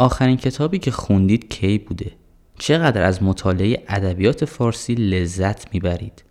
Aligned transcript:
آخرین 0.00 0.36
کتابی 0.36 0.78
که 0.78 0.90
خوندید 0.90 1.48
کی 1.48 1.78
بوده؟ 1.78 2.12
چقدر 2.58 3.02
از 3.02 3.22
مطالعه 3.22 3.82
ادبیات 3.88 4.44
فارسی 4.44 4.94
لذت 4.94 5.74
می‌برید؟ 5.74 6.24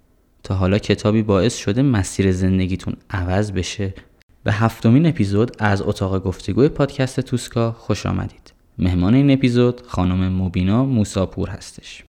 تا 0.44 0.56
حالا 0.56 0.78
کتابی 0.78 1.24
باعث 1.24 1.58
شده 1.58 1.82
مسیر 1.82 2.32
زندگیتون 2.32 2.96
عوض 3.10 3.52
بشه؟ 3.52 3.94
به 4.44 4.52
هفتمین 4.52 5.06
اپیزود 5.06 5.52
از 5.60 5.82
اتاق 5.82 6.24
گفتگوی 6.24 6.70
پادکست 6.70 7.20
توسکا 7.20 7.72
خوش 7.72 8.06
آمدید. 8.06 8.54
مهمان 8.78 9.14
این 9.14 9.32
اپیزود 9.32 9.82
خانم 9.88 10.42
مبینا 10.42 10.86
موساپور 10.86 11.50
هستش. 11.50 12.04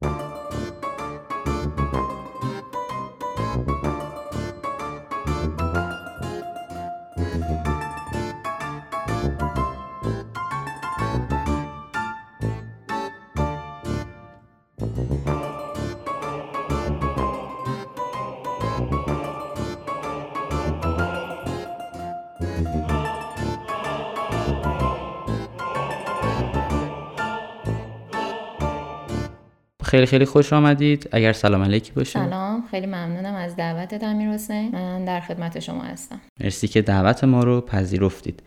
خیلی 30.00 30.12
خیلی 30.12 30.26
خوش 30.26 30.54
آمدید. 30.54 31.10
اگر 31.12 31.34
سلام 31.34 31.62
علیکی 31.62 31.92
باشه 31.92 32.20
سلام. 32.20 32.64
خیلی 32.72 32.86
ممنونم 32.86 33.34
از 33.34 33.56
دعوت 33.56 34.04
امیر 34.04 34.30
حسین. 34.30 34.72
من 34.72 35.06
در 35.06 35.20
خدمت 35.20 35.60
شما 35.60 35.82
هستم. 35.82 36.22
مرسی 36.44 36.68
که 36.68 36.82
دعوت 36.82 37.24
ما 37.24 37.44
رو 37.44 37.62
پذیرفتید. 37.62 38.44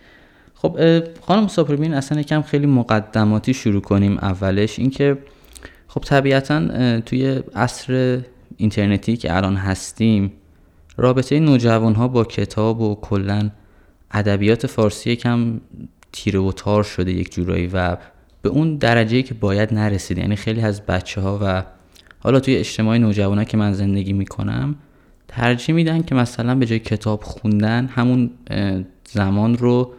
خب 0.54 0.78
خانم 1.20 1.46
ساپربین 1.46 1.94
اصلا 1.94 2.20
یکم 2.20 2.42
خیلی 2.42 2.66
مقدماتی 2.66 3.54
شروع 3.54 3.80
کنیم 3.80 4.18
اولش. 4.18 4.78
اینکه 4.78 5.18
خب 5.88 6.00
طبیعتا 6.00 7.00
توی 7.00 7.42
عصر 7.54 8.20
اینترنتی 8.56 9.16
که 9.16 9.36
الان 9.36 9.56
هستیم 9.56 10.32
رابطه 10.96 11.40
نوجوان 11.40 11.94
ها 11.94 12.08
با 12.08 12.24
کتاب 12.24 12.80
و 12.80 12.94
کلا 12.94 13.50
ادبیات 14.10 14.66
فارسی 14.66 15.10
یکم 15.10 15.60
تیره 16.12 16.40
و 16.40 16.52
تار 16.52 16.82
شده 16.82 17.12
یک 17.12 17.32
جورایی 17.32 17.70
و 17.72 17.96
به 18.42 18.48
اون 18.48 18.76
درجه 18.76 19.22
که 19.22 19.34
باید 19.34 19.74
نرسید. 19.74 20.18
یعنی 20.18 20.36
خیلی 20.36 20.60
از 20.60 20.80
بچه 20.80 21.20
ها 21.20 21.38
و 21.42 21.64
حالا 22.18 22.40
توی 22.40 22.56
اجتماع 22.56 22.98
نوجوانه 22.98 23.44
که 23.44 23.56
من 23.56 23.72
زندگی 23.72 24.12
می‌کنم 24.12 24.74
ترجیح 25.28 25.74
میدن 25.74 26.02
که 26.02 26.14
مثلا 26.14 26.54
به 26.54 26.66
جای 26.66 26.78
کتاب 26.78 27.22
خوندن 27.22 27.86
همون 27.86 28.30
زمان 29.04 29.58
رو 29.58 29.94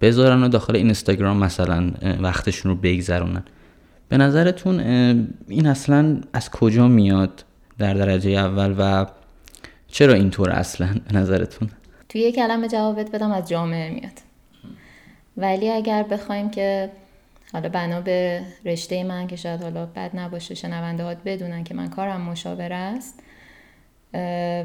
بذارن 0.00 0.42
و 0.42 0.48
داخل 0.48 0.76
اینستاگرام 0.76 1.36
مثلا 1.36 1.90
وقتشون 2.20 2.70
رو 2.70 2.78
بگذرونن. 2.82 3.42
به 4.08 4.16
نظرتون 4.16 4.80
این 5.48 5.66
اصلا 5.66 6.20
از 6.32 6.50
کجا 6.50 6.88
میاد 6.88 7.44
در 7.78 7.94
درجه 7.94 8.30
اول 8.30 8.74
و 8.78 9.06
چرا 9.88 10.14
اینطور 10.14 10.50
اصلا؟ 10.50 10.88
به 11.08 11.18
نظرتون؟ 11.18 11.68
توی 12.08 12.20
یه 12.20 12.32
کلمه 12.32 12.68
جوابت 12.68 13.10
بدم 13.10 13.30
از 13.30 13.48
جامعه 13.48 13.90
میاد. 13.90 14.12
ولی 15.36 15.70
اگر 15.70 16.02
بخوایم 16.02 16.50
که 16.50 16.90
حالا 17.56 17.68
بنا 17.68 18.00
به 18.00 18.42
رشته 18.64 19.04
من 19.04 19.26
که 19.26 19.36
شاید 19.36 19.62
حالا 19.62 19.86
بد 19.86 20.10
نباشه 20.14 20.54
شنونده 20.54 21.04
هات 21.04 21.18
بدونن 21.24 21.64
که 21.64 21.74
من 21.74 21.88
کارم 21.88 22.20
مشاوره 22.20 22.74
است. 22.74 23.22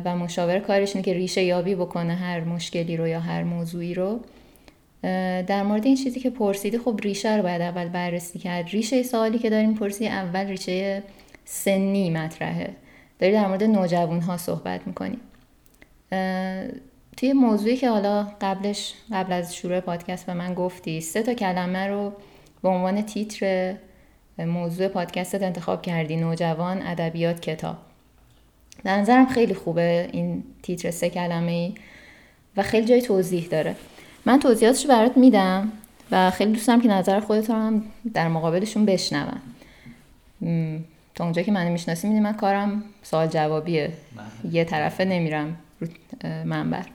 و 0.05 0.15
مشاور 0.15 0.59
کارش 0.59 0.95
اینه 0.95 1.05
که 1.05 1.13
ریشه 1.13 1.43
یابی 1.43 1.75
بکنه 1.75 2.15
هر 2.15 2.39
مشکلی 2.39 2.97
رو 2.97 3.07
یا 3.07 3.19
هر 3.19 3.43
موضوعی 3.43 3.93
رو. 3.93 4.19
در 5.47 5.63
مورد 5.63 5.85
این 5.85 5.95
چیزی 5.95 6.19
که 6.19 6.29
پرسیدی 6.29 6.77
خب 6.77 6.99
ریشه 7.03 7.35
رو 7.35 7.43
باید 7.43 7.61
اول 7.61 7.89
بررسی 7.89 8.39
کرد. 8.39 8.69
ریشه 8.69 9.03
سوالی 9.03 9.39
که 9.39 9.49
داریم 9.49 9.73
پرسی 9.73 10.07
اول 10.07 10.45
ریشه 10.45 11.03
سنی 11.45 12.09
مطرحه. 12.09 12.69
داری 13.19 13.33
در 13.33 13.47
مورد 13.47 13.63
نوجوان 13.63 14.21
ها 14.21 14.37
صحبت 14.37 14.87
می‌کنی. 14.87 15.17
توی 17.17 17.33
موضوعی 17.33 17.77
که 17.77 17.89
حالا 17.89 18.27
قبلش 18.41 18.93
قبل 19.11 19.33
از 19.33 19.55
شروع 19.55 19.79
پادکست 19.79 20.25
به 20.25 20.33
من 20.33 20.53
گفتی 20.53 21.01
سه 21.01 21.23
تا 21.23 21.33
کلمه 21.33 21.87
رو 21.87 22.13
به 22.63 22.69
عنوان 22.69 23.01
تیتر 23.01 23.75
موضوع 24.37 24.87
پادکستت 24.87 25.43
انتخاب 25.43 25.81
کردی 25.81 26.15
نوجوان 26.15 26.81
ادبیات 26.81 27.39
کتاب. 27.39 27.77
در 28.83 28.97
نظرم 28.97 29.25
خیلی 29.25 29.53
خوبه 29.53 30.09
این 30.11 30.43
تیتر 30.63 30.91
سه 30.91 31.09
کلمه 31.09 31.51
ای 31.51 31.73
و 32.57 32.63
خیلی 32.63 32.87
جای 32.87 33.01
توضیح 33.01 33.47
داره. 33.47 33.75
من 34.25 34.39
توضیحاتش 34.39 34.85
برات 34.85 35.17
میدم 35.17 35.71
و 36.11 36.31
خیلی 36.31 36.51
دوست 36.51 36.67
دارم 36.67 36.81
که 36.81 36.87
نظر 36.87 37.19
خودت 37.19 37.49
رو 37.49 37.55
هم 37.55 37.83
در 38.13 38.27
مقابلشون 38.27 38.85
بشنوم. 38.85 39.41
تا 41.15 41.23
اونجا 41.23 41.41
که 41.41 41.51
منو 41.51 41.69
می‌شناسی 41.69 42.07
من 42.07 42.33
کارم 42.33 42.83
سوال 43.03 43.27
جوابیه. 43.27 43.91
بله. 44.43 44.53
یه 44.53 44.63
طرفه 44.63 45.05
نمیرم 45.05 45.57
رو 45.79 45.87
منبر. 46.45 46.85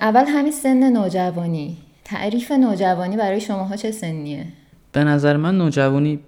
اول 0.00 0.24
همین 0.28 0.52
سن 0.52 0.92
نوجوانی. 0.92 1.76
تعریف 2.10 2.52
نوجوانی 2.52 3.16
برای 3.16 3.40
شماها 3.40 3.76
چه 3.76 3.90
سنیه؟ 3.90 4.46
به 4.92 5.04
نظر 5.04 5.36
من 5.36 5.58
نوجوانی 5.58 6.18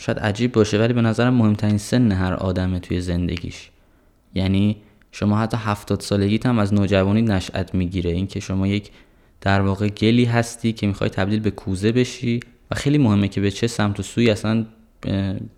شاید 0.00 0.18
عجیب 0.18 0.52
باشه 0.52 0.78
ولی 0.78 0.92
به 0.92 1.02
نظرم 1.02 1.34
مهمترین 1.34 1.78
سن 1.78 2.12
هر 2.12 2.34
آدمه 2.34 2.80
توی 2.80 3.00
زندگیش. 3.00 3.70
یعنی 4.34 4.76
شما 5.12 5.38
حتی 5.38 5.56
هفتاد 5.60 6.00
سالگیت 6.00 6.46
هم 6.46 6.58
از 6.58 6.74
نوجوانی 6.74 7.22
نشأت 7.22 7.74
می‌گیره. 7.74 8.10
اینکه 8.10 8.40
شما 8.40 8.66
یک 8.66 8.90
در 9.40 9.60
واقع 9.60 9.88
گلی 9.88 10.24
هستی 10.24 10.72
که 10.72 10.86
می‌خوای 10.86 11.10
تبدیل 11.10 11.40
به 11.40 11.50
کوزه 11.50 11.92
بشی 11.92 12.40
و 12.70 12.74
خیلی 12.74 12.98
مهمه 12.98 13.28
که 13.28 13.40
به 13.40 13.50
چه 13.50 13.66
سمت 13.66 14.00
و 14.00 14.02
سوی 14.02 14.30
اصلا 14.30 14.66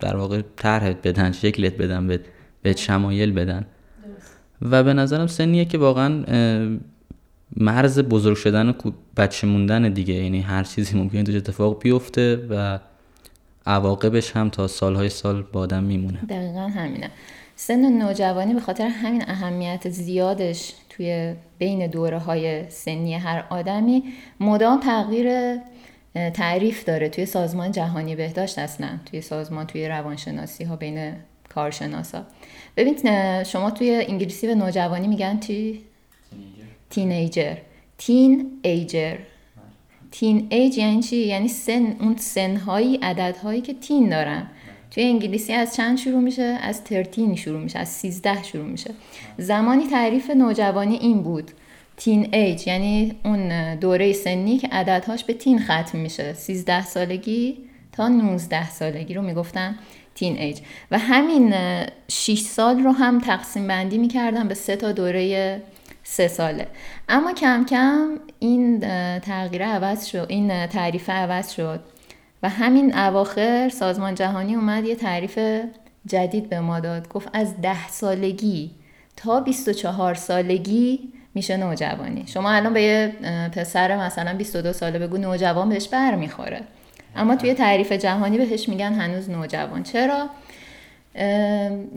در 0.00 0.16
واقع 0.16 0.42
طرحت 0.56 1.08
بدن 1.08 1.32
شکلت 1.32 1.76
بدن 1.76 2.06
به, 2.06 2.20
به 2.62 2.76
شمایل 2.76 3.32
بدن. 3.32 3.66
و 4.62 4.82
به 4.84 4.94
نظرم 4.94 5.26
سنیه 5.26 5.64
که 5.64 5.78
واقعا 5.78 6.24
مرز 7.56 7.98
بزرگ 7.98 8.36
شدن 8.36 8.68
و 8.68 8.72
بچه 9.16 9.46
موندن 9.46 9.92
دیگه. 9.92 10.14
یعنی 10.14 10.40
هر 10.40 10.64
چیزی 10.64 10.98
ممکنه 10.98 11.22
توش 11.22 11.34
اتفاق 11.34 11.82
بیفته 11.82 12.46
و 12.50 12.78
عواقبش 13.66 14.36
هم 14.36 14.50
تا 14.50 14.66
سالهای 14.68 15.08
سال 15.08 15.42
با 15.42 15.60
آدم 15.60 15.84
میمونه. 15.84 16.18
دقیقا 16.28 16.60
همینه. 16.60 17.10
سن 17.56 17.98
نوجوانی 18.02 18.54
به 18.54 18.60
خاطر 18.60 18.86
همین 18.86 19.24
اهمیت 19.26 19.88
زیادش 19.88 20.72
توی 20.90 21.34
بین 21.58 21.86
دوره 21.86 22.18
های 22.18 22.70
سنی 22.70 23.14
هر 23.14 23.44
آدمی 23.50 24.02
مدام 24.40 24.80
تغییر 24.80 25.56
تعریف 26.34 26.84
داره. 26.84 27.08
توی 27.08 27.26
سازمان 27.26 27.72
جهانی 27.72 28.16
بهداشت 28.16 28.58
اصلا. 28.58 28.88
توی 29.10 29.20
سازمان 29.20 29.66
توی 29.66 29.88
روانشناسی 29.88 30.64
ها 30.64 30.76
بین 30.76 31.12
کارشناسا. 31.54 32.22
ببین 32.76 32.94
شما 33.44 33.70
توی 33.70 34.04
انگلیسی 34.08 34.46
به 34.46 34.54
نوجوانی 34.54 35.08
میگن 35.08 35.38
چی؟ 35.40 35.84
تینیجر 36.90 37.56
تین 37.98 38.50
ایجر 38.62 39.16
تین 40.10 40.46
ایج 40.50 40.78
یعنی 40.78 41.02
چی؟ 41.02 41.16
یعنی 41.16 41.48
سن 41.48 41.96
اون 42.00 42.16
سنهایی 42.16 42.96
عددهایی 42.96 43.60
که 43.60 43.74
تین 43.74 44.08
دارن. 44.08 44.46
توی 44.90 45.04
انگلیسی 45.04 45.52
از 45.52 45.76
چند 45.76 45.98
شروع 45.98 46.20
میشه؟ 46.20 46.42
از 46.42 46.84
ترتین 46.84 47.36
شروع 47.36 47.60
میشه 47.60 47.78
از 47.78 47.88
سیزده 47.88 48.42
شروع 48.42 48.66
میشه. 48.66 48.90
زمانی 49.38 49.86
تعریف 49.86 50.30
نوجوانی 50.30 50.96
این 50.96 51.22
بود. 51.22 51.50
تین 51.96 52.34
ایج 52.34 52.66
یعنی 52.66 53.14
اون 53.24 53.74
دوره 53.74 54.12
سنی 54.12 54.58
که 54.58 54.68
عددهاش 54.68 55.24
به 55.24 55.32
تین 55.32 55.58
ختم 55.58 55.98
میشه. 55.98 56.32
سیزده 56.32 56.86
سالگی 56.86 57.56
تا 57.92 58.08
19 58.08 58.70
سالگی 58.70 59.14
رو 59.14 59.22
می‌گفتن 59.22 59.78
تین 60.14 60.38
ایج 60.38 60.60
و 60.90 60.98
همین 60.98 61.54
6 62.08 62.38
سال 62.38 62.78
رو 62.78 62.92
هم 62.92 63.18
تقسیم 63.18 63.66
بندی 63.66 63.98
می‌کردن 63.98 64.48
به 64.48 64.54
سه 64.54 64.76
تا 64.76 64.92
دوره 64.92 65.62
سه 66.08 66.28
ساله. 66.28 66.66
اما 67.08 67.32
کم 67.32 67.64
کم 67.64 68.08
این 68.38 68.80
تغییر 69.20 69.64
عوض 69.64 70.06
شد 70.06 70.26
این 70.28 70.66
تعریف 70.66 71.10
عوض 71.10 71.52
شد. 71.52 71.80
و 72.42 72.48
همین 72.48 72.98
اواخر 72.98 73.68
سازمان 73.68 74.14
جهانی 74.14 74.54
اومد 74.54 74.84
یه 74.84 74.94
تعریف 74.94 75.38
جدید 76.06 76.48
به 76.48 76.60
ما 76.60 76.80
داد. 76.80 77.08
گفت 77.08 77.28
از 77.32 77.60
ده 77.60 77.88
سالگی 77.88 78.70
تا 79.16 79.40
24 79.40 80.14
سالگی 80.14 81.12
میشه 81.34 81.56
نوجوانی. 81.56 82.24
شما 82.26 82.50
الان 82.50 82.74
به 82.74 82.82
یه 82.82 83.12
پسر 83.52 83.96
مثلا 83.96 84.34
22 84.34 84.72
ساله 84.72 84.98
بگو 84.98 85.16
نوجوان 85.16 85.68
بهش 85.68 85.88
بر 85.88 86.14
می‌خوره 86.14 86.60
اما 87.16 87.36
توی 87.36 87.54
تعریف 87.54 87.92
جهانی 87.92 88.38
بهش 88.38 88.68
میگن 88.68 88.92
هنوز 88.92 89.30
نوجوان. 89.30 89.82
چرا؟ 89.82 90.28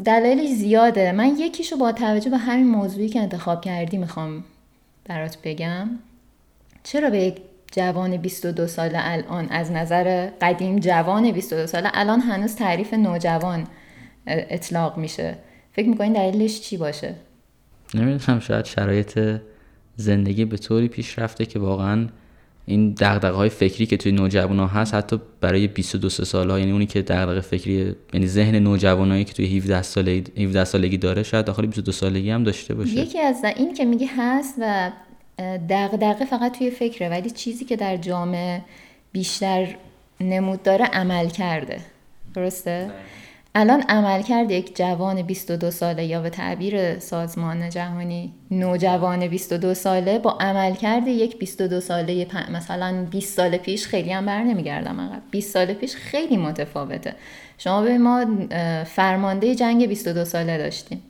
دلایلی 0.05 0.55
زیاده. 0.55 1.11
من 1.11 1.27
یکیشو 1.37 1.77
با 1.77 1.91
توجه 1.91 2.29
به 2.29 2.37
همین 2.37 2.67
موضوعی 2.67 3.09
که 3.09 3.19
انتخاب 3.19 3.61
کردی 3.61 3.97
می‌خوام 3.97 4.43
برات 5.05 5.37
بگم. 5.43 5.89
چرا 6.83 7.09
به 7.09 7.19
یک 7.19 7.41
جوان 7.71 8.17
22 8.17 8.67
ساله 8.67 8.99
الان 9.01 9.47
از 9.49 9.71
نظر 9.71 10.29
قدیم 10.41 10.79
جوان 10.79 11.31
22 11.31 11.67
ساله 11.67 11.89
الان 11.93 12.19
هنوز 12.19 12.55
تعریف 12.55 12.93
نوجوان 12.93 13.67
اطلاق 14.27 14.97
میشه؟ 14.97 15.35
فکر 15.73 15.89
می‌کنین 15.89 16.13
دلیلش 16.13 16.61
چی 16.61 16.77
باشه؟ 16.77 17.15
نمی‌دونم 17.93 18.39
شاید 18.39 18.65
شرایط 18.65 19.19
زندگی 19.95 20.45
به 20.45 20.57
طوری 20.57 20.87
پیش 20.87 21.19
رفته 21.19 21.45
که 21.45 21.59
واقعا 21.59 22.07
این 22.69 22.93
دغدغه 22.99 23.35
های 23.35 23.49
فکری 23.49 23.85
که 23.85 23.97
توی 23.97 24.11
نوجوان 24.11 24.59
ها 24.59 24.67
هست 24.67 24.93
حتی 24.93 25.19
برای 25.41 25.67
22 25.67 26.09
سال 26.09 26.49
ها 26.49 26.59
یعنی 26.59 26.71
اونی 26.71 26.85
که 26.85 27.01
دغدغه 27.01 27.41
فکری 27.41 27.95
یعنی 28.13 28.27
ذهن 28.27 28.55
نوجوانایی 28.55 29.23
که 29.23 29.33
توی 29.33 29.57
17 29.57 29.81
سالگی 29.81 30.43
17 30.43 30.65
سالگی 30.65 30.97
داره 30.97 31.23
شاید 31.23 31.45
داخل 31.45 31.65
22 31.65 31.91
سالگی 31.91 32.29
هم 32.29 32.43
داشته 32.43 32.73
باشه. 32.73 32.91
یکی 32.91 33.19
از 33.19 33.43
این 33.55 33.73
که 33.73 33.85
میگه 33.85 34.07
هست 34.17 34.55
و 34.61 34.91
دغدغه 35.69 36.25
فقط 36.25 36.57
توی 36.57 36.71
فکره 36.71 37.09
ولی 37.09 37.29
چیزی 37.29 37.65
که 37.65 37.75
در 37.75 37.97
جامعه 37.97 38.61
بیشتر 39.11 39.75
نمود 40.21 40.63
داره 40.63 40.85
عمل 40.85 41.29
کرده. 41.29 41.79
درسته؟ 42.33 42.91
الان 43.59 43.81
عملکرد 43.81 44.51
یک 44.51 44.77
جوان 44.77 45.21
22 45.21 45.71
ساله 45.71 46.05
یا 46.05 46.21
به 46.21 46.29
تعبیر 46.29 46.99
سازمان 46.99 47.69
جهانی 47.69 48.33
نوجوان 48.51 49.27
22 49.27 49.73
ساله 49.73 50.19
با 50.19 50.31
عملکرد 50.31 51.07
یک 51.07 51.39
22 51.39 51.79
ساله 51.79 52.27
مثلا 52.51 53.05
20 53.11 53.35
سال 53.35 53.57
پیش 53.57 53.87
خیلی 53.87 54.11
هم 54.11 54.25
بر 54.25 54.43
نمیگردم 54.43 55.01
عقب 55.01 55.21
20 55.31 55.53
سال 55.53 55.73
پیش 55.73 55.95
خیلی 55.95 56.37
متفاوته. 56.37 57.15
شما 57.57 57.81
به 57.81 57.97
ما 57.97 58.25
فرمانده 58.85 59.55
جنگ 59.55 59.87
22 59.87 60.25
ساله 60.25 60.57
داشتیم. 60.57 61.01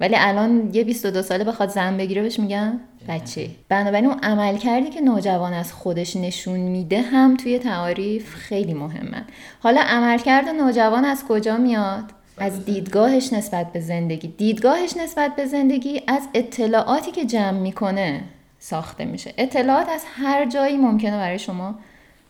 ولی 0.00 0.14
الان 0.18 0.70
یه 0.74 0.84
22 0.84 1.22
ساله 1.22 1.44
بخواد 1.44 1.68
زن 1.68 1.96
بگیره 1.96 2.22
بهش 2.22 2.38
میگن؟ 2.38 2.80
بچه. 3.10 3.50
بنابراین 3.68 4.06
اون 4.06 4.18
عمل 4.22 4.56
کردی 4.56 4.90
که 4.90 5.00
نوجوان 5.00 5.52
از 5.52 5.72
خودش 5.72 6.16
نشون 6.16 6.60
میده 6.60 7.02
هم 7.02 7.36
توی 7.36 7.58
تعاریف 7.58 8.34
خیلی 8.34 8.74
مهمه. 8.74 9.24
حالا 9.60 9.80
عملکرد 9.80 10.48
نوجوان 10.48 11.04
از 11.04 11.24
کجا 11.28 11.56
میاد؟ 11.56 12.04
از 12.38 12.64
دیدگاهش 12.64 13.32
نسبت 13.32 13.72
به 13.72 13.80
زندگی. 13.80 14.28
دیدگاهش 14.28 14.96
نسبت 14.96 15.36
به 15.36 15.46
زندگی 15.46 16.02
از 16.08 16.28
اطلاعاتی 16.34 17.10
که 17.10 17.24
جمع 17.24 17.58
می‌کنه 17.58 18.22
ساخته 18.58 19.04
میشه. 19.04 19.34
اطلاعات 19.38 19.88
از 19.88 20.04
هر 20.16 20.48
جایی 20.48 20.76
ممکنه 20.76 21.16
برای 21.16 21.38
شما 21.38 21.74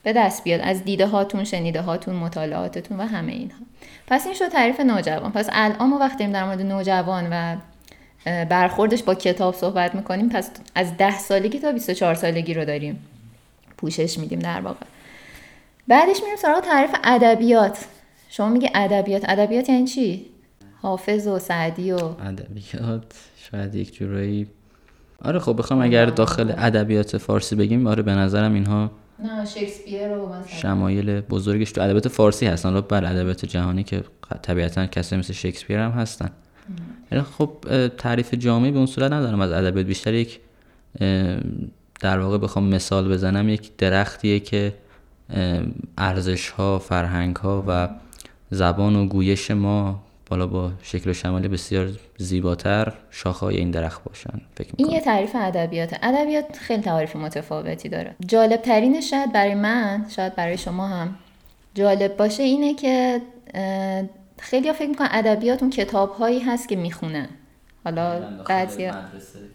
به 0.02 0.12
دست 0.12 0.44
بیاد. 0.44 0.60
از 0.60 0.84
دیده 0.84 1.06
هاتون 1.06 1.44
شنیده 1.44 1.80
هاتون 1.80 2.16
مطالعاتتون 2.16 3.00
و 3.00 3.02
همه 3.02 3.32
اینها. 3.32 3.58
پس 4.06 4.26
این 4.26 4.34
شد 4.34 4.48
تعریف 4.48 4.80
نوجوان. 4.80 5.32
پس 5.32 5.48
الان 5.52 5.88
ما 5.88 5.98
وقتی 5.98 6.26
در 6.26 6.44
مورد 6.44 6.60
نوجوان 6.60 7.28
و 7.32 7.56
برخوردش 8.24 9.02
با 9.02 9.14
کتاب 9.14 9.54
صحبت 9.54 9.94
می‌کنیم 9.94 10.28
پس 10.28 10.50
از 10.74 10.96
ده 10.96 11.18
سالگی 11.18 11.58
تا 11.58 11.72
24 11.72 12.14
سالگی 12.14 12.54
رو 12.54 12.64
داریم 12.64 13.06
پوشش 13.76 14.18
میدیم 14.18 14.38
در 14.38 14.60
واقع. 14.60 14.86
بعدش 15.88 16.20
میریم 16.22 16.36
سراغ 16.36 16.60
تعریف 16.60 16.90
ادبیات. 17.04 17.84
شما 18.28 18.48
میگه 18.48 18.70
ادبیات. 18.74 19.28
ادبیات 19.28 19.68
یعنی 19.68 19.86
چی؟ 19.86 20.26
حافظ 20.82 21.26
و 21.26 21.38
سعدی 21.38 21.92
و 21.92 21.98
ادبیات 21.98 23.14
شاید 23.36 23.74
یک 23.74 23.94
جورایی 23.94 24.46
آره 25.24 25.38
خب 25.38 25.58
بخوام 25.58 25.82
اگر 25.82 26.06
داخل 26.06 26.52
ادبیات 26.56 27.18
فارسی 27.18 27.56
بگیم 27.56 27.86
آره 27.86 28.02
به 28.02 28.14
نظرم 28.14 28.54
اینها 28.54 28.90
نه 29.18 29.44
شکسپیر 29.44 30.14
رو 30.14 30.34
شمایل 30.46 31.20
بزرگش 31.20 31.72
تو 31.72 31.80
ادبیات 31.80 32.08
فارسی 32.08 32.46
هستن. 32.46 32.72
رو 32.72 32.82
بر 32.82 33.04
ادبیات 33.04 33.44
جهانی 33.44 33.84
که 33.84 34.02
طبیعتا 34.42 34.86
کسی 34.86 35.16
مثل 35.16 35.32
شکسپیر 35.32 35.78
هم 35.78 35.90
هستن. 35.90 36.30
خب 37.38 37.50
تعریف 37.98 38.34
جامعی 38.34 38.70
به 38.70 38.76
اون 38.76 38.86
صورت 38.86 39.12
ندارم. 39.12 39.40
از 39.40 39.52
ادبیات 39.52 39.86
بیشتر 39.86 40.14
یک 40.14 40.40
در 42.00 42.18
واقع 42.18 42.38
بخوام 42.38 42.64
مثال 42.68 43.12
بزنم 43.12 43.48
یک 43.48 43.76
درختیه 43.76 44.40
که 44.40 44.74
ارزش 45.98 46.48
ها 46.48 46.78
فرهنگ 46.78 47.36
ها 47.36 47.64
و 47.66 47.88
زبان 48.50 48.96
و 48.96 49.06
گویش 49.06 49.50
ما 49.50 50.02
بالا 50.30 50.46
با 50.46 50.70
شکل 50.82 51.10
و 51.10 51.12
شمالی 51.12 51.48
بسیار 51.48 51.88
زیباتر 52.18 52.92
شاخهای 53.10 53.56
این 53.56 53.70
درخت 53.70 54.04
باشن. 54.04 54.40
فکر 54.54 54.70
این 54.76 54.90
یه 54.90 55.00
تعریف 55.00 55.30
ادبیات 55.34 55.96
ادبیات 56.02 56.56
خیلی 56.56 56.82
تعریف 56.82 57.16
متفاوتی 57.16 57.88
داره. 57.88 58.14
جالب 58.26 58.62
ترین 58.62 59.00
شاید 59.00 59.32
برای 59.32 59.54
من 59.54 60.06
شاید 60.08 60.34
برای 60.34 60.58
شما 60.58 60.86
هم 60.86 61.14
جالب 61.74 62.16
باشه 62.16 62.42
اینه 62.42 62.74
که 62.74 63.20
خیلی 64.40 64.72
فکر 64.72 64.88
می‌کنن 64.88 65.08
ادبیات 65.10 65.62
اون 65.62 65.70
کتاب 65.70 66.12
هایی 66.12 66.40
هست 66.40 66.68
که 66.68 66.76
می‌خونن. 66.76 67.28
حالا 67.84 68.20
بعضی 68.48 68.90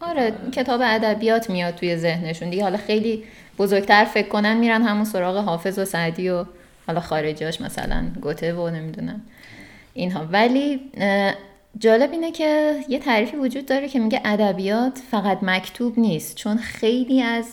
آره 0.00 0.32
کتاب 0.52 0.80
ادبیات 0.84 1.50
میاد 1.50 1.74
توی 1.74 1.96
ذهنشون 1.96 2.50
دیگه. 2.50 2.62
حالا 2.62 2.76
خیلی 2.76 3.24
بزرگتر 3.58 4.04
فکر 4.04 4.28
کنن 4.28 4.56
میرن 4.56 4.82
همون 4.82 5.04
سراغ 5.04 5.36
حافظ 5.36 5.78
و 5.78 5.84
سعدی 5.84 6.28
و 6.28 6.44
حالا 6.86 7.00
خارجیاش 7.00 7.60
مثلا 7.60 8.04
گوته 8.20 8.54
و 8.54 8.70
نمی‌دونم. 8.70 9.22
اینها. 9.94 10.26
ولی 10.32 10.90
جالب 11.78 12.12
اینه 12.12 12.32
که 12.32 12.80
یه 12.88 12.98
تعریفی 12.98 13.36
وجود 13.36 13.66
داره 13.66 13.88
که 13.88 13.98
میگه 13.98 14.20
ادبیات 14.24 14.98
فقط 15.10 15.38
مکتوب 15.42 15.98
نیست. 15.98 16.36
چون 16.36 16.56
خیلی 16.56 17.22
از 17.22 17.46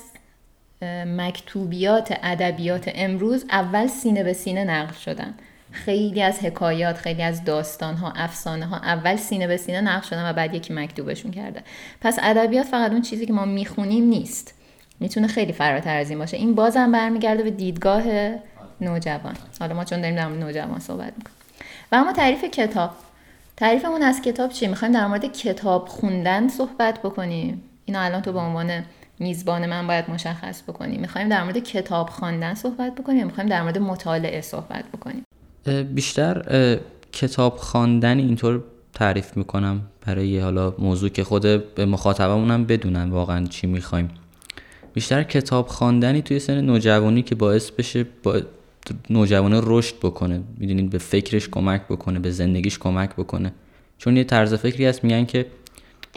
مکتوبیات 1.06 2.20
ادبیات 2.24 2.92
امروز 2.96 3.46
اول 3.50 3.88
سینه 3.88 4.24
به 4.24 4.34
سینه 4.34 4.64
نقل 4.64 4.94
شدن. 4.94 5.34
خیلی 5.74 6.22
از 6.22 6.40
حکایات 6.40 6.98
خیلی 6.98 7.24
از 7.24 7.44
داستان 7.44 7.96
ها 7.96 8.14
افسانه 8.16 8.66
ها 8.66 8.78
اول 8.78 9.16
سینه 9.16 9.48
به 9.48 9.58
سینه 9.58 9.82
نقل 9.82 10.08
شدن 10.08 10.30
و 10.30 10.34
بعد 10.34 10.54
یکی 10.54 10.74
مکتوبشون 10.74 11.32
کرده. 11.32 11.64
پس 12.02 12.18
ادبیات 12.22 12.66
فقط 12.66 12.92
اون 12.92 13.02
چیزی 13.02 13.26
که 13.26 13.34
ما 13.34 13.46
می‌خونیم 13.46 14.04
نیست. 14.04 14.54
می‌تونه 15.00 15.28
خیلی 15.28 15.54
فراتر 15.54 15.98
از 15.98 16.10
این 16.10 16.20
باشه. 16.20 16.38
این 16.38 16.56
بازم 16.56 16.92
برمیگرده 16.92 17.44
به 17.44 17.52
دیدگاه 17.52 18.04
نوجوان. 18.82 19.36
حالا 19.60 19.76
ما 19.76 19.84
چون 19.84 20.02
داریم 20.02 20.16
در 20.16 20.28
نوجوان 20.30 20.80
صحبت 20.80 21.14
می‌کنیم. 21.18 21.38
و 21.92 21.96
اما 21.96 22.14
تعریف 22.14 22.44
کتاب. 22.44 22.92
تعریفمون 23.58 24.02
از 24.02 24.22
کتاب 24.22 24.52
چی 24.52 24.68
می‌خوایم 24.68 24.94
در 24.94 25.08
مورد 25.08 25.26
کتاب 25.26 25.88
خوندن 25.88 26.48
صحبت 26.48 27.00
بکنیم. 27.00 27.64
اینو 27.86 28.00
الان 28.02 28.22
تو 28.22 28.34
به 28.34 28.40
عنوان 28.40 28.84
میزبان 29.20 29.66
من 29.66 29.88
باید 29.88 30.10
مشخص 30.10 30.64
بکنیم. 30.64 31.02
می‌خوایم 31.02 31.30
در 31.30 31.44
مورد 31.44 31.58
کتاب 31.58 32.10
خواندن 32.10 32.54
صحبت 32.54 32.96
بکنیم 32.96 33.26
می‌خوایم 33.26 33.50
در 33.50 33.62
مورد 33.62 33.78
مطالعه 33.78 34.42
صحبت 34.42 34.86
بکنیم؟ 34.94 35.24
بیشتر 35.94 36.78
کتاب 37.12 37.58
خواندن 37.58 38.18
اینطور 38.18 38.64
تعریف 38.94 39.38
می‌کنم 39.38 39.82
برای 40.06 40.40
حالا 40.40 40.74
موضوع 40.80 41.10
که 41.10 41.24
خود 41.24 41.76
به 41.76 41.86
مخاطبمونم 41.86 42.66
بدونن 42.66 43.10
واقعا 43.10 43.46
چی 43.46 43.68
می‌خوایم. 43.68 44.10
بیشتر 44.94 45.24
کتاب 45.24 45.68
خواندنی 45.68 46.22
توی 46.22 46.40
سن 46.40 46.62
نوجوانی 46.62 47.22
که 47.22 47.36
باعث 47.36 47.72
بشه 47.72 48.06
با 48.24 48.42
نوجوانه 49.10 49.62
رشد 49.64 49.96
بکنه. 50.04 50.42
می‌دونین 50.58 50.90
به 50.90 50.98
فکرش 50.98 51.50
کمک 51.50 51.82
بکنه 51.90 52.20
به 52.20 52.32
زندگیش 52.32 52.80
کمک 52.80 53.16
بکنه. 53.16 53.54
چون 53.98 54.18
یه 54.18 54.24
طرز 54.24 54.54
فکری 54.54 54.86
هست 54.86 55.04
میگن 55.04 55.26
که 55.26 55.46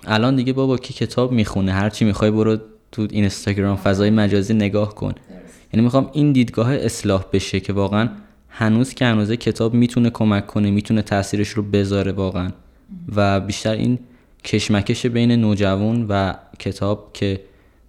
الان 0.07 0.37
دیگه 0.37 0.53
بابا 0.53 0.77
کی 0.77 0.95
کتاب 0.95 1.33
می‌خونه 1.33 1.73
هر 1.73 1.91
چی 1.91 2.05
می‌خوای 2.05 2.31
برو 2.31 2.57
تو 2.93 3.07
اینستاگرام 3.11 3.77
فضای 3.77 4.11
مجازی 4.11 4.55
نگاه 4.55 4.95
کن. 4.95 5.15
یعنی 5.73 5.85
می‌خوام 5.85 6.11
این 6.13 6.33
دیدگاه 6.33 6.75
اصلاح 6.75 7.25
بشه 7.33 7.61
که 7.61 7.73
واقعا 7.73 8.09
هنوز 8.59 8.95
که 8.95 9.05
هنوزه 9.05 9.37
کتاب 9.37 9.75
می‌تونه 9.75 10.11
کمک 10.11 10.47
کنه 10.47 10.71
می‌تونه 10.71 11.03
تاثیرش 11.03 11.49
رو 11.49 11.63
بذاره 11.63 12.13
واقعا. 12.13 12.51
و 13.17 13.41
بیشتر 13.41 13.73
این 13.73 13.99
کشمکش 14.45 15.07
بین 15.07 15.33
نوجوان 15.33 16.07
و 16.09 16.35
کتاب 16.59 17.11
که 17.13 17.41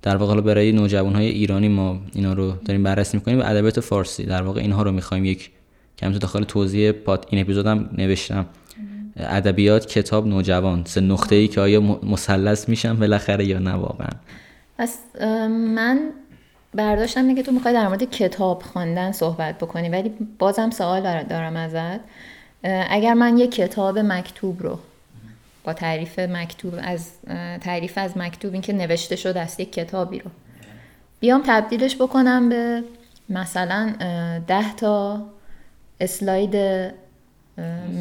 در 0.01 0.15
واقع 0.17 0.41
برای 0.41 0.71
نوجوان 0.71 1.15
های 1.15 1.25
ایرانی 1.25 1.67
ما 1.67 2.01
اینا 2.13 2.33
رو 2.33 2.51
داریم 2.65 2.83
بررسی 2.83 3.17
می‌کنیم 3.17 3.39
و 3.39 3.43
ادبیات 3.45 3.79
فارسی. 3.79 4.23
در 4.23 4.41
واقع 4.41 4.61
اینها 4.61 4.83
رو 4.83 4.91
می‌خوایم 4.91 5.25
یک 5.25 5.51
کم 5.97 6.11
داخل 6.11 6.43
توضیح 6.43 6.91
پات 6.91 7.25
این 7.29 7.41
اپیزودم 7.41 7.89
نوشتم. 7.97 8.45
ادبیات 9.17 9.85
کتاب 9.85 10.27
نوجوان. 10.27 10.83
سه 10.85 11.01
نقطه 11.01 11.35
ای 11.35 11.47
که 11.47 11.61
آیا 11.61 11.81
مثلث 12.03 12.69
میشن 12.69 12.93
بالاخره 12.93 13.45
یا 13.45 13.59
نه 13.59 13.73
واقعا؟ 13.73 14.09
پس 14.77 14.97
من 15.75 15.99
برداشتم 16.73 17.35
که 17.35 17.43
تو 17.43 17.51
می‌خوای 17.51 17.73
در 17.73 17.87
مورد 17.87 18.03
کتاب 18.03 18.61
خواندن 18.61 19.11
صحبت 19.11 19.57
بکنی 19.57 19.89
ولی 19.89 20.09
بازم 20.39 20.69
سوال 20.69 21.23
دارم 21.23 21.55
ازت 21.55 21.99
اگر 22.63 23.13
من 23.13 23.37
یک 23.37 23.51
کتاب 23.51 23.99
مکتوب 23.99 24.63
رو 24.63 24.79
با 25.63 25.73
تعریف 25.73 26.19
مکتوب 26.19 26.73
از 26.77 27.11
تعریف 27.61 27.97
از 27.97 28.17
مکتوب 28.17 28.53
این 28.53 28.61
که 28.61 28.73
نوشته 28.73 29.15
شده 29.15 29.39
از 29.39 29.59
یک 29.59 29.73
کتابی 29.73 30.19
رو 30.19 30.31
بیام 31.19 31.43
تبدیلش 31.45 31.95
بکنم 31.95 32.49
به 32.49 32.83
مثلا 33.29 33.93
ده 34.47 34.75
تا 34.75 35.21
اسلاید 35.99 36.55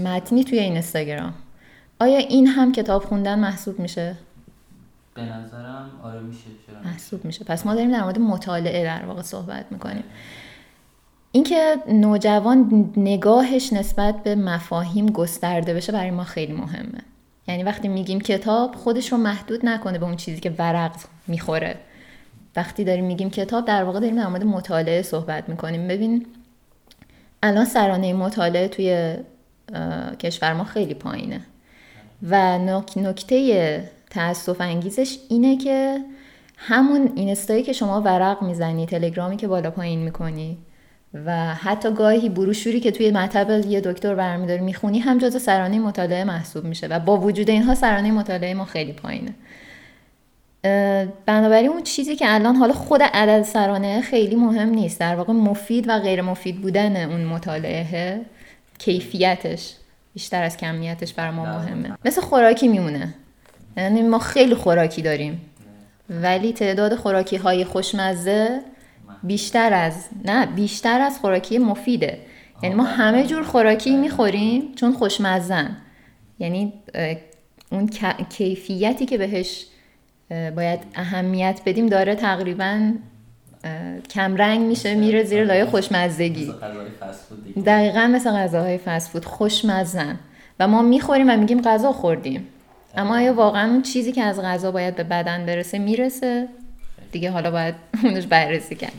متنی 0.04 0.44
توی 0.44 0.58
این 0.58 0.72
اینستاگرام 0.72 1.34
آیا 2.00 2.18
این 2.18 2.46
هم 2.46 2.72
کتاب 2.72 3.04
خوندن 3.04 3.38
محسوب 3.38 3.78
میشه؟ 3.78 4.16
به 5.16 5.22
نظرم 5.22 5.90
آره 6.02 6.20
میشه 6.20 6.46
محسوب 6.84 7.24
میشه. 7.24 7.44
پس 7.44 7.66
ما 7.66 7.74
داریم 7.74 7.90
در 7.92 8.02
مورد 8.02 8.18
مطالعه 8.18 8.84
در 8.84 9.06
واقع 9.06 9.22
صحبت 9.22 9.66
می‌کنیم. 9.70 10.04
اینکه 11.32 11.76
نوجوان 11.88 12.92
نگاهش 12.96 13.72
نسبت 13.72 14.22
به 14.22 14.34
مفاهیم 14.34 15.06
گسترده 15.06 15.74
بشه 15.74 15.92
برای 15.92 16.10
ما 16.10 16.24
خیلی 16.24 16.52
مهمه. 16.52 17.00
یعنی 17.48 17.62
وقتی 17.62 17.88
میگیم 17.88 18.20
کتاب 18.20 18.74
خودش 18.74 19.12
رو 19.12 19.18
محدود 19.18 19.66
نکنه 19.66 19.98
به 19.98 20.06
اون 20.06 20.16
چیزی 20.16 20.40
که 20.40 20.50
ورق 20.58 20.96
می‌خوره. 21.26 21.76
وقتی 22.56 22.84
داریم 22.84 23.04
میگیم 23.04 23.30
کتاب 23.30 23.64
در 23.64 23.84
واقع 23.84 24.00
داریم 24.00 24.16
در 24.16 24.26
مورد 24.26 24.44
مطالعه 24.44 25.02
صحبت 25.02 25.48
می‌کنیم. 25.48 25.88
ببین 25.88 26.26
الان 27.42 27.64
سرانه 27.64 28.12
مطالعه 28.12 28.68
توی 28.68 29.16
کشور 30.18 30.52
ما 30.52 30.64
خیلی 30.64 30.94
پایینه. 30.94 31.40
و 32.22 32.58
نکته 32.96 33.90
تاسف 34.10 34.60
انگیزش 34.60 35.18
اینه 35.28 35.56
که 35.56 36.00
همون 36.56 37.12
اینستایی 37.16 37.62
که 37.62 37.72
شما 37.72 38.00
ورق 38.00 38.42
می‌زنی 38.42 38.86
تلگرامی 38.86 39.36
که 39.36 39.48
بالا 39.48 39.70
پایین 39.70 39.98
می‌کنی 39.98 40.58
و 41.26 41.54
حتی 41.54 41.90
گاهی 41.90 42.28
بروشوری 42.28 42.80
که 42.80 42.90
توی 42.90 43.10
مطب 43.10 43.66
یه 43.66 43.80
دکتر 43.80 44.14
برمیداری 44.14 44.60
می‌خونی 44.60 44.98
هم 44.98 45.18
جز 45.18 45.42
سرانه 45.42 45.78
مطالعه 45.78 46.24
محسوب 46.24 46.64
میشه 46.64 46.86
و 46.86 46.98
با 46.98 47.16
وجود 47.16 47.50
اینها 47.50 47.74
سرانه 47.74 48.12
مطالعه 48.12 48.54
ما 48.54 48.64
خیلی 48.64 48.92
پایینه. 48.92 49.34
بنابراین 51.26 51.70
اون 51.70 51.82
چیزی 51.82 52.16
که 52.16 52.24
الان 52.28 52.56
حالا 52.56 52.72
خود 52.72 53.02
عدد 53.02 53.42
سرانه 53.42 54.00
خیلی 54.00 54.36
مهم 54.36 54.68
نیست. 54.68 55.00
در 55.00 55.16
واقع 55.16 55.32
مفید 55.32 55.88
و 55.88 55.98
غیر 55.98 56.22
مفید 56.22 56.60
بودن 56.60 57.10
اون 57.10 57.24
مطالعه 57.24 58.20
کیفیتش 58.78 59.74
بیشتر 60.14 60.42
از 60.42 60.56
کمیتش 60.56 61.14
برای 61.14 61.34
ما 61.34 61.44
مهمه. 61.44 61.92
مثل 62.04 62.20
خوراکی 62.20 62.68
میمونه. 62.68 63.14
یعنی 63.76 64.02
ما 64.02 64.18
خیلی 64.18 64.54
خوراکی 64.54 65.02
داریم. 65.02 65.40
ولی 66.10 66.52
تعداد 66.52 66.94
خوراکی 66.94 67.36
های 67.36 67.64
خوشمزه 67.64 68.60
بیشتر 69.22 69.72
از 69.72 69.94
نه 70.24 70.46
بیشتر 70.46 71.00
از 71.00 71.18
خوراکی 71.18 71.58
مفیده. 71.58 72.18
یعنی 72.62 72.74
ما 72.74 72.84
همه 72.84 73.26
جور 73.26 73.42
خوراکی 73.42 73.96
می‌خوریم 73.96 74.74
چون 74.74 74.92
خوشمزن 74.92 75.76
یعنی 76.38 76.72
اون 77.70 77.90
کیفیتی 78.30 79.06
که 79.06 79.18
بهش 79.18 79.66
باید 80.30 80.80
اهمیت 80.94 81.60
بدیم 81.66 81.86
داره 81.86 82.14
تقریبا 82.14 82.92
کمرنگ 84.10 84.60
میشه 84.60 84.94
میره 84.94 85.24
زیر 85.24 85.44
لایه 85.44 85.64
خوشمزگی. 85.64 86.54
دقیقا 87.66 88.10
مثل 88.14 88.30
غذاهای 88.30 88.78
فسفود 88.78 89.24
خوشمزن 89.24 90.18
و 90.60 90.68
ما 90.68 90.82
می‌خوریم 90.82 91.30
و 91.30 91.36
میگیم 91.36 91.62
غذا 91.62 91.92
خوردیم. 91.92 92.48
اما 92.96 93.14
آیا 93.14 93.34
واقعا 93.34 93.70
اون 93.70 93.82
چیزی 93.82 94.12
که 94.12 94.22
از 94.22 94.40
غذا 94.40 94.70
باید 94.70 94.96
به 94.96 95.04
بدن 95.04 95.46
برسه 95.46 95.78
می‌رسه؟ 95.78 96.48
دیگه 97.12 97.30
حالا 97.30 97.50
باید 97.50 97.74
اونش 98.04 98.26
بررسی 98.26 98.74
کرد. 98.74 98.92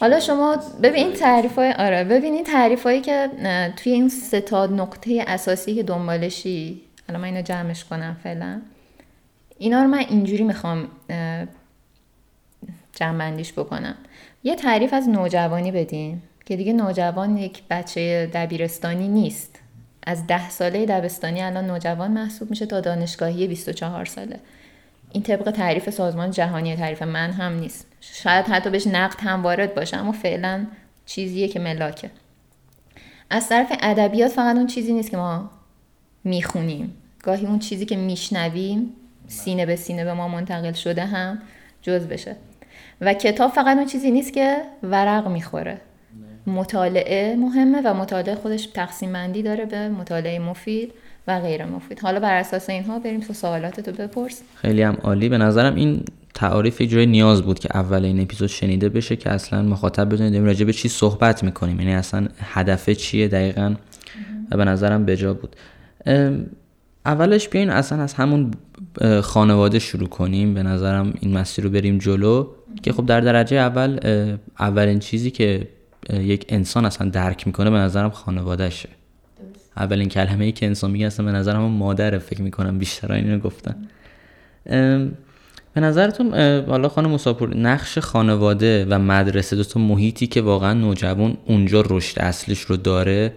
حالا 0.00 0.20
شما 0.20 0.56
ببین 0.82 1.12
تعریف 1.12 1.58
های 1.58 1.72
آره 1.72 2.04
ببین 2.04 2.34
این 2.34 2.44
تعریف 2.44 2.82
هایی 2.82 3.00
که 3.00 3.30
توی 3.76 3.92
این 3.92 4.08
سه 4.08 4.40
تا 4.40 4.66
نقطه 4.66 5.24
اساسی 5.26 5.74
که 5.74 5.82
دنبالشی 5.82 6.80
حالا 7.08 7.18
من 7.18 7.24
اینو 7.24 7.42
جمعش 7.42 7.84
کنم 7.84 8.16
فعلا. 8.22 8.60
اینا 9.58 9.82
رو 9.82 9.88
من 9.88 9.98
اینجوری 9.98 10.44
می‌خوام 10.44 10.88
جمعندیش 12.92 13.52
بکنم. 13.52 13.94
یه 14.44 14.54
تعریف 14.54 14.94
از 14.94 15.08
نوجوانی 15.08 15.72
بدیم 15.72 16.22
که 16.46 16.56
دیگه 16.56 16.72
نوجوان 16.72 17.36
یک 17.36 17.62
بچه 17.70 18.30
دبیرستانی 18.34 19.08
نیست. 19.08 19.60
از 20.08 20.26
ده 20.26 20.50
ساله 20.50 20.86
دبستانی 20.86 21.42
الان 21.42 21.66
نوجوان 21.66 22.10
محسوب 22.10 22.50
میشه 22.50 22.66
تا 22.66 22.80
دانشگاهی 22.80 23.46
24 23.46 24.04
ساله. 24.04 24.40
این 25.12 25.22
طبق 25.22 25.50
تعریف 25.50 25.90
سازمان 25.90 26.30
جهانی 26.30 26.76
تعریف 26.76 27.02
من 27.02 27.30
هم 27.32 27.52
نیست. 27.58 27.86
شاید 28.00 28.46
حتی 28.46 28.70
بهش 28.70 28.86
نقد 28.86 29.20
هم 29.20 29.42
وارد 29.42 29.74
باشه 29.74 29.96
اما 29.96 30.12
فعلا 30.12 30.66
چیزیه 31.06 31.48
که 31.48 31.60
ملاکه. 31.60 32.10
از 33.30 33.48
طرف 33.48 33.72
ادبیات 33.80 34.30
فقط 34.30 34.56
اون 34.56 34.66
چیزی 34.66 34.92
نیست 34.92 35.10
که 35.10 35.16
ما 35.16 35.50
می‌خونیم. 36.24 36.94
گاهی 37.22 37.46
اون 37.46 37.58
چیزی 37.58 37.86
که 37.86 37.96
میشنویم 37.96 38.94
سینه 39.26 39.66
به 39.66 39.76
سینه 39.76 40.04
به 40.04 40.12
ما 40.12 40.28
منتقل 40.28 40.72
شده 40.72 41.04
هم 41.04 41.42
جز 41.82 42.06
بشه. 42.06 42.36
و 43.00 43.14
کتاب 43.14 43.50
فقط 43.50 43.76
اون 43.76 43.86
چیزی 43.86 44.10
نیست 44.10 44.32
که 44.32 44.62
ورق 44.82 45.28
می‌خوره. 45.28 45.80
مطالعه 46.48 47.36
مهمه 47.36 47.82
و 47.84 47.94
مطالعه 47.94 48.34
خودش 48.34 48.66
تقسیم 48.66 49.12
بندی 49.12 49.42
داره 49.42 49.64
به 49.64 49.88
مطالعه 49.88 50.38
مفید 50.38 50.92
و 51.28 51.40
غیر 51.40 51.64
مفید. 51.64 52.00
حالا 52.00 52.20
بر 52.20 52.34
اساس 52.34 52.70
اینها 52.70 52.98
بریم 52.98 53.20
تو 53.20 53.32
سوالاتتو 53.32 53.92
بپرس. 53.92 54.42
خیلی 54.54 54.82
هم 54.82 54.94
عالی. 55.02 55.28
به 55.28 55.38
نظرم 55.38 55.74
این 55.74 56.02
تعاریف 56.34 56.82
جای 56.82 57.06
نیاز 57.06 57.42
بود 57.42 57.58
که 57.58 57.68
اول 57.74 58.04
این 58.04 58.20
اپیزود 58.20 58.48
شنیده 58.48 58.88
بشه 58.88 59.16
که 59.16 59.30
اصلا 59.30 59.62
مخاطب 59.62 60.14
بدونید 60.14 60.32
داریم 60.32 60.46
راجع 60.46 60.64
به 60.64 60.72
چی 60.72 60.88
صحبت 60.88 61.44
می‌کنیم. 61.44 61.80
یعنی 61.80 61.94
اصلا 61.94 62.28
هدف 62.40 62.90
چیه 62.90 63.28
دقیقا؟ 63.28 63.74
و 64.50 64.56
به 64.56 64.64
نظرم 64.64 65.04
بجا 65.04 65.34
بود. 65.34 65.56
اولش 67.06 67.48
بیاین 67.48 67.70
اصلا 67.70 68.02
از 68.02 68.14
همون 68.14 68.50
خانواده 69.22 69.78
شروع 69.78 70.08
کنیم. 70.08 70.54
به 70.54 70.62
نظرم 70.62 71.14
این 71.20 71.38
مسیر 71.38 71.64
رو 71.64 71.70
بریم 71.70 71.98
جلو. 71.98 72.46
که 72.82 72.92
خب 72.92 73.06
در 73.06 73.20
درجه 73.20 73.56
اول 73.56 73.98
اولین 74.58 74.98
چیزی 74.98 75.30
که 75.30 75.68
یک 76.10 76.46
انسان 76.48 76.84
اصلا 76.84 77.08
درک 77.08 77.46
می‌کنه 77.46 77.70
به 77.70 77.76
نظرم 77.76 78.10
خانوادهشه. 78.10 78.88
اولین 79.76 80.08
کلمه 80.08 80.44
ای 80.44 80.52
که 80.52 80.66
انسان 80.66 80.90
میگه 80.90 81.06
اصلا 81.06 81.26
به 81.26 81.32
نظرم 81.32 81.62
مادر 81.62 82.18
فکر 82.18 82.42
می‌کنم 82.42 82.78
بیشتر 82.78 83.12
اینو 83.12 83.38
گفتن. 83.38 83.76
به 85.74 85.80
نظرتون 85.80 86.34
حالا 86.68 86.88
خانم 86.88 87.10
مساپور 87.10 87.56
نقش 87.56 87.98
خانواده 87.98 88.86
و 88.90 88.98
مدرسه 88.98 89.56
دو 89.56 89.64
تا 89.64 89.80
محیطی 89.80 90.26
که 90.26 90.40
واقعا 90.40 90.72
نوجوان 90.72 91.36
اونجا 91.46 91.84
رشد 91.90 92.18
اصلش 92.18 92.60
رو 92.60 92.76
داره؟ 92.76 93.32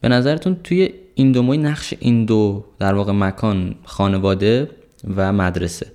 به 0.00 0.08
نظرتون 0.08 0.56
توی 0.64 0.90
این 1.14 1.32
دو 1.32 1.42
نقش 1.42 1.94
این 1.98 2.24
دو 2.24 2.64
در 2.78 2.94
واقع 2.94 3.12
مکان 3.12 3.74
خانواده 3.84 4.70
و 5.16 5.32
مدرسه 5.32 5.86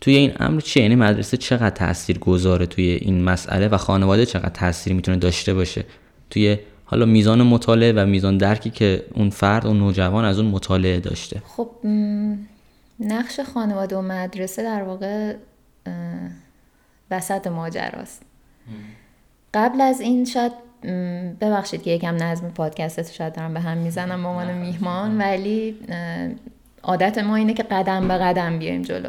توی 0.00 0.16
این 0.16 0.32
امر 0.40 0.60
چیه؟ 0.60 0.82
یعنی 0.82 0.94
مدرسه 0.94 1.36
چقدر 1.36 1.70
تاثیر 1.70 2.18
گذاره 2.18 2.66
توی 2.66 2.84
این 2.84 3.24
مسئله 3.24 3.68
و 3.68 3.76
خانواده 3.76 4.26
چقدر 4.26 4.48
تاثیر 4.48 4.92
می‌تونه 4.92 5.16
داشته 5.16 5.54
باشه؟ 5.54 5.84
توی 6.30 6.58
حالا 6.84 7.06
میزان 7.06 7.42
مطالعه 7.42 7.92
و 7.92 8.06
میزان 8.06 8.38
درکی 8.38 8.70
که 8.70 9.04
اون 9.14 9.30
فرد 9.30 9.66
و 9.66 9.74
نوجوان 9.74 10.24
از 10.24 10.38
اون 10.38 10.48
مطالعه 10.50 11.00
داشته. 11.00 11.42
خب 11.46 11.70
نقش 13.00 13.40
خانواده 13.54 13.96
و 13.96 14.02
مدرسه 14.02 14.62
در 14.62 14.82
واقع 14.82 15.34
وسط 17.10 17.46
ماجراست. 17.46 18.22
قبل 19.54 19.80
از 19.80 20.00
این 20.00 20.24
شاید 20.24 20.52
ببخشید 21.40 21.82
که 21.82 21.90
یکم 21.90 22.22
نظم 22.22 22.48
پادکست 22.48 23.12
شاید 23.12 23.34
دارم 23.34 23.54
به 23.54 23.60
هم 23.60 23.78
می‌زنم 23.78 24.22
به 24.22 24.28
عنوان 24.28 24.58
میهمان 24.58 25.18
ولی 25.18 25.76
عادت 26.82 27.18
ما 27.18 27.36
اینه 27.36 27.54
که 27.54 27.62
قدم 27.62 28.08
به 28.08 28.14
قدم 28.14 28.58
بیایم 28.58 28.82
جلو. 28.82 29.08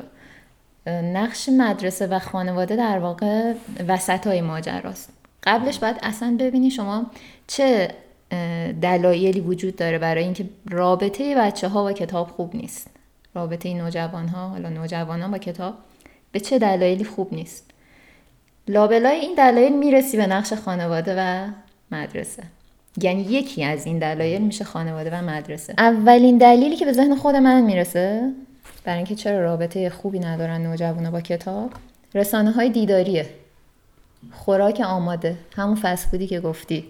نقش 0.88 1.50
مدرسه 1.50 2.08
و 2.08 2.20
خانواده 2.20 2.76
در 2.76 3.00
واقع 3.00 3.54
وسط 3.88 4.28
های 4.28 4.42
ماجراست. 4.42 5.10
قبلش 5.44 5.80
باید 5.80 5.96
اصلا 6.04 6.38
ببینی 6.40 6.72
شما 6.72 7.06
چه 7.48 7.90
دلایلی 8.82 9.40
وجود 9.40 9.76
داره 9.76 9.98
برای 10.00 10.24
اینکه 10.24 10.46
رابطه 10.70 11.36
بچه 11.36 11.68
ها 11.68 11.84
با 11.84 11.94
کتاب 11.94 12.28
خوب 12.28 12.56
نیست. 12.56 12.90
رابطه 13.36 13.74
نوجوان 13.74 14.28
ها 14.28 14.50
حالا 14.50 14.70
نوجوان 14.70 15.22
ها 15.22 15.28
با 15.28 15.38
کتاب 15.38 15.74
به 16.32 16.40
چه 16.40 16.60
دلایلی 16.60 17.04
خوب 17.04 17.34
نیست. 17.34 17.72
لابلای 18.68 19.20
این 19.20 19.36
دلایل 19.36 19.78
می‌رسی 19.78 20.18
به 20.18 20.28
نقش 20.28 20.54
خانواده 20.54 21.16
و 21.18 21.48
مدرسه. 21.92 22.44
یعنی 23.02 23.22
یکی 23.22 23.64
از 23.64 23.86
این 23.86 24.00
دلایل 24.00 24.42
میشه 24.42 24.64
خانواده 24.64 25.10
و 25.14 25.22
مدرسه. 25.22 25.74
اولین 25.78 26.38
دلیلی 26.38 26.76
که 26.76 26.86
به 26.86 26.94
ذهن 26.94 27.16
خود 27.16 27.36
من 27.36 27.62
می‌رسه 27.62 28.32
برای 28.84 28.98
اینکه 28.98 29.16
چرا 29.16 29.42
رابطه 29.42 29.90
خوبی 29.90 30.20
ندارن 30.20 30.62
نوجوانا 30.62 31.12
با 31.12 31.22
کتاب؟ 31.22 31.72
رسانه 32.16 32.52
های 32.52 32.70
دیداریه. 32.70 33.30
خوراک 34.32 34.82
آماده. 34.86 35.38
همون 35.56 35.76
فسفودی 35.76 36.28
که 36.28 36.40
گفتی. 36.40 36.86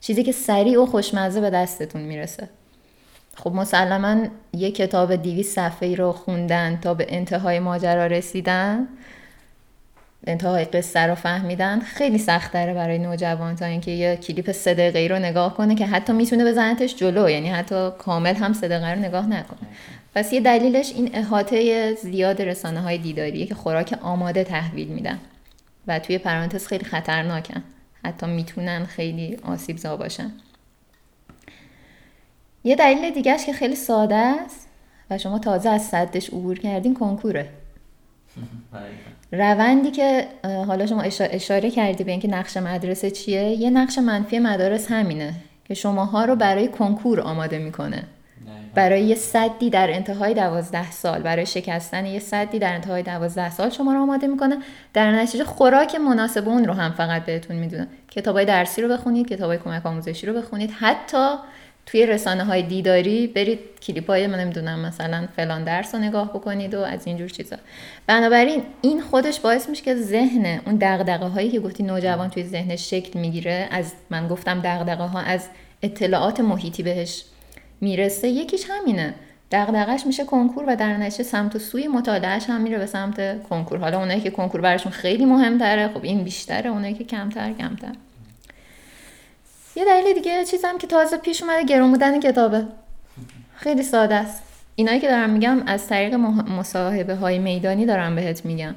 چیزی 0.00 0.22
که 0.22 0.32
سریع 0.32 0.82
و 0.82 0.86
خوشمزه 0.86 1.40
به 1.40 1.50
دستتون 1.50 2.02
می‌رسه. 2.02 2.48
خب 3.36 3.52
مسلما 3.52 4.26
یه 4.52 4.70
کتاب 4.70 5.16
دیویس 5.16 5.54
صفحه 5.54 5.88
ای 5.88 5.96
رو 5.96 6.12
خوندن 6.12 6.78
تا 6.82 6.94
به 6.94 7.06
انتهای 7.08 7.58
ماجرا 7.58 8.06
رسیدن. 8.06 8.88
انتهای 10.26 10.64
قصه 10.64 11.00
رو 11.00 11.14
فهمیدن. 11.14 11.80
خیلی 11.80 12.18
سخت 12.18 12.52
برای 12.52 12.98
نوجوان 12.98 13.56
تا 13.56 13.64
اینکه 13.64 13.90
یه 13.90 14.16
کلیپ 14.16 14.52
سه 14.52 14.74
دقیقه 14.74 15.14
رو 15.14 15.22
نگاه 15.22 15.54
کنه 15.54 15.74
که 15.74 15.86
حتی 15.86 16.12
می‌تونه 16.12 16.44
بزنتش 16.44 16.96
جلو 16.96 17.30
یعنی 17.30 17.48
حتی 17.48 17.90
کامل 17.98 18.34
هم 18.34 18.52
سه 18.52 18.68
دقیقه 18.68 18.94
رو 18.94 18.98
نگاه 18.98 19.26
نکنه. 19.26 19.68
پس 20.14 20.32
یه 20.32 20.40
دلیلش 20.40 20.92
این 20.92 21.10
احاطه 21.14 21.94
زیاد 21.94 22.42
رسانه 22.42 22.80
های 22.80 22.98
دیداریه 22.98 23.46
که 23.46 23.54
خوراک 23.54 23.98
آماده 24.02 24.44
تحویل 24.44 24.88
میدن 24.88 25.18
و 25.86 25.98
توی 25.98 26.18
پرانتز 26.18 26.66
خیلی 26.66 26.84
خطرناکن. 26.84 27.62
حتی 28.04 28.26
می‌تونن 28.26 28.84
خیلی 28.84 29.38
آسیب 29.42 29.76
زا 29.76 29.96
باشن. 29.96 30.32
یه 32.64 32.76
دلیل 32.76 33.10
دیگهش 33.10 33.46
که 33.46 33.52
خیلی 33.52 33.76
ساده 33.76 34.14
است 34.14 34.68
و 35.10 35.18
شما 35.18 35.38
تازه 35.38 35.68
از 35.68 35.82
صدش 35.82 36.30
عبور 36.30 36.58
کردین 36.58 36.94
کنکوره. 36.94 37.48
روندی 39.32 39.90
که 39.90 40.26
حالا 40.42 40.86
شما 40.86 41.02
اشاره 41.20 41.70
کردی 41.70 42.04
به 42.04 42.10
اینکه 42.10 42.28
نقش 42.28 42.56
مدرسه 42.56 43.10
چیه 43.10 43.42
یه 43.42 43.70
نقش 43.70 43.98
منفی 43.98 44.38
مدارس 44.38 44.90
همینه 44.90 45.34
که 45.64 45.74
شماها 45.74 46.24
رو 46.24 46.36
برای 46.36 46.68
کنکور 46.68 47.20
آماده 47.20 47.58
می‌کنه. 47.58 48.04
برای 48.74 49.02
یه 49.02 49.14
صدی 49.14 49.70
در 49.70 49.90
انتهای 49.90 50.34
دوازده 50.34 50.90
سال 50.90 51.22
برای 51.22 51.46
شکستن 51.46 52.06
یه 52.06 52.18
صدی 52.18 52.58
در 52.58 52.74
انتهای 52.74 53.02
دوازده 53.02 53.50
سال 53.50 53.70
شما 53.70 53.92
رو 53.92 54.02
آماده 54.02 54.26
می‌کنه. 54.26 54.56
در 54.94 55.12
نتیجه 55.12 55.44
خوراک 55.44 55.94
مناسب 55.94 56.48
اون 56.48 56.64
رو 56.64 56.72
هم 56.72 56.92
فقط 56.92 57.24
بهتون 57.24 57.56
می‌دونن 57.56 57.86
کتابای 58.10 58.44
درسی 58.44 58.82
رو 58.82 58.88
بخونید 58.88 59.28
کتابای 59.28 59.58
کمک 59.58 59.86
آموزشی 59.86 60.26
رو 60.26 60.34
بخونید. 60.34 60.70
حتی 60.70 61.28
توی 61.86 62.06
رسانه 62.06 62.44
های 62.44 62.62
دیداری 62.62 63.26
برید 63.26 63.58
کلیپ 63.82 64.10
های 64.10 64.26
من 64.26 64.40
نمی‌دونم 64.40 64.78
مثلا 64.78 65.28
فلان 65.36 65.64
درس 65.64 65.94
رو 65.94 66.00
نگاه 66.00 66.28
بکنید 66.28 66.74
و 66.74 66.80
از 66.80 67.06
اینجور 67.06 67.28
چیزا. 67.28 67.56
بنابراین 68.06 68.62
این 68.82 69.00
خودش 69.00 69.40
باعث 69.40 69.68
میشه 69.68 69.82
که 69.82 69.94
ذهن 69.94 70.60
اون 70.66 70.78
دغدغه 70.80 71.26
هایی 71.26 71.50
که 71.50 71.60
گفتی 71.60 71.82
نوجوان 71.82 72.30
توی 72.30 72.44
ذهنش 72.44 72.90
شکل 72.90 73.18
می‌گیره 73.18 73.68
از 73.70 73.92
من 74.10 74.28
گفتم 74.28 74.60
دغدغه 74.60 75.04
ها 75.04 75.20
از 75.20 75.48
اطلاعات 75.82 76.40
محیطی 76.40 76.82
بهش 76.82 77.24
می‌رسه 77.80 78.28
یکیش 78.28 78.66
همینه. 78.70 79.14
دغدغش 79.52 80.06
میشه 80.06 80.24
کنکور 80.24 80.64
و 80.66 80.76
در 80.76 80.96
نتیجه 80.96 81.24
سمت 81.24 81.56
و 81.56 81.58
سوی 81.58 81.88
مطالعهش 81.88 82.50
هم 82.50 82.60
میره 82.60 82.78
به 82.78 82.86
سمت 82.86 83.42
کنکور. 83.42 83.78
حالا 83.78 83.98
اونایی 83.98 84.20
که 84.20 84.30
کنکور 84.30 84.60
براشون 84.60 84.92
خیلی 84.92 85.24
مهمتره 85.24 85.88
خب 85.88 86.04
این 86.04 86.24
بیشتره 86.24 86.70
اونایی 86.70 86.94
که 86.94 87.04
کمتر 87.04 87.52
کمتر. 87.52 87.92
یه 89.76 89.84
دلیل 89.84 90.14
دیگه 90.14 90.44
چیزم 90.44 90.78
که 90.78 90.86
تازه 90.86 91.16
پیش 91.16 91.42
اومده 91.42 91.64
گرون 91.64 91.90
بودن 91.90 92.20
کتابه. 92.20 92.66
خیلی 93.56 93.82
ساده 93.82 94.14
است. 94.14 94.42
اینایی 94.74 95.00
که 95.00 95.08
دارم 95.08 95.30
میگم 95.30 95.62
از 95.66 95.86
طریق 95.86 96.14
مصاحبه 96.14 97.14
های 97.14 97.38
میدانی 97.38 97.86
دارم 97.86 98.14
بهت 98.14 98.44
میگم. 98.44 98.74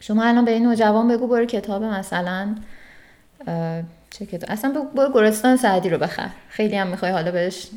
شما 0.00 0.24
الان 0.24 0.44
به 0.44 0.50
این 0.50 0.62
نوجوان 0.62 1.08
بگو 1.08 1.26
برو 1.26 1.46
کتاب 1.46 1.84
مثلا 1.84 2.54
چه 4.18 4.26
کتاب. 4.26 4.50
اصلا 4.50 4.86
برو 4.94 5.12
گرستان 5.12 5.56
سعدی 5.56 5.88
رو 5.88 5.98
بخر. 5.98 6.28
خیلی 6.48 6.76
هم 6.76 6.86
می‌خوای 6.86 7.12
حالا 7.12 7.30
بهش 7.30 7.68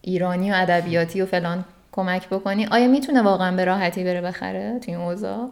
ایرانی 0.00 0.52
و 0.52 0.54
ادبیاتی 0.56 1.22
و 1.22 1.26
فلان 1.26 1.64
کمک 1.92 2.28
بکنی. 2.28 2.66
آیا 2.66 2.88
می‌تونه 2.88 3.22
واقعا 3.22 3.56
به 3.56 3.64
راحتی 3.64 4.04
بره 4.04 4.20
بخره 4.20 4.78
تو 4.78 4.90
این 4.90 5.00
اوضاع؟ 5.00 5.50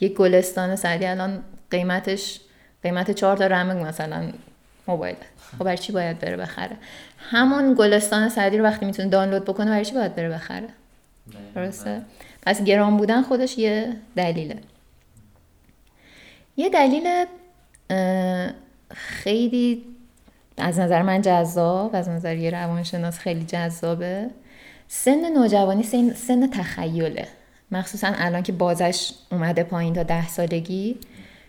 یک 0.00 0.14
گلستان 0.14 0.76
سعدی 0.76 1.06
الان 1.06 1.42
قیمتش 1.70 2.40
قیمت 2.82 3.10
چهار 3.10 3.36
تا 3.36 3.46
رمگ 3.46 3.86
مثلا 3.86 4.32
موبایل. 4.86 5.16
خب 5.58 5.64
برای 5.64 5.78
چی 5.78 5.92
باید 5.92 6.18
بره 6.18 6.36
بخره؟ 6.36 6.76
همون 7.18 7.74
گلستان 7.74 8.28
سعدی 8.28 8.58
رو 8.58 8.64
وقتی 8.64 8.86
می‌تونه 8.86 9.08
دانلود 9.08 9.44
بکنه 9.44 9.70
برای 9.70 9.84
چی 9.84 9.94
باید 9.94 10.14
بره 10.14 10.28
بخره؟ 10.28 10.68
درسته؟ 11.54 12.02
پس 12.42 12.64
گران 12.64 12.96
بودن 12.96 13.22
خودش 13.22 13.58
یه 13.58 13.96
دلیله. 14.16 14.56
یه 16.56 16.68
دلیل 16.68 17.24
خیلی 18.94 19.82
از 20.56 20.78
نظر 20.78 21.02
من 21.02 21.22
جذاب 21.22 21.90
از 21.94 22.08
نظر 22.08 22.36
یه 22.36 22.50
روانشناس 22.50 23.18
خیلی 23.18 23.44
جذابه. 23.44 24.30
سن 24.88 25.32
نوجوانی 25.32 25.82
سن, 25.82 26.12
سن 26.14 26.50
تخیله. 26.50 27.28
مخصوصا 27.70 28.12
الان 28.16 28.42
که 28.42 28.52
بازش 28.52 29.12
اومده 29.30 29.62
پایین 29.62 29.94
تا 29.94 30.02
ده 30.02 30.28
سالگی 30.28 30.98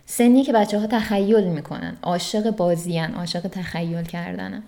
سنی 0.05 0.43
که 0.43 0.53
بچه 0.53 0.79
ها 0.79 0.87
تخیل 0.87 1.43
می‌کنن. 1.43 1.97
عاشق 2.01 2.51
بازیان 2.51 3.13
عاشق 3.13 3.47
تخیل 3.47 4.03
کردنن 4.03 4.63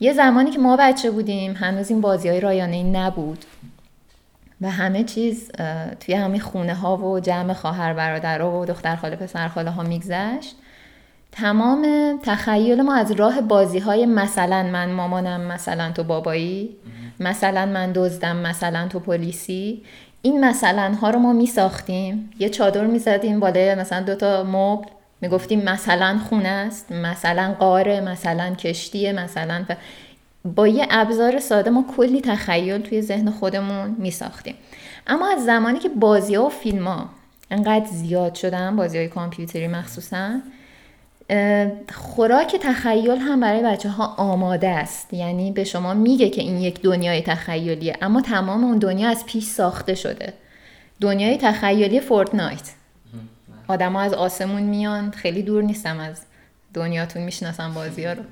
یه 0.00 0.12
زمانی 0.12 0.50
که 0.50 0.58
ما 0.58 0.76
بچه 0.76 1.10
بودیم 1.10 1.52
هنوز 1.52 1.90
این 1.90 2.00
بازی 2.00 2.28
های 2.28 2.40
رایانه 2.40 2.76
ای 2.76 2.84
نبود. 2.84 3.44
و 4.60 4.70
همه 4.70 5.04
چیز 5.04 5.50
توی 6.00 6.14
همین 6.14 6.40
خونه 6.40 6.74
ها 6.74 6.96
و 6.96 7.20
جمع 7.20 7.52
خواهر 7.52 7.94
برادر 7.94 8.42
و 8.42 8.64
دختر 8.64 8.96
خاله 8.96 9.16
پسر 9.16 9.48
خاله 9.48 9.70
ها 9.70 9.82
میگذشت. 9.82 10.56
تمام 11.32 11.86
تخیل 12.22 12.82
ما 12.82 12.94
از 12.94 13.10
راه 13.12 13.40
بازی 13.40 13.78
های 13.78 14.06
مثلا 14.06 14.62
من 14.62 14.90
مامانم 14.90 15.40
مثلا 15.40 15.92
تو 15.92 16.04
بابایی 16.04 16.76
مثلا 17.20 17.66
من 17.66 17.92
دزدم 17.92 18.36
مثلا 18.36 18.88
تو 18.88 19.00
پلیسی 19.00 19.82
این 20.22 20.44
مثلا 20.44 20.94
ها 20.94 21.10
رو 21.10 21.18
ما 21.18 21.32
می 21.32 21.46
ساختیم 21.46 22.30
یه 22.38 22.48
چادر 22.48 22.86
می 22.86 22.98
زدیم 22.98 23.40
بالای 23.40 23.74
مثلا 23.74 24.00
دوتا 24.00 24.44
مبل 24.44 24.88
می 25.20 25.28
گفتیم 25.28 25.62
مثلا 25.62 26.18
خونه 26.28 26.48
است 26.48 26.92
مثلا 26.92 27.54
قاره 27.58 28.00
مثلا 28.00 28.54
کشتیه 28.54 29.12
مثلا 29.12 29.64
با 30.44 30.68
یه 30.68 30.86
ابزار 30.90 31.38
ساده 31.38 31.70
ما 31.70 31.84
کلی 31.96 32.20
تخیل 32.20 32.78
توی 32.78 33.02
ذهن 33.02 33.30
خودمون 33.30 33.96
می 33.98 34.10
ساختیم 34.10 34.54
اما 35.06 35.32
از 35.32 35.44
زمانی 35.44 35.78
که 35.78 35.88
بازی 35.88 36.34
ها 36.34 36.46
و 36.46 36.48
فیلم 36.48 36.88
ها 36.88 37.08
انقدر 37.50 37.86
زیاد 37.86 38.34
شدن 38.34 38.76
بازی 38.76 38.98
های 38.98 39.08
کامپیوتری 39.08 39.68
مخصوصا 39.68 40.30
خوراک 41.94 42.56
تخیل 42.56 43.10
هم 43.10 43.40
برای 43.40 43.62
بچه 43.62 43.88
ها 43.88 44.06
آماده 44.06 44.68
است. 44.68 45.14
یعنی 45.14 45.52
به 45.52 45.64
شما 45.64 45.94
میگه 45.94 46.30
که 46.30 46.42
این 46.42 46.58
یک 46.58 46.82
دنیای 46.82 47.22
تخیلیه 47.22 47.96
اما 48.02 48.20
تمام 48.20 48.64
اون 48.64 48.78
دنیا 48.78 49.08
از 49.08 49.26
پیش 49.26 49.44
ساخته 49.44 49.94
شده. 49.94 50.32
دنیای 51.00 51.36
تخیلی 51.36 52.00
فورتنایت. 52.00 52.70
آدم 53.68 53.96
از 53.96 54.14
آسمون 54.14 54.62
میان 54.62 55.10
خیلی 55.10 55.42
دور 55.42 55.62
نیستم 55.62 56.00
از 56.00 56.22
دنیاتون 56.74 57.22
می‌شناسم 57.22 57.74
بازی 57.74 58.04
ها 58.04 58.12
رو. 58.12 58.22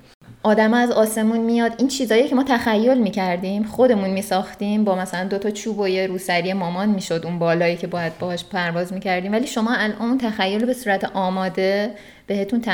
آدم 0.42 0.74
از 0.74 0.90
آسمون 0.90 1.40
میاد. 1.40 1.74
این 1.78 1.88
چیزایی 1.88 2.28
که 2.28 2.34
ما 2.34 2.44
تخیل 2.44 2.98
می‌کردیم 2.98 3.62
خودمون 3.62 4.10
میساختیم 4.10 4.84
با 4.84 4.94
مثلا 4.94 5.28
دوتا 5.28 5.50
چوب 5.50 5.78
و 5.78 5.88
یه 5.88 6.06
روسری 6.06 6.52
مامان 6.52 6.88
می‌شد 6.88 7.20
اون 7.24 7.38
بالایی 7.38 7.76
که 7.76 7.86
باید 7.86 8.18
باهاش 8.18 8.44
پرواز 8.44 8.92
می‌کردیم. 8.92 9.32
ولی 9.32 9.46
شما 9.46 9.74
الان 9.74 10.18
تخیل 10.18 10.64
به 10.64 10.72
صورت 10.72 11.04
آماده 11.04 11.90
بهتون 12.26 12.64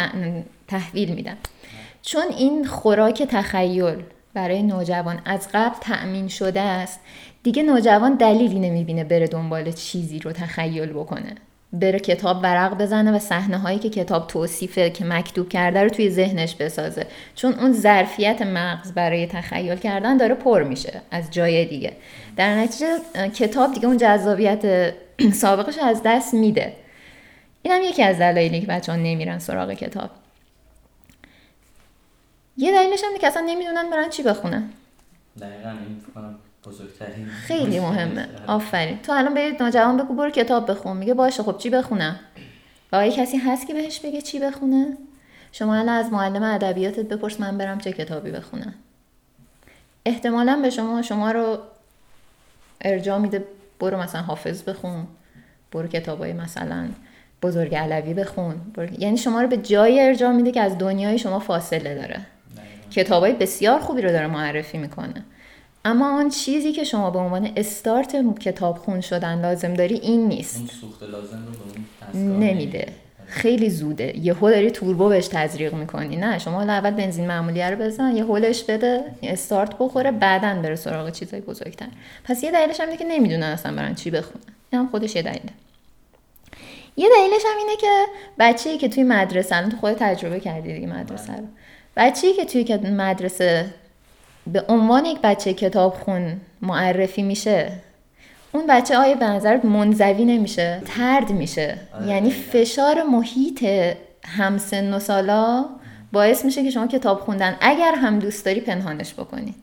تحویل 0.68 1.14
میدن 1.14 1.36
چون 2.02 2.24
این 2.38 2.64
خوراک 2.64 3.22
تخیل 3.22 3.96
برای 4.34 4.62
نوجوان 4.62 5.20
از 5.24 5.48
قبل 5.54 5.76
تأمین 5.80 6.28
شده 6.28 6.60
است 6.60 7.00
دیگه 7.42 7.62
نوجوان 7.62 8.14
دلیلی 8.14 8.58
نمی‌بینه 8.58 9.04
بره 9.04 9.26
دنبال 9.26 9.72
چیزی 9.72 10.18
رو 10.18 10.32
تخیل 10.32 10.92
بکنه. 10.92 11.34
بره 11.72 11.98
کتاب 11.98 12.42
ورق 12.42 12.78
بزنه 12.78 13.12
و 13.12 13.18
صحنه 13.18 13.58
هایی 13.58 13.78
که 13.78 13.90
کتاب 13.90 14.26
توصیفه 14.26 14.90
که 14.90 15.04
مکتوب 15.04 15.48
کرده 15.48 15.82
رو 15.82 15.88
توی 15.88 16.10
ذهنش 16.10 16.54
بسازه. 16.54 17.06
چون 17.34 17.54
اون 17.54 17.72
ظرفیت 17.72 18.42
مغز 18.42 18.92
برای 18.92 19.26
تخیل 19.26 19.76
کردن 19.76 20.16
داره 20.16 20.34
پر 20.34 20.62
میشه 20.62 21.00
از 21.10 21.30
جای 21.30 21.64
دیگه. 21.64 21.92
در 22.36 22.54
نتیجه 22.54 22.98
کتاب 23.34 23.74
دیگه 23.74 23.86
اون 23.86 23.96
جذابیت 23.96 24.94
سابقش 25.42 25.78
از 25.78 26.00
دست 26.04 26.34
میده. 26.34 26.72
اینم 27.62 27.82
یکی 27.82 28.02
از 28.02 28.18
دلایلی 28.18 28.60
که 28.60 28.66
بچه 28.66 28.92
ها 28.92 28.98
نمیرن 28.98 29.38
سراغ 29.38 29.72
کتاب. 29.72 30.10
یه 32.56 32.72
دلیلش 32.72 33.00
هم 33.04 33.18
که 33.20 33.26
اصلا 33.26 33.42
نمی‌دونن 33.46 33.90
برن 33.90 34.08
چی 34.08 34.22
بخونن. 34.22 34.70
دقیقا 35.40 35.70
این 35.70 36.02
بزرگترین 36.66 37.26
خیلی 37.26 37.80
مهمه. 37.80 38.28
آفرین. 38.46 38.98
تو 39.02 39.12
الان 39.12 39.34
به 39.34 39.56
نوجوان 39.60 39.96
بگو 39.96 40.14
برو 40.14 40.30
کتاب 40.30 40.70
بخون. 40.70 40.96
میگه 40.96 41.14
باشه 41.14 41.42
خب 41.42 41.58
چی 41.58 41.70
بخونم؟ 41.70 42.20
آیا 42.92 43.12
کسی 43.12 43.36
هست 43.36 43.66
که 43.66 43.74
بهش 43.74 44.00
بگه 44.00 44.22
چی 44.22 44.38
بخونه؟ 44.38 44.96
شما 45.52 45.74
الان 45.74 45.88
از 45.88 46.12
معلم 46.12 46.42
ادبیاتت 46.42 47.08
بپرس 47.08 47.40
من 47.40 47.58
برم 47.58 47.78
چه 47.78 47.92
کتابی 47.92 48.30
بخونم. 48.30 48.74
احتمالا 50.06 50.58
به 50.62 50.70
شما 50.70 51.02
شما 51.02 51.30
رو 51.30 51.58
ارجاع 52.80 53.18
میده 53.18 53.44
برو 53.80 53.96
مثلا 53.96 54.22
حافظ 54.22 54.62
بخون 54.62 55.06
برو 55.72 55.88
کتابای 55.88 56.32
مثلا 56.32 56.88
بزرگ 57.42 57.74
علوی 57.74 58.14
بخون. 58.14 58.54
یعنی 58.98 59.16
شما 59.16 59.42
رو 59.42 59.48
به 59.48 59.56
جای 59.56 60.00
ارجاع 60.00 60.32
میده 60.32 60.52
که 60.52 60.60
از 60.60 60.78
دنیای 60.78 61.18
شما 61.18 61.38
فاصله 61.38 61.94
داره. 61.94 62.20
کتابای 62.90 63.32
بسیار 63.32 63.80
خوبی 63.80 64.02
رو 64.02 64.10
داره 64.10 64.26
معرفی 64.26 64.78
می‌کنه. 64.78 65.24
اما 65.86 66.18
آن 66.18 66.28
چیزی 66.28 66.72
که 66.72 66.84
شما 66.84 67.10
به 67.10 67.18
عنوان 67.18 67.52
استارت 67.56 68.38
کتاب 68.38 68.78
خون 68.78 69.00
شدن 69.00 69.42
لازم 69.42 69.74
داری 69.74 69.94
این 69.94 70.28
نیست. 70.28 70.62
نمیده. 72.14 72.86
خیلی 73.26 73.70
زوده. 73.70 74.18
یه 74.18 74.34
هو 74.34 74.50
داری 74.50 74.70
توربو 74.70 75.08
بهش 75.08 75.28
تزریق 75.28 75.74
می‌کنی. 75.74 76.16
نه 76.16 76.38
شما 76.38 76.62
اول 76.62 76.90
بنزین 76.90 77.26
معمولی 77.26 77.62
رو 77.62 77.76
بزن 77.76 78.16
یه 78.16 78.24
هولش 78.24 78.64
بده 78.64 79.04
استارت 79.22 79.78
بخوره 79.78 80.10
بعدا 80.10 80.60
بره 80.62 80.76
سراغ 80.76 81.10
چیزای 81.10 81.40
بزرگتر. 81.40 81.86
پس 82.24 82.42
یه 82.44 82.50
دلیلش 82.50 82.80
هم 82.80 82.96
که 82.96 83.04
نمی‌دونن 83.04 83.42
اصلا 83.42 83.76
برن 83.76 83.94
چی 83.94 84.10
بخونن. 84.10 84.44
این 84.72 84.80
هم 84.80 84.88
خودش 84.88 85.16
یه 85.16 85.22
دلیله. 85.22 85.52
یه 86.96 87.08
دلیلش 87.08 87.42
هم 87.46 87.58
اینه 87.58 87.76
که 87.80 88.04
بچه‌ای 88.38 88.78
که 88.78 88.88
توی 88.88 89.02
مدرسه 89.02 89.56
الان 89.56 89.70
تو 89.70 89.76
خود 89.76 89.92
تجربه 89.92 90.40
کردی 90.40 90.72
دیگه 90.74 90.86
مدرسه 90.86 91.32
رو. 91.32 91.44
بچه‌ای 91.96 92.34
که 92.34 92.44
توی 92.44 92.90
مدرسه 92.90 93.66
به 94.52 94.64
عنوان 94.68 95.04
یک 95.04 95.18
بچه 95.22 95.54
کتاب 95.54 95.94
خون 95.94 96.40
معرفی 96.62 97.22
میشه. 97.22 97.72
اون 98.52 98.66
بچه 98.68 98.96
آیا 98.96 99.14
به 99.14 99.26
نظرت 99.26 99.64
منزوی 99.64 100.24
نمیشه؟ 100.24 100.82
ترد 100.96 101.30
میشه. 101.30 101.78
آره، 101.94 102.08
یعنی 102.08 102.30
فشار 102.30 103.02
محیط 103.02 103.64
همسن 104.24 104.94
و 104.94 104.98
سالا 104.98 105.64
باعث 106.12 106.44
میشه 106.44 106.64
که 106.64 106.70
شما 106.70 106.86
کتاب 106.86 107.20
خوندن. 107.20 107.56
اگر 107.60 107.94
هم 107.94 108.18
دوست 108.18 108.44
داری 108.44 108.60
پنهانش 108.60 109.14
بکنی. 109.14 109.54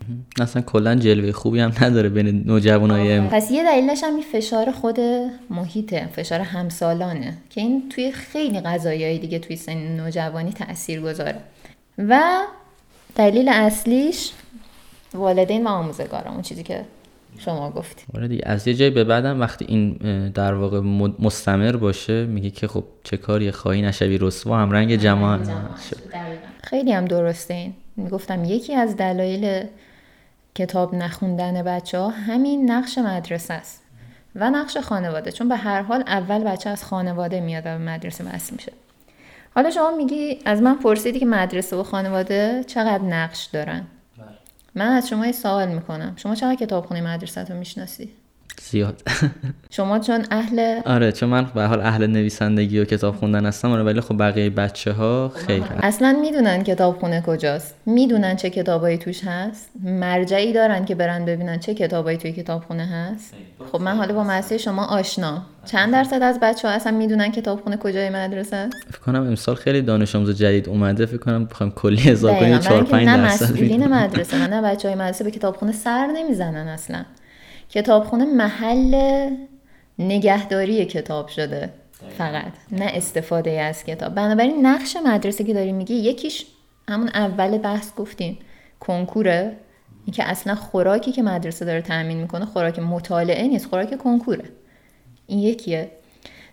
اصلا 0.41 0.62
کلا 0.62 0.96
جلوه 0.96 1.32
خوبی 1.32 1.60
هم 1.60 1.74
نداره 1.82 2.10
بین 2.10 2.43
نوجوانای 2.46 3.22
پس 3.22 3.52
یه 3.52 3.63
دلیلش 3.63 4.04
هم 4.04 4.13
این 4.15 4.24
فشار 4.24 4.72
خود 4.72 5.00
محیطه 5.50 6.10
فشار 6.15 6.39
همسالانه 6.39 7.34
که 7.50 7.62
این 7.62 7.89
توی 7.89 8.12
خیلی 8.12 8.60
قضایای 8.60 9.17
دیگه 9.17 9.39
توی 9.39 9.56
سن 9.56 9.78
نوجوانی 9.78 10.52
تاثیر 10.52 11.02
گذاره 11.02 11.36
و 11.98 12.22
دلیل 13.15 13.50
اصلیش 13.50 14.32
والدین 15.13 15.67
و 15.67 15.69
آموزگارا 15.69 16.32
اون 16.32 16.41
چیزی 16.41 16.63
که 16.63 16.86
شما 17.38 17.71
گفتی. 17.71 18.04
آره 18.15 18.28
دیگه 18.28 18.43
از 18.45 18.67
یه 18.67 18.73
جایی 18.73 18.91
به 18.91 19.04
بعدم 19.04 19.41
وقتی 19.41 19.65
این 19.65 19.97
در 20.30 20.54
واقع 20.54 20.80
مستمر 21.19 21.76
باشه 21.76 22.26
میگه 22.26 22.49
که 22.49 22.67
خب 22.67 22.84
چه 23.04 23.17
کاری 23.17 23.52
خواهی 23.52 23.82
نشوی 23.82 24.17
رسوا 24.17 24.58
هم 24.58 24.71
رنگ 24.71 24.95
جماعت. 24.95 25.52
خیلی 26.63 26.91
هم 26.91 27.06
درسته 27.06 27.54
این. 27.54 27.73
می‌گفتم 27.95 28.43
یکی 28.43 28.76
از 28.76 28.97
دلایل 28.97 29.65
کتاب 30.56 30.95
نخوندن 30.95 31.63
بچه 31.63 31.99
ها 31.99 32.10
همین 32.10 32.71
نقش 32.71 32.97
مدرسه 32.97 33.54
است 33.54 33.84
و 34.36 34.49
نقش 34.49 34.78
خانواده 34.78 35.32
چون 35.32 35.49
به 35.49 35.56
هر 35.56 35.82
حال 35.82 36.04
اول 36.08 36.43
بچه 36.43 36.69
از 36.69 36.84
خانواده 36.84 37.39
میاد 37.39 37.63
و 37.65 37.69
به 37.69 37.78
مدرسه 37.78 38.23
وصل 38.23 38.56
میشه. 38.56 38.71
حالا 39.56 39.71
شما 39.71 39.91
میگی 39.97 40.39
از 40.45 40.62
من 40.62 40.76
پرسیدی 40.76 41.19
که 41.19 41.26
مدرسه 41.26 41.76
و 41.76 41.84
خانواده 41.84 42.63
چقدر 42.67 43.04
نقش 43.04 43.43
دارن؟ 43.45 43.84
من 44.75 44.88
از 44.88 45.09
شما 45.09 45.25
یه 45.25 45.31
سوال 45.31 45.73
می‌کنم. 45.73 46.13
شما 46.15 46.36
چقدر 46.36 46.55
کتابخونه 46.55 47.01
مدرسه 47.01 47.43
رو 47.43 47.55
می‌شناسی؟ 47.55 48.13
زیاد. 48.73 49.01
شما 49.77 49.99
چون 49.99 50.25
اهل 50.31 50.79
آره 50.86 51.12
چون 51.12 51.29
من 51.29 51.45
به 51.55 51.63
حال 51.63 51.81
اهل 51.81 52.07
نویسندگی 52.07 52.79
و 52.79 52.86
کتاب 52.86 53.15
خوندن 53.15 53.45
هستم 53.45 53.71
آره 53.71 53.83
ولی 53.83 54.01
خب 54.01 54.17
بقیه 54.19 54.49
بچه 54.49 54.91
ها 54.91 55.31
خیلی 55.36 55.65
اصلا 55.83 56.17
می‌دونن 56.21 56.63
کتابخونه 56.63 57.21
کجاست. 57.21 57.75
می‌دونن 57.86 58.36
چه 58.36 58.49
کتابایی 58.49 58.97
توش 58.97 59.23
هست. 59.23 59.69
مرجعی 59.83 60.53
دارن 60.53 60.86
که 60.86 60.95
برن 60.95 61.25
ببینن 61.25 61.59
چه 61.59 61.73
کتابایی 61.73 62.17
توی 62.17 62.31
کتابخونه 62.31 62.86
هست. 62.86 63.33
خب 63.71 63.81
من 63.81 63.97
حالا 63.97 64.13
با 64.13 64.23
مدرسه 64.23 64.57
شما 64.57 64.86
آشنا. 64.86 65.41
چند 65.65 65.93
درصد 65.93 66.21
از 66.23 66.39
بچه 66.39 66.67
ها 66.67 66.73
اصلا 66.73 66.97
می‌دونن 66.97 67.31
کتابخونه 67.31 67.77
کجای 67.77 68.09
مدرسه؟ 68.09 68.55
است 68.55 68.75
فکر 68.91 68.99
کنم 68.99 69.27
امسال 69.27 69.55
خیلی 69.55 69.81
دانش 69.81 70.15
آموز 70.15 70.38
جدید 70.38 70.69
اومده. 70.69 71.05
فکر 71.05 71.17
کنم 71.17 71.45
بخوام 71.45 71.71
کلی 71.71 72.01
هزار 72.01 72.39
کنیم 72.39 72.59
4 72.59 72.83
5 72.83 73.07
درصد 73.07 73.19
نه 73.19 73.33
مسئولین 73.33 73.88
مدرسه 73.88 74.47
نه 74.47 74.62
بچه 74.62 74.88
های 74.88 74.97
مدرسه 74.97 75.23
به 75.23 75.31
کتابخونه 75.31 75.71
سر 75.71 76.07
نمی‌زنن 76.15 76.67
اصلا. 76.67 77.05
کتابخونه 77.73 78.25
محل 78.25 78.95
نگهداری 79.99 80.86
کتاب 80.86 81.27
شده. 81.27 81.69
فقط. 82.17 82.51
نه 82.71 82.86
استفاده 82.86 83.51
از 83.51 83.83
کتاب. 83.83 84.15
بنابراین 84.15 84.65
نقش 84.65 84.97
مدرسه 85.05 85.43
که 85.43 85.53
داری 85.53 85.71
میگی 85.71 85.93
یکیش 85.93 86.45
همون 86.89 87.07
اول 87.07 87.57
بحث 87.57 87.95
گفتیم. 87.95 88.38
کنکوره. 88.79 89.57
اینکه 90.05 90.23
اصلا 90.23 90.55
خوراکی 90.55 91.12
که 91.12 91.21
مدرسه 91.23 91.65
داره 91.65 91.81
تامین 91.81 92.17
می‌کنه 92.17 92.45
خوراک 92.45 92.79
مطالعه 92.79 93.47
نیست 93.47 93.65
خوراک 93.65 93.97
کنکوره. 93.97 94.45
این 95.27 95.39
یکیه. 95.39 95.91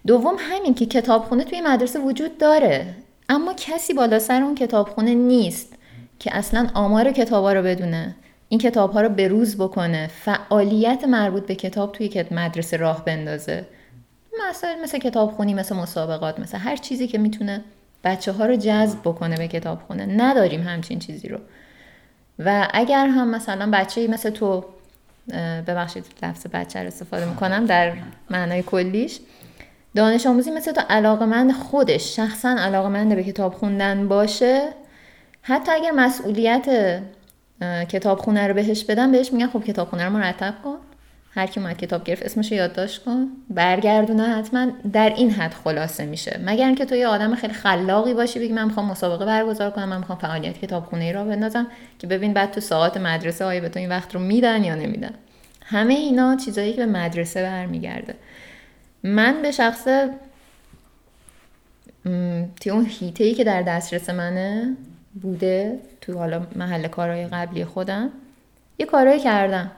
دوم 0.06 0.35
همین 0.38 0.74
که 0.74 0.87
کتابخونه 0.87 1.44
توی 1.44 1.61
مدرسه 1.61 2.00
وجود 2.00 2.38
داره. 2.38 2.94
اما 3.28 3.54
کسی 3.56 3.94
بالا 3.94 4.18
سر 4.18 4.42
اون 4.42 4.54
کتابخونه 4.54 5.14
نیست 5.14 5.74
که 6.18 6.37
اصلا 6.37 6.70
آمار 6.74 7.12
کتابا 7.12 7.52
رو 7.52 7.62
بدونه. 7.62 8.14
این 8.52 8.60
کتاب 8.60 8.92
ها 8.92 9.00
رو 9.00 9.08
به 9.08 9.28
روز 9.28 9.56
بکنه. 9.56 10.06
فعالیت 10.06 11.04
مربوط 11.04 11.46
به 11.46 11.54
کتاب 11.54 11.92
توی 11.92 12.24
مدرسه 12.30 12.76
راه 12.76 13.04
بندازه. 13.04 13.66
مثلا 14.50 14.76
مثل 14.82 14.98
کتاب 14.98 15.30
خونی 15.30 15.54
مثل 15.54 15.76
مسابقات 15.76 16.40
مثل 16.40 16.58
هر 16.58 16.76
چیزی 16.76 17.06
که 17.06 17.18
می‌تونه 17.18 17.64
بچه 18.04 18.32
ها 18.32 18.46
رو 18.46 18.56
جذب 18.56 18.98
بکنه 19.00 19.36
به 19.36 19.48
کتاب 19.48 19.80
خونه 19.86 20.06
نداریم 20.06 20.62
همچین 20.62 20.98
چیزی 20.98 21.28
رو. 21.28 21.38
و 22.38 22.68
اگر 22.72 23.06
هم 23.06 23.28
مثلا 23.30 23.70
بچه 23.70 24.08
مثل 24.08 24.30
تو 24.30 24.64
ببخشید 25.66 26.04
لفظ 26.22 26.46
بچه 26.52 26.80
رو 26.80 26.86
استفاده 26.86 27.24
می‌کنم 27.24 27.66
در 27.66 27.92
معنای 28.30 28.62
کلیش. 28.62 29.20
دانش 29.94 30.26
آموزی 30.26 30.50
مثل 30.50 30.72
تو 30.72 30.80
علاقمند 30.90 31.52
خودش 31.52 32.16
شخصا 32.16 32.48
علاقمند 32.48 33.14
به 33.14 33.24
کتاب 33.24 33.54
خوندن 33.54 34.08
باشه. 34.08 34.68
حتی 35.42 35.72
اگر 35.72 35.90
مسئولیت 35.90 37.00
کتابخونه 37.88 38.46
رو 38.46 38.55
بهش 38.55 38.85
بدم 38.85 39.12
بهش 39.12 39.33
میگن 39.33 39.46
خب 39.46 39.64
کتابخونه 39.64 40.05
رو 40.05 40.11
مرتب 40.11 40.55
کن. 40.64 40.77
هر 41.35 41.46
کی 41.46 41.61
اومد 41.61 41.77
کتاب 41.77 42.05
گرفت 42.05 42.23
اسمش 42.23 42.53
یادداشت 42.53 43.05
کن. 43.05 43.29
برگردونه 43.51 44.23
حتما 44.23 44.66
در 44.92 45.14
این 45.16 45.31
حد 45.31 45.55
خلاصه 45.55 46.07
میشه. 46.07 46.40
مگر 46.44 46.66
اینکه 46.66 46.85
تو 46.85 46.94
یه 46.94 47.07
آدم 47.07 47.35
خیلی 47.35 47.53
خلاقی 47.53 48.14
باشی 48.14 48.38
بگی 48.38 48.53
من 48.53 48.64
می‌خوام 48.64 48.87
مسابقه 48.87 49.27
برگزار 49.27 49.70
کنم 49.70 49.88
من 49.88 49.99
می‌خوام 49.99 50.18
فعالیت 50.18 50.59
کتابخونه 50.59 51.05
ای 51.05 51.12
را 51.12 51.25
بندازم 51.25 51.66
که 51.99 52.07
ببین 52.07 52.33
بعد 52.33 52.51
تو 52.51 52.61
ساعات 52.61 52.96
مدرسه 52.96 53.44
آیا 53.44 53.61
به 53.61 53.68
تو 53.68 53.79
این 53.79 53.88
وقت 53.88 54.14
رو 54.14 54.20
میدن 54.20 54.64
یا 54.64 54.75
نمیدن. 54.75 55.14
همه 55.64 55.94
اینا 55.94 56.37
چیزایی 56.37 56.73
که 56.73 56.87
به 56.87 56.92
مدرسه 56.92 57.42
برمیگرده. 57.42 58.14
من 59.03 59.42
به 59.42 59.51
شخص 59.51 59.85
توی 62.61 62.73
اون 62.73 62.87
هیته 62.88 63.25
ای 63.25 63.35
که 63.35 63.44
در 63.44 63.62
دسترس 63.62 64.11
منه 64.11 64.77
بوده 65.23 65.79
تو 66.11 66.18
حالا 66.18 66.42
محل 66.57 66.88
کارهای 66.88 67.27
قبلی 67.27 67.64
خودم 67.64 68.09
یه 68.79 68.87
کارهایی 68.87 69.20
کردم. 69.20 69.70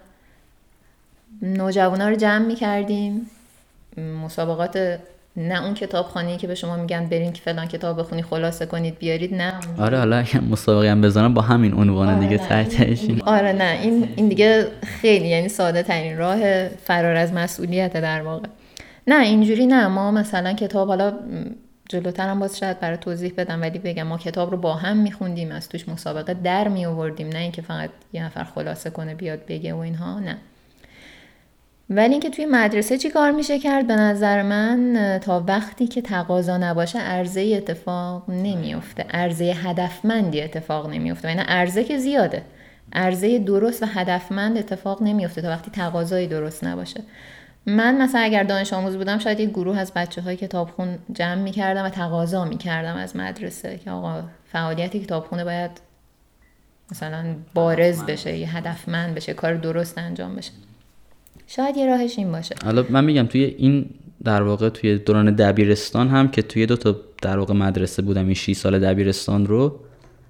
نوجوانا 1.42 2.08
رو 2.08 2.16
جمع 2.16 2.46
می 2.46 2.54
کردیم 2.54 3.30
مسابقات 4.22 4.98
نه 5.36 5.64
اون 5.64 5.74
کتابخانه 5.74 6.36
که 6.36 6.46
به 6.46 6.54
شما 6.54 6.76
میگن 6.76 7.06
برین 7.06 7.32
که 7.32 7.42
فلان 7.42 7.66
کتاب 7.66 8.00
بخونی 8.00 8.22
خلاصه 8.22 8.66
کنید 8.66 8.98
بیارید 8.98 9.34
نه 9.34 9.52
آره 9.78 9.98
حالا 9.98 10.16
اگه 10.16 10.40
مسابقه 10.40 10.90
هم 10.90 11.00
بزنم 11.00 11.34
با 11.34 11.42
همین 11.42 11.74
عنوان 11.74 12.08
آره 12.08 12.20
دیگه 12.20 12.38
تحتش. 12.38 12.98
آره 13.26 13.52
نه 13.52 13.78
این 13.82 14.08
این 14.16 14.28
دیگه 14.28 14.66
خیلی 14.82 15.28
یعنی 15.28 15.48
ساده 15.48 15.82
ترین 15.82 16.18
راه 16.18 16.68
فرار 16.68 17.16
از 17.16 17.32
مسئولیت 17.32 17.92
در 17.92 18.22
واقع. 18.22 18.48
نه 19.06 19.22
اینجوری 19.22 19.66
نه 19.66 19.88
ما 19.88 20.10
مثلا 20.10 20.52
کتاب 20.52 20.88
حالا 20.88 21.12
جلوتر 21.92 22.28
هم 22.28 22.40
باز 22.40 22.58
شاید 22.58 22.80
برای 22.80 22.96
توضیح 22.96 23.32
بدم 23.36 23.60
ولی 23.60 23.78
بگم 23.78 24.02
ما 24.02 24.18
کتاب 24.18 24.50
رو 24.50 24.56
با 24.56 24.74
هم 24.74 24.96
میخوندیم 24.96 25.52
از 25.52 25.68
توش 25.68 25.88
مسابقه 25.88 26.34
در 26.34 26.68
می 26.68 26.86
آوردیم 26.86 27.28
نه 27.28 27.38
اینکه 27.38 27.62
فقط 27.62 27.90
یه 28.12 28.24
نفر 28.24 28.44
خلاصه 28.44 28.90
کنه 28.90 29.14
بیاد 29.14 29.46
بگه 29.46 29.74
و 29.74 29.78
اینها 29.78 30.20
نه. 30.20 30.38
ولی 31.90 32.12
اینکه 32.12 32.30
توی 32.30 32.46
مدرسه 32.46 32.98
چی 32.98 33.10
کار 33.10 33.30
میشه 33.30 33.58
کرد؟ 33.58 33.86
به 33.86 33.96
نظر 33.96 34.42
من 34.42 35.18
تا 35.22 35.44
وقتی 35.48 35.86
که 35.86 36.02
تقاضا 36.02 36.56
نباشه 36.56 36.98
عرضه 36.98 37.54
اتفاق 37.56 38.30
نمیفته 38.30 39.02
عرضه 39.02 39.44
هدفمندی 39.44 40.42
اتفاق 40.42 40.90
نمیفته 40.90 41.28
یعنی 41.28 41.40
عرضه 41.40 41.84
که 41.84 41.98
زیاده. 41.98 42.42
عرضه 42.92 43.38
درست 43.38 43.82
و 43.82 43.86
هدفمند 43.86 44.58
اتفاق 44.58 45.02
نمیفته 45.02 45.42
تا 45.42 45.48
وقتی 45.48 45.70
تقاضایی 45.70 46.26
درست 46.26 46.64
نباشه. 46.64 47.00
من 47.66 48.02
مثلا 48.02 48.20
اگر 48.20 48.42
دانش 48.42 48.72
آموز 48.72 48.96
بودم 48.96 49.18
شاید 49.18 49.40
یک 49.40 49.50
گروه 49.50 49.78
از 49.78 49.92
بچه 49.96 50.22
های 50.22 50.36
کتابخون 50.36 50.98
جمع 51.12 51.42
می‌کردم 51.42 51.84
و 51.84 51.88
تقاضا 51.88 52.44
می‌کردم 52.44 52.96
از 52.96 53.16
مدرسه 53.16 53.80
که 53.84 53.90
آقا 53.90 54.22
فعالیت 54.52 54.96
کتابخونه 54.96 55.44
باید 55.44 55.70
مثلا 56.90 57.24
بارز 57.54 58.04
بشه 58.04 58.36
یه 58.36 58.56
هدفمند 58.56 59.14
بشه 59.14 59.34
کار 59.34 59.54
درست 59.54 59.98
انجام 59.98 60.36
بشه. 60.36 60.52
شاید 61.46 61.76
یه 61.76 61.86
راهش 61.86 62.18
این 62.18 62.32
باشه. 62.32 62.54
حالا 62.64 62.84
من 62.90 63.04
میگم 63.04 63.26
توی 63.26 63.44
این 63.44 63.90
در 64.24 64.42
واقع 64.42 64.68
توی 64.68 64.98
دوران 64.98 65.34
دبیرستان 65.34 66.08
هم 66.08 66.28
که 66.28 66.42
توی 66.42 66.66
دو 66.66 66.76
تا 66.76 66.96
در 67.22 67.38
واقع 67.38 67.54
مدرسه 67.54 68.02
بودم 68.02 68.24
این 68.24 68.34
6 68.34 68.52
سال 68.52 68.78
دبیرستان 68.78 69.46
رو 69.46 69.80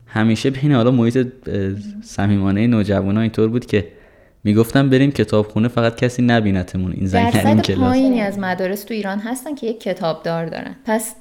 همیشه 0.06 0.50
بین 0.50 0.72
حالا 0.72 0.90
محیط 0.90 1.26
صمیمانه 2.02 2.66
نوجوانا 2.66 3.20
اینطور 3.20 3.48
بود 3.48 3.66
که 3.66 3.88
می‌گفتم 4.44 4.90
بریم 4.90 5.10
کتابخونه 5.10 5.68
فقط 5.68 5.96
کسی 5.96 6.22
نبینتمون 6.22 6.92
این 6.92 7.06
زنگ 7.06 7.36
این 7.36 7.60
کلاس. 7.60 7.80
پایینی 7.80 8.20
از 8.20 8.38
مدارس 8.38 8.84
تو 8.84 8.94
ایران 8.94 9.18
هستن 9.18 9.54
که 9.54 9.66
یک 9.66 9.80
کتابدار 9.80 10.46
دارن. 10.46 10.74
پس 10.84 11.14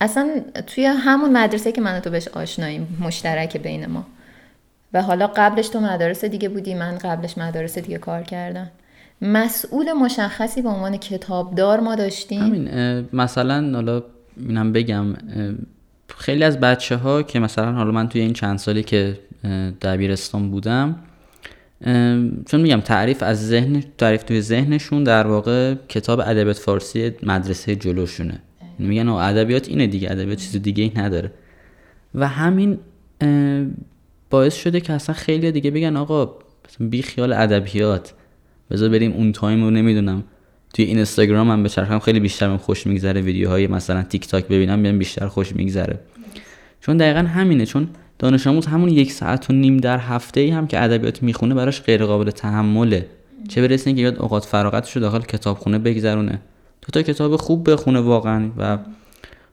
اصلا 0.00 0.30
توی 0.66 0.84
همون 0.84 1.32
مدرسه 1.32 1.72
که 1.72 1.80
من 1.80 2.00
تو 2.00 2.10
بهش 2.10 2.28
آشناییم 2.28 2.98
مشترک 3.00 3.56
بین 3.56 3.86
ما. 3.86 4.06
و 4.92 5.02
حالا 5.02 5.26
قبلش 5.26 5.68
تو 5.68 5.80
مدارس 5.80 6.24
دیگه 6.24 6.48
بودی 6.48 6.74
من 6.74 6.98
قبلش 6.98 7.38
مدارس 7.38 7.78
دیگه 7.78 7.98
کار 7.98 8.22
کردم. 8.22 8.70
مسئول 9.22 9.92
مشخصی 9.92 10.62
به 10.62 10.68
عنوان 10.68 10.96
کتابدار 10.96 11.80
ما 11.80 11.94
داشتیم. 11.94 12.42
همین 12.42 12.68
مثلا 13.12 13.70
حالا 13.74 14.02
اینم 14.36 14.72
بگم 14.72 15.06
خیلی 16.16 16.44
از 16.44 16.60
بچه 16.60 16.96
ها 16.96 17.22
که 17.22 17.40
مثلا 17.40 17.72
حالا 17.72 17.90
من 17.90 18.08
توی 18.08 18.20
این 18.20 18.32
چند 18.32 18.58
سالی 18.58 18.82
که 18.82 19.18
دبیرستان 19.82 20.50
بودم 20.50 20.96
چون 22.46 22.60
میگم 22.60 22.80
تعریف 22.80 23.22
از 23.22 23.48
ذهن 23.48 23.84
تعریف 23.98 24.22
توی 24.22 24.40
ذهنشون 24.40 25.04
در 25.04 25.26
واقع 25.26 25.74
کتاب 25.88 26.20
ادبیات 26.20 26.56
فارسی 26.56 27.12
مدرسه 27.22 27.76
جلوشونه. 27.76 28.42
میگن 28.78 29.08
ادبیات 29.08 29.68
اینه 29.68 29.86
دیگه 29.86 30.10
ادبیات 30.10 30.38
چیز 30.38 30.62
دیگه 30.62 30.84
ای 30.84 30.92
نداره. 30.96 31.32
و 32.14 32.28
همین 32.28 32.78
باعث 34.30 34.54
شده 34.54 34.80
که 34.80 34.92
اصلا 34.92 35.14
خیلی 35.14 35.52
دیگه 35.52 35.70
بگن 35.70 35.96
آقا 35.96 36.34
بی 36.80 37.02
خیال 37.02 37.32
ادبیات. 37.32 38.14
بذار 38.70 38.88
بریم 38.88 39.12
اون 39.12 39.32
time 39.32 39.64
رو 39.64 39.70
نمی‌دونم 39.70 40.24
توی 40.74 40.84
اینستاگرام 40.84 41.50
هم 41.50 41.62
بچرخم 41.62 41.98
خیلی 41.98 42.20
بیشتر 42.20 42.48
من 42.48 42.56
خوش 42.56 42.86
میگذره 42.86 43.20
ویدیوهای 43.20 43.66
مثلا 43.66 44.02
تیک 44.02 44.28
تاک 44.28 44.44
ببینم 44.48 44.98
بیشتر 44.98 45.26
خوش 45.28 45.56
میگذره. 45.56 45.98
چون 46.80 46.96
دقیقا 46.96 47.20
همینه 47.20 47.66
چون 47.66 47.88
دانش 48.18 48.46
آموز 48.46 48.66
همون 48.66 48.88
یک 48.88 49.12
ساعت 49.12 49.50
و 49.50 49.52
نیم 49.52 49.76
در 49.76 49.98
هفته 49.98 50.40
ای 50.40 50.50
هم 50.50 50.66
که 50.66 50.82
ادبیات 50.82 51.22
می‌خونه 51.22 51.54
براش 51.54 51.82
غیر 51.82 52.04
قابل 52.04 52.30
تحمله. 52.30 53.06
چه 53.48 53.62
برسه 53.62 53.92
که 53.92 54.00
بیاد 54.00 54.18
اوقات 54.18 54.44
فراغتش 54.44 54.96
رو 54.96 55.02
داخل 55.02 55.20
کتابخونه 55.20 55.78
بگذرونه. 55.78 56.40
تو 56.82 56.92
تا 56.92 57.02
کتاب 57.02 57.36
خوب 57.36 57.70
بخونه 57.70 58.00
واقعا 58.00 58.50
و 58.58 58.78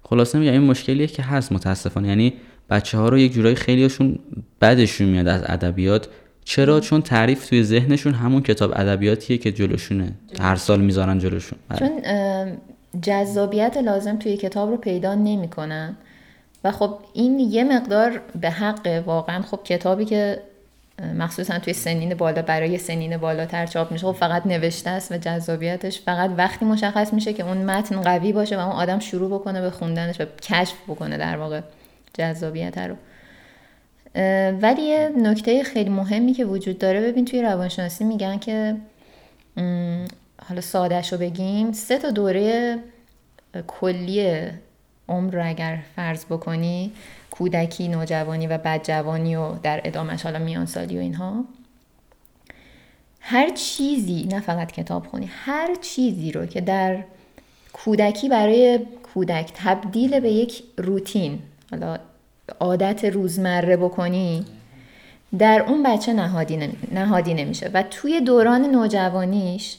خلاصه 0.03 0.39
میگم 0.39 0.51
این 0.51 0.61
مشکلیه 0.61 1.07
که 1.07 1.23
هست 1.23 1.51
متاسفانه. 1.51 2.07
یعنی 2.07 2.33
بچه 2.69 2.97
ها 2.97 3.09
رو 3.09 3.17
یک 3.17 3.33
جورایی 3.33 3.55
خیلیشون 3.55 4.19
بدشون 4.61 5.07
میاد 5.07 5.27
از 5.27 5.41
ادبیات. 5.45 6.07
چرا؟ 6.45 6.79
چون 6.79 7.01
تعریف 7.01 7.49
توی 7.49 7.63
ذهنشون 7.63 8.13
همون 8.13 8.41
کتاب 8.41 8.71
ادبیاتیه 8.75 9.37
که 9.37 9.51
جلوشونه. 9.51 10.11
هر 10.39 10.55
سال 10.55 10.81
می‌ذارن 10.81 11.19
جلوشون. 11.19 11.59
بله. 11.69 11.79
چون 11.79 11.91
جذابیت 13.01 13.77
لازم 13.77 14.17
توی 14.17 14.37
کتاب 14.37 14.69
رو 14.69 14.77
پیدا 14.77 15.15
نمی‌کنن. 15.15 15.97
و 16.63 16.71
خب 16.71 16.99
این 17.13 17.39
یه 17.39 17.63
مقدار 17.63 18.21
به 18.41 18.49
حق 18.49 19.03
واقعا 19.05 19.41
خب 19.41 19.59
کتابی 19.63 20.05
که 20.05 20.41
مخصوصا 21.17 21.59
توی 21.59 21.73
سنین 21.73 22.15
بالا 22.15 22.41
برای 22.41 22.77
سنین 22.77 23.17
بالاتر 23.17 23.65
چاپ 23.65 23.91
میشه 23.91 24.07
خب 24.07 24.11
فقط 24.11 24.45
نوشته 24.45 24.89
است 24.89 25.11
و 25.11 25.17
جذابیتش 25.17 26.01
فقط 26.01 26.31
وقتی 26.37 26.65
مشخص 26.65 27.13
میشه 27.13 27.33
که 27.33 27.47
اون 27.47 27.57
متن 27.57 28.01
قوی 28.01 28.33
باشه 28.33 28.57
و 28.57 28.59
اون 28.59 28.71
آدم 28.71 28.99
شروع 28.99 29.39
بکنه 29.39 29.61
به 29.61 29.69
خوندنش 29.69 30.21
و 30.21 30.25
کشف 30.41 30.75
بکنه 30.87 31.17
در 31.17 31.37
واقع 31.37 31.61
جذابیت 32.13 32.77
رو. 32.77 32.95
ولی 34.61 34.81
یه 34.81 35.11
نکته 35.17 35.63
خیلی 35.63 35.89
مهمی 35.89 36.33
که 36.33 36.45
وجود 36.45 36.77
داره 36.77 37.01
ببین 37.01 37.25
توی 37.25 37.41
روانشناسی 37.41 38.03
میگن 38.03 38.37
که 38.37 38.75
حالا 40.49 40.61
سادش 40.61 41.13
رو 41.13 41.19
بگیم 41.19 41.71
سه 41.71 41.97
تا 41.97 42.11
دوره 42.11 42.77
کلی 43.67 44.47
عمر 45.09 45.33
رو 45.33 45.49
اگر 45.49 45.79
فرض 45.95 46.25
بکنی 46.25 46.91
کودکی 47.31 47.87
نوجوانی 47.87 48.47
و 48.47 48.57
بدجوانی 48.57 49.35
و 49.35 49.51
در 49.63 49.81
ادامهش 49.83 50.23
حالا 50.23 50.39
میان 50.39 50.65
سالی 50.65 50.97
و 50.97 50.99
اینها 50.99 51.45
هر 53.19 53.49
چیزی 53.49 54.23
نه 54.31 54.39
فقط 54.39 54.71
کتاب 54.71 55.07
خونی 55.07 55.29
هر 55.45 55.75
چیزی 55.81 56.31
رو 56.31 56.45
که 56.45 56.61
در 56.61 57.03
کودکی 57.73 58.29
برای 58.29 58.79
کودک 59.13 59.51
تبدیل 59.55 60.19
به 60.19 60.31
یک 60.31 60.63
روتین 60.77 61.39
حالا 61.71 61.97
عادت 62.59 63.05
روزمره 63.05 63.77
بکنی 63.77 64.45
در 65.39 65.65
اون 65.67 65.83
بچه 65.83 66.13
نهادی 66.91 67.33
نمیشه. 67.33 67.71
و 67.73 67.83
توی 67.83 68.21
دوران 68.21 68.61
نوجوانیش 68.61 69.77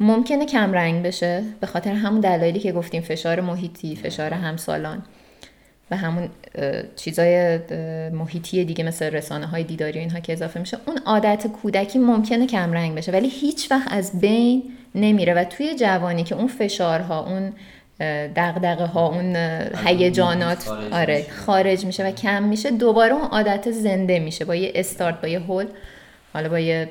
ممکنه 0.00 0.46
کمرنگ 0.46 1.02
بشه 1.02 1.42
به 1.60 1.66
خاطر 1.66 1.92
همون 1.92 2.20
دلایلی 2.20 2.58
که 2.58 2.72
گفتیم 2.72 3.02
فشار 3.02 3.40
محیطی 3.40 3.96
فشار 3.96 4.34
همسالان 4.34 5.02
و 5.90 5.96
همون 5.96 6.28
چیزای 6.96 7.58
محیطی 8.10 8.64
دیگه 8.64 8.84
مثل 8.84 9.04
رسانه 9.04 9.46
های 9.46 9.64
دیداری 9.64 9.98
و 9.98 10.00
اینها 10.00 10.20
که 10.20 10.32
اضافه 10.32 10.60
میشه. 10.60 10.78
اون 10.86 10.98
عادت 11.06 11.46
کودکی 11.46 11.98
ممکنه 11.98 12.46
کمرنگ 12.46 12.94
بشه 12.94 13.12
ولی 13.12 13.28
هیچ 13.28 13.70
وقت 13.70 13.92
از 13.92 14.20
بین 14.20 14.62
نمیره 14.94 15.34
و 15.34 15.44
توی 15.44 15.74
جوانی 15.74 16.24
که 16.24 16.34
اون 16.34 16.46
فشارها 16.46 17.26
اون 17.26 17.52
دغدغه 18.36 18.84
ها 18.84 19.08
اون 19.08 19.36
هیجانات 19.84 20.68
آره 20.92 21.26
خارج 21.46 21.84
میشه 21.84 22.06
و 22.06 22.10
کم 22.10 22.42
میشه 22.42 22.70
دوباره 22.70 23.14
اون 23.14 23.24
عادت 23.24 23.70
زنده 23.70 24.18
میشه 24.18 24.44
با 24.44 24.54
یه 24.54 24.72
استارت 24.74 25.20
با 25.20 25.28
یه 25.28 25.40
هول 25.40 25.66
حالا 26.32 26.48
با 26.48 26.58
یه 26.58 26.90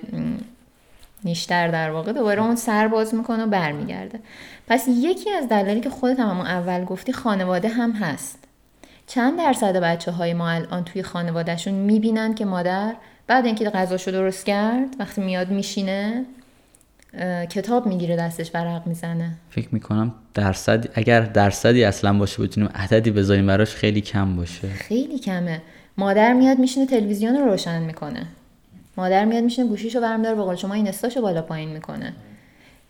نیشتر 1.26 1.68
در 1.68 1.92
واقع 1.92 2.14
دوباره 2.14 2.42
اون 2.42 2.56
سر 2.56 2.88
باز 2.88 3.16
می‌کنه 3.16 3.44
و 3.44 3.48
برمیگرده. 3.48 4.20
پس 4.68 4.86
یکی 4.88 5.30
از 5.30 5.50
دلایلی 5.50 5.82
که 5.82 5.90
خودت 5.90 6.20
هم 6.20 6.40
اول 6.40 6.86
گفتی 6.86 7.14
خانواده 7.14 7.68
هم 7.68 7.92
هست. 7.92 8.40
چند 9.08 9.38
درصد 9.38 9.76
بچه 9.76 10.12
های 10.12 10.34
ما 10.34 10.50
الان 10.50 10.84
توی 10.84 11.04
خانوادهشون 11.04 11.74
می‌بینن 11.74 12.36
که 12.36 12.46
مادر 12.46 12.94
بعد 13.28 13.46
اینکه 13.46 13.70
غذاشو 13.70 14.12
درست 14.12 14.46
کرد 14.46 14.96
وقتی 15.00 15.22
میاد 15.22 15.50
میشینه 15.50 16.26
کتاب 17.50 17.86
می‌گیره 17.86 18.16
دستش 18.16 18.52
ورق 18.54 18.88
می‌زنه. 18.88 19.32
فکر 19.50 19.68
می‌کنم 19.72 20.14
درصد 20.34 20.86
اگر 20.94 21.22
درصدی 21.22 21.84
اصلا 21.84 22.14
باشه 22.14 22.44
بتونیم 22.44 22.70
عددی 22.76 23.12
بذاریم 23.12 23.48
براش 23.48 23.76
خیلی 23.76 24.02
کم 24.02 24.36
باشه. 24.36 24.68
خیلی 24.68 25.20
کمه. 25.20 25.62
مادر 25.98 26.34
میاد 26.34 26.60
میشینه 26.60 26.86
تلویزیون 26.86 27.36
رو 27.36 27.46
روشن 27.46 27.82
می‌کنه. 27.82 28.26
مادر 28.98 29.26
میاد 29.26 29.44
میشینه 29.44 29.68
گوشیشو 29.68 30.02
برمیداره 30.02 30.36
به 30.36 30.42
قول 30.42 30.56
شما 30.56 30.74
این 30.74 30.88
استاشو 30.88 31.22
بالا 31.22 31.42
پایین 31.42 31.70
می‌کنه. 31.70 32.14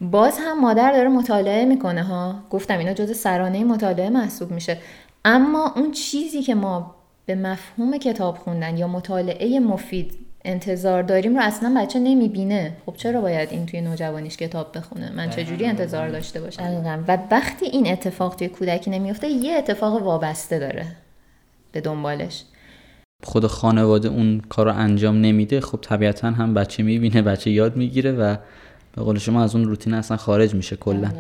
باز 0.02 0.38
هم 0.40 0.62
مادر 0.62 0.92
داره 0.92 1.10
مطالعه 1.10 1.66
می‌کنه 1.66 2.04
ها. 2.04 2.36
گفتم 2.50 2.78
اینا 2.78 2.94
جز 2.94 3.18
سرانه 3.18 3.64
مطالعه 3.64 4.10
محسوب 4.10 4.52
میشه. 4.52 4.78
اما 5.26 5.74
اون 5.76 5.92
چیزی 5.92 6.42
که 6.42 6.56
ما 6.56 6.96
به 7.26 7.36
مفهوم 7.36 7.98
کتاب 7.98 8.38
خوندن 8.38 8.78
یا 8.78 8.88
مطالعه 8.88 9.60
مفید 9.60 10.14
انتظار 10.46 11.04
داریم 11.04 11.36
رو 11.36 11.44
اصلا 11.44 11.74
بچه 11.82 12.00
نمی‌بینه. 12.00 12.74
خب 12.86 12.96
چرا 12.96 13.22
باید 13.22 13.50
این 13.52 13.66
توی 13.66 13.82
نوجوانیش 13.82 14.38
کتاب 14.38 14.78
بخونه؟ 14.78 15.12
من 15.12 15.30
چجوری 15.30 15.66
انتظار 15.66 16.10
داشته 16.10 16.42
باشم؟ 16.42 17.04
و 17.08 17.18
وقتی 17.32 17.66
این 17.66 17.92
اتفاق 17.92 18.36
توی 18.36 18.48
کودکی 18.48 18.92
نمیفته 18.92 19.28
یه 19.28 19.58
اتفاق 19.58 20.04
وابسته 20.04 20.60
داره 20.60 20.86
به 21.72 21.82
دنبالش. 21.82 22.44
خود 23.24 23.48
خانواده 23.48 24.08
اون 24.08 24.42
کار 24.50 24.66
رو 24.66 24.74
انجام 24.76 25.22
نمیده 25.22 25.62
خب 25.62 25.80
طبیعتا 25.82 26.32
هم 26.32 26.54
بچه 26.54 26.84
می‌بینه 26.84 27.22
بچه 27.22 27.52
یاد 27.52 27.76
می‌گیره 27.76 28.12
و 28.12 28.36
به 28.96 29.02
قول 29.02 29.18
شما 29.20 29.44
از 29.44 29.56
اون 29.56 29.66
روتین 29.66 29.94
اصلا 29.94 30.18
خارج 30.18 30.56
میشه 30.56 30.76
کلا. 30.76 31.12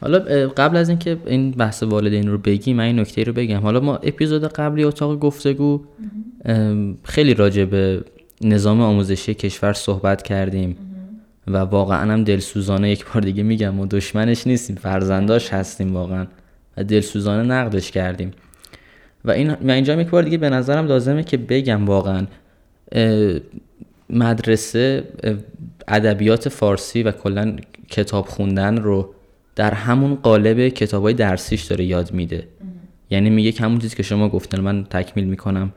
حالا 0.00 0.18
قبل 0.48 0.76
از 0.76 0.88
اینکه 0.88 1.18
این 1.26 1.50
بحث 1.50 1.82
والدین 1.82 2.28
رو 2.28 2.38
بگیم 2.38 2.76
من 2.76 2.84
این 2.84 3.00
نکته 3.00 3.24
رو 3.24 3.32
بگم. 3.32 3.60
حالا 3.60 3.80
ما 3.80 3.96
اپیزود 3.96 4.44
قبلی 4.44 4.84
اتاق 4.84 5.18
گفتگو 5.18 5.84
خیلی 7.02 7.34
راجع 7.34 7.64
به 7.64 8.04
نظام 8.40 8.80
آموزشی 8.80 9.34
کشور 9.34 9.72
صحبت 9.72 10.22
کردیم 10.22 10.76
و 11.46 11.56
واقعا 11.56 12.12
هم 12.12 12.24
دلسوزانه 12.24 12.90
یک 12.90 13.04
بار 13.14 13.22
دیگه 13.22 13.42
میگم 13.42 13.80
و 13.80 13.86
دشمنش 13.86 14.46
نیستیم 14.46 14.76
فرزنداش 14.76 15.52
هستیم 15.52 15.94
واقعا. 15.94 16.26
و 16.76 16.84
دلسوزانه 16.84 17.42
نقدش 17.42 17.90
کردیم. 17.90 18.30
و 19.24 19.30
این 19.30 19.56
من 19.62 19.74
اینجا 19.74 20.00
یک 20.00 20.10
بار 20.10 20.22
دیگه 20.22 20.38
به 20.38 20.50
نظرم 20.50 20.86
لازمه 20.86 21.22
که 21.22 21.36
بگم 21.36 21.86
واقعا 21.86 22.26
مدرسه 24.10 25.04
ادبیات 25.88 26.48
فارسی 26.48 27.02
و 27.02 27.10
کلا 27.10 27.56
کتاب 27.88 28.26
خوندن 28.26 28.76
رو 28.76 29.14
در 29.56 29.74
همون 29.74 30.14
قالب 30.14 30.68
کتابای 30.68 31.14
درسیش 31.14 31.62
داره 31.62 31.84
یاد 31.84 32.12
میده. 32.12 32.46
یعنی 33.10 33.30
میگه 33.30 33.52
که 33.52 33.64
همون 33.64 33.78
چیزی 33.78 33.96
که 33.96 34.02
شما 34.02 34.28
گفتن 34.28 34.60
من 34.60 34.84
تکمیل 34.84 35.24
می‌کنم. 35.24 35.72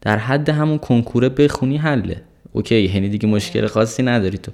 در 0.00 0.18
حد 0.18 0.48
همون 0.48 0.78
کنکوره 0.78 1.28
بخونی 1.28 1.76
حله. 1.76 2.22
اوکی 2.52 2.80
یعنی 2.80 3.08
دیگه 3.08 3.28
مشکل 3.28 3.66
خاصی 3.66 4.02
نداری 4.02 4.38
تو. 4.38 4.52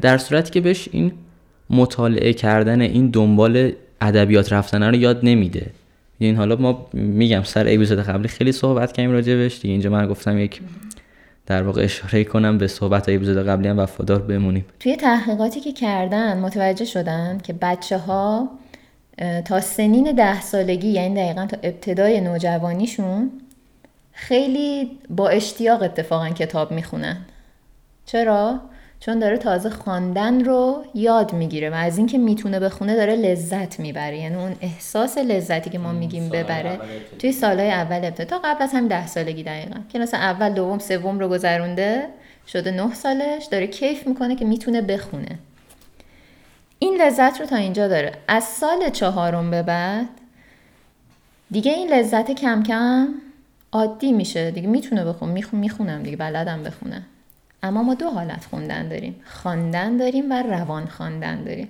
در 0.00 0.18
صورتی 0.18 0.50
که 0.50 0.60
بهش 0.60 0.88
این 0.92 1.12
مطالعه 1.70 2.32
کردن 2.32 2.80
این 2.80 3.10
دنبال 3.10 3.72
ادبیات 4.00 4.52
رفتن 4.52 4.82
رو 4.82 4.94
یاد 4.94 5.20
نمیده. 5.22 5.66
این 6.26 6.36
حالا 6.36 6.56
ما 6.56 6.86
میگم 6.92 7.42
سر 7.42 7.60
اپیزود 7.60 7.98
قبلی 7.98 8.28
خیلی 8.28 8.52
صحبت 8.52 8.92
کردیم 8.92 9.12
راجع 9.12 9.48
دیگه 9.48 9.70
اینجا 9.70 9.90
من 9.90 10.06
گفتم 10.06 10.38
یک 10.38 10.60
در 11.46 11.62
واقع 11.62 11.82
اشاره 11.82 12.24
کنم 12.24 12.58
به 12.58 12.66
صحبت 12.66 13.06
های 13.06 13.16
اپیزود 13.16 13.46
قبلی 13.46 13.68
هم 13.68 13.78
وفادار 13.78 14.22
بمونیم. 14.22 14.64
توی 14.80 14.96
تحقیقاتی 14.96 15.60
که 15.60 15.72
کردن 15.72 16.40
متوجه 16.40 16.84
شدن 16.84 17.38
که 17.38 17.52
بچه 17.52 17.98
ها 17.98 18.48
تا 19.44 19.60
سنین 19.60 20.12
ده 20.12 20.40
سالگی 20.40 20.88
یعنی 20.88 21.14
دقیقا 21.14 21.46
تا 21.46 21.56
ابتدای 21.62 22.20
نوجوانیشون 22.20 23.30
خیلی 24.12 24.90
با 25.10 25.28
اشتیاق 25.28 25.82
اتفاقا 25.82 26.28
کتاب 26.28 26.72
می‌خونن. 26.72 27.16
چرا؟ 28.06 28.60
چون 29.04 29.18
داره 29.18 29.38
تازه 29.38 29.70
خواندن 29.70 30.44
رو 30.44 30.84
یاد 30.94 31.32
می‌گیره 31.32 31.70
و 31.70 31.74
از 31.74 31.98
اینکه 31.98 32.18
می‌تونه 32.18 32.60
بخونه 32.60 32.96
داره 32.96 33.16
لذت 33.16 33.80
می‌بره. 33.80 34.18
یعنی 34.18 34.34
اون 34.34 34.56
احساس 34.60 35.18
لذتی 35.18 35.70
که 35.70 35.78
ما 35.78 35.92
میگیم 35.92 36.28
ببره 36.28 36.80
توی 37.18 37.32
سالهای 37.32 37.70
اول 37.70 38.04
ابتدا. 38.04 38.24
تا 38.24 38.38
قبل 38.44 38.62
از 38.62 38.72
همین 38.72 38.88
ده 38.88 39.06
سالگی 39.06 39.42
دقیقا. 39.42 39.80
کلاس 39.92 40.14
اول 40.14 40.50
دوم 40.50 40.78
سوم 40.78 41.18
رو 41.18 41.28
گذرونده. 41.28 42.04
شده 42.46 42.70
نه 42.70 42.94
سالش. 42.94 43.44
داره 43.44 43.66
کیف 43.66 44.06
می‌کنه 44.06 44.36
که 44.36 44.44
می‌تونه 44.44 44.82
بخونه. 44.82 45.38
این 46.78 47.02
لذت 47.02 47.40
رو 47.40 47.46
تا 47.46 47.56
اینجا 47.56 47.88
داره. 47.88 48.12
از 48.28 48.44
سال 48.44 48.90
چهارم 48.90 49.50
به 49.50 49.62
بعد 49.62 50.08
دیگه 51.50 51.72
این 51.72 51.88
لذت 51.92 52.30
کم 52.30 52.62
کم 52.62 53.08
عادی 53.72 54.12
میشه. 54.12 54.50
دیگه 54.50 54.68
می‌تونه 54.68 55.04
بخون 55.04 55.28
میخون 55.28 55.60
می‌خونم 55.60 56.02
دیگه. 56.02 56.16
بلدم 56.16 56.62
بخونه 56.62 57.02
اما 57.62 57.82
ما 57.82 57.94
دو 57.94 58.10
حالت 58.10 58.44
خوندن 58.44 58.88
داریم. 58.88 59.20
خواندن 59.24 59.96
داریم 59.96 60.32
و 60.32 60.42
روان 60.42 60.86
خواندن 60.86 61.44
داریم. 61.44 61.68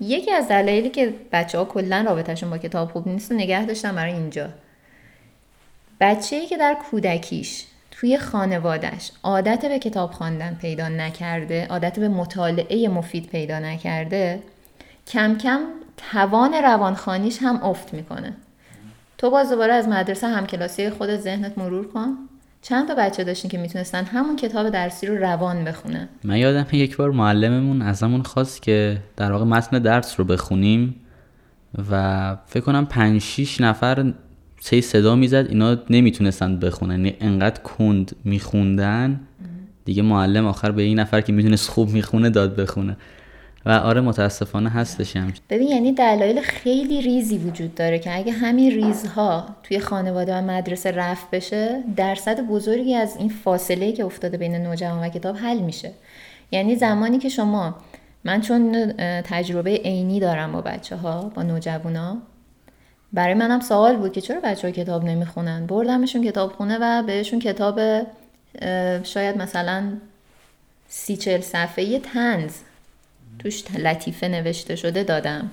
یکی 0.00 0.32
از 0.32 0.48
دلایلی 0.48 0.90
که 0.90 1.14
بچه 1.32 1.58
ها 1.58 1.64
کلا 1.64 2.04
رابطهشون 2.06 2.50
با 2.50 2.58
کتاب 2.58 2.92
خوب 2.92 3.08
نیست 3.08 3.32
و 3.32 3.34
نگه 3.34 3.64
داشتم 3.64 3.94
برای 3.94 4.12
اینجا. 4.12 4.48
بچه 6.00 6.36
ای 6.36 6.46
که 6.46 6.56
در 6.56 6.76
کودکیش 6.90 7.66
توی 7.90 8.18
خانوادش 8.18 9.12
عادت 9.22 9.66
به 9.66 9.78
کتاب 9.78 10.10
خواندن 10.10 10.58
پیدا 10.60 10.88
نکرده 10.88 11.66
عادت 11.66 11.98
به 11.98 12.08
مطالعه 12.08 12.88
مفید 12.88 13.26
پیدا 13.26 13.58
نکرده 13.58 14.42
کم 15.06 15.38
کم 15.38 15.60
توان 16.12 16.54
روانخانیش 16.54 17.38
هم 17.42 17.64
افت 17.64 17.94
می‌کنه. 17.94 18.32
تو 19.18 19.30
باز 19.30 19.50
دوباره 19.50 19.72
از 19.72 19.88
مدرسه 19.88 20.26
همکلاسی 20.26 20.90
خود 20.90 21.16
ذهنت 21.16 21.58
مرور 21.58 21.92
کن. 21.92 22.16
چند 22.62 22.88
تا 22.88 22.94
بچه 22.94 23.24
داشتین 23.24 23.50
که 23.50 23.58
می‌تونستن 23.58 24.04
همون 24.04 24.36
کتاب 24.36 24.70
درسی 24.70 25.06
رو 25.06 25.16
روان 25.16 25.64
بخونن؟ 25.64 26.08
من 26.24 26.36
یادم 26.36 26.66
یک 26.72 26.96
بار 26.96 27.10
معلممون 27.10 27.82
ازمون 27.82 28.22
خواست 28.22 28.62
که 28.62 28.98
در 29.16 29.32
واقع 29.32 29.44
متن 29.44 29.78
درس 29.78 30.20
رو 30.20 30.24
بخونیم 30.24 30.94
و 31.90 32.36
فکر 32.46 32.64
کنم 32.64 32.86
پنج 32.86 33.20
شیش 33.20 33.60
نفر 33.60 34.12
سه 34.60 34.80
صدا 34.80 35.16
می‌زد 35.16 35.46
اینا 35.48 35.76
نمی‌تونستن 35.90 36.58
بخونن. 36.58 36.90
یعنی 36.90 37.16
انقدر 37.20 37.62
کند 37.62 38.16
میخوندن. 38.24 39.20
دیگه 39.84 40.02
معلم 40.02 40.46
آخر 40.46 40.70
به 40.70 40.82
این 40.82 40.98
نفر 40.98 41.20
که 41.20 41.32
می‌تونست 41.32 41.70
خوب 41.70 41.90
می‌خونه 41.90 42.30
داد 42.30 42.56
بخونه. 42.56 42.96
و 43.66 43.70
آره 43.70 44.00
متاسفانه 44.00 44.70
هستش 44.70 45.16
هم. 45.16 45.32
ببین 45.50 45.68
یعنی 45.68 45.92
دلایل 45.92 46.40
خیلی 46.40 47.02
ریزی 47.02 47.38
وجود 47.38 47.74
داره 47.74 47.98
که 47.98 48.16
اگه 48.16 48.32
همین 48.32 48.70
ریزها 48.70 49.46
توی 49.62 49.80
خانواده 49.80 50.34
و 50.34 50.40
مدرسه 50.40 50.90
رفت 50.90 51.30
بشه 51.30 51.82
درصد 51.96 52.40
بزرگی 52.40 52.94
از 52.94 53.16
این 53.16 53.28
فاصله 53.28 53.92
که 53.92 54.04
افتاده 54.04 54.36
بین 54.36 54.54
نوجوان 54.56 55.04
و 55.04 55.08
کتاب 55.08 55.36
حل 55.36 55.58
میشه. 55.58 55.92
یعنی 56.50 56.76
زمانی 56.76 57.18
که 57.18 57.28
شما 57.28 57.74
من 58.24 58.40
چون 58.40 58.92
تجربه 59.22 59.70
عینی 59.70 60.20
دارم 60.20 60.52
با 60.52 60.60
بچه 60.60 60.96
ها 60.96 61.32
با 61.34 61.42
نوجوانا 61.42 62.16
برای 63.12 63.34
منم 63.34 63.60
سوال 63.60 63.96
بود 63.96 64.12
که 64.12 64.20
چرا 64.20 64.40
بچه 64.40 64.68
ها 64.68 64.72
کتاب 64.72 65.04
نمی‌خونن؟ 65.04 65.66
بردمشون 65.66 66.24
کتاب 66.24 66.52
خونه 66.52 66.78
و 66.80 67.02
بهشون 67.02 67.38
کتاب 67.38 67.80
شاید 69.02 69.38
مثلا 69.38 69.92
سی 70.88 71.16
چل 71.16 71.40
صفحه 71.40 71.98
تنز 71.98 72.52
توش 73.40 73.62
لطیفه 73.78 74.28
نوشته 74.28 74.76
شده 74.76 75.02
دادم. 75.02 75.50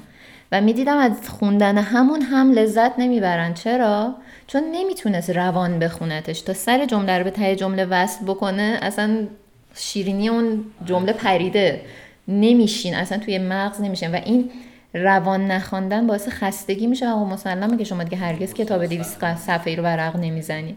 و 0.52 0.62
می‌دیدم 0.62 0.98
از 0.98 1.12
خوندن 1.30 1.78
همون 1.78 2.22
هم 2.22 2.52
لذت 2.52 3.00
نمی‌برن. 3.00 3.54
چرا؟ 3.54 4.16
چون 4.48 4.64
نمی‌تونست 4.72 5.30
روان 5.30 5.80
بخونتش 5.80 6.42
تا 6.42 6.54
سر 6.54 6.86
جمله 6.86 7.18
رو 7.18 7.24
به 7.24 7.32
ته 7.32 7.56
جمله 7.56 7.86
وصل 7.86 8.26
بکنه. 8.26 8.80
اصلا 8.82 9.28
شیرینی 9.76 10.30
اون 10.30 10.66
جمله 10.86 11.14
پریده. 11.14 11.82
نمیشین. 12.28 12.96
اصلا 12.96 13.18
توی 13.18 13.38
مغز 13.38 13.82
نمیشین. 13.82 14.12
و 14.12 14.16
این 14.26 14.52
روان 14.94 15.52
نخواندن 15.52 16.08
باعث 16.08 16.28
خستگی 16.30 16.88
میشه. 16.88 17.10
و 17.10 17.26
مسلمه 17.26 17.78
که 17.78 17.84
شما 17.84 18.04
دیگه 18.04 18.18
هرگز 18.18 18.54
کتاب 18.54 18.86
200 18.86 19.36
صفحه 19.36 19.76
رو 19.76 19.84
ورق 19.84 20.16
نمی‌زنی. 20.16 20.76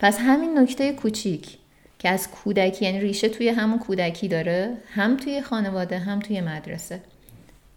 پس 0.00 0.18
همین 0.20 0.58
نکته 0.58 0.92
کوچیک. 0.92 1.46
که 2.02 2.08
از 2.08 2.30
کودکی 2.30 2.84
یعنی 2.84 3.00
ریشه 3.00 3.28
توی 3.28 3.48
همون 3.48 3.78
کودکی 3.78 4.28
داره 4.28 4.76
هم 4.94 5.16
توی 5.16 5.42
خانواده 5.42 5.98
هم 5.98 6.18
توی 6.18 6.40
مدرسه. 6.40 7.00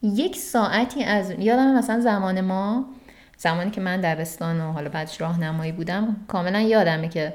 یک 0.03 0.35
ساعتی 0.35 1.03
از 1.03 1.31
یادم 1.39 1.73
مثلا 1.77 1.99
زمان 1.99 2.41
ما 2.41 2.85
زمانی 3.38 3.71
که 3.71 3.81
من 3.81 4.01
دبستان 4.01 4.61
و 4.61 4.71
حالا 4.71 4.89
بعدش 4.89 5.21
راهنمایی 5.21 5.71
بودم 5.71 6.15
کاملا 6.27 6.59
یادمه 6.59 7.09
که 7.09 7.33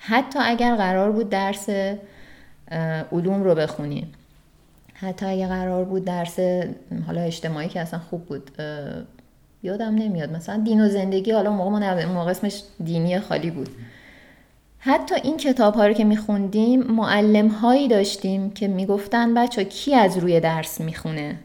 حتی 0.00 0.38
اگر 0.42 0.76
قرار 0.76 1.12
بود 1.12 1.30
درس 1.30 1.68
علوم 3.12 3.42
رو 3.42 3.54
بخونیم 3.54 4.12
حتی 4.94 5.26
اگر 5.26 5.46
قرار 5.46 5.84
بود 5.84 6.04
درس 6.04 6.38
حالا 7.06 7.20
اجتماعی 7.20 7.68
که 7.68 7.80
اصلا 7.80 8.00
خوب 8.00 8.26
بود 8.26 8.50
یادم 9.62 9.94
نمیاد. 9.94 10.32
مثلا 10.32 10.62
دین 10.64 10.80
و 10.80 10.88
زندگی 10.88 11.30
حالا 11.30 11.50
موقع 11.50 12.04
موقع 12.04 12.30
اسمش 12.30 12.62
دینی 12.84 13.20
خالی 13.20 13.50
بود. 13.50 13.68
حتی 14.82 15.14
این 15.14 15.36
کتاب 15.36 15.74
ها 15.74 15.86
رو 15.86 15.92
که 15.92 16.04
میخوندیم 16.04 16.82
معلم 16.82 17.48
هایی 17.48 17.88
داشتیم 17.88 18.50
که 18.50 18.68
می‌گفتن 18.68 19.34
بچه 19.34 19.64
کی 19.64 19.94
از 19.94 20.18
روی 20.18 20.40
درس 20.40 20.80
می‌خونه؟ 20.80 21.38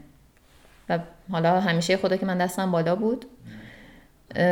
و 0.88 0.98
حالا 1.32 1.60
همیشه 1.60 1.96
خدا 1.96 2.16
که 2.16 2.26
من 2.26 2.38
دستم 2.38 2.72
بالا 2.72 2.96
بود. 2.96 3.26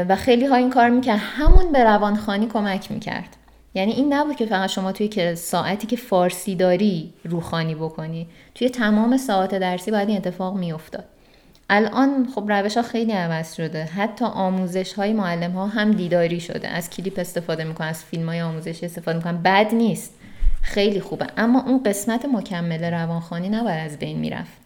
و 0.09 0.17
خیلی 0.17 0.47
ها 0.47 0.57
این 0.57 0.71
کار 0.71 0.89
می‌کرد. 0.89 1.21
همون 1.23 1.73
به 1.73 1.85
روانخانی 1.85 2.47
کمک 2.47 2.93
می‌کرد. 2.93 3.37
یعنی 3.75 3.93
این 3.93 4.13
نبود 4.13 4.37
که 4.37 4.47
فقط 4.47 4.71
شما 4.71 4.93
توی 4.93 5.09
که 5.09 5.35
ساعتی 5.35 5.87
که 5.87 5.97
فارسی 5.97 6.55
داری 6.55 7.13
روخانی 7.25 7.75
بکنی. 7.75 8.29
توی 8.55 8.71
تمام 8.71 9.17
ساعت 9.17 9.55
درسی 9.59 9.91
باید 9.91 10.09
این 10.09 10.17
اتفاق 10.17 10.57
میافتاد. 10.57 11.05
الان 11.71 12.29
خب 12.35 12.53
روش 12.53 12.77
ها 12.77 12.83
خیلی 12.83 13.13
عوض 13.13 13.55
شده. 13.55 13.85
حتی 13.85 14.25
آموزش 14.25 14.93
های 14.93 15.13
معلم 15.13 15.53
ها 15.53 15.67
هم 15.67 15.91
دیداری 15.91 16.41
شده. 16.41 16.69
از 16.69 16.91
کلیپ 16.91 17.19
استفاده 17.19 17.65
می‌کنن 17.65 17.89
از 17.89 18.05
فیلم 18.05 18.29
های 18.29 18.41
آموزش 18.41 18.85
استفاده 18.85 19.19
می‌کنن. 19.19 19.43
بد 19.43 19.75
نیست. 19.75 20.15
خیلی 20.63 21.01
خوبه. 21.01 21.27
اما 21.37 21.63
اون 21.63 21.83
قسمت 21.83 22.25
مکمل 22.25 22.85
روانخانی 22.85 23.49
نباید 23.49 23.91
از 23.91 23.99
بین 23.99 24.19
می‌رفت. 24.19 24.64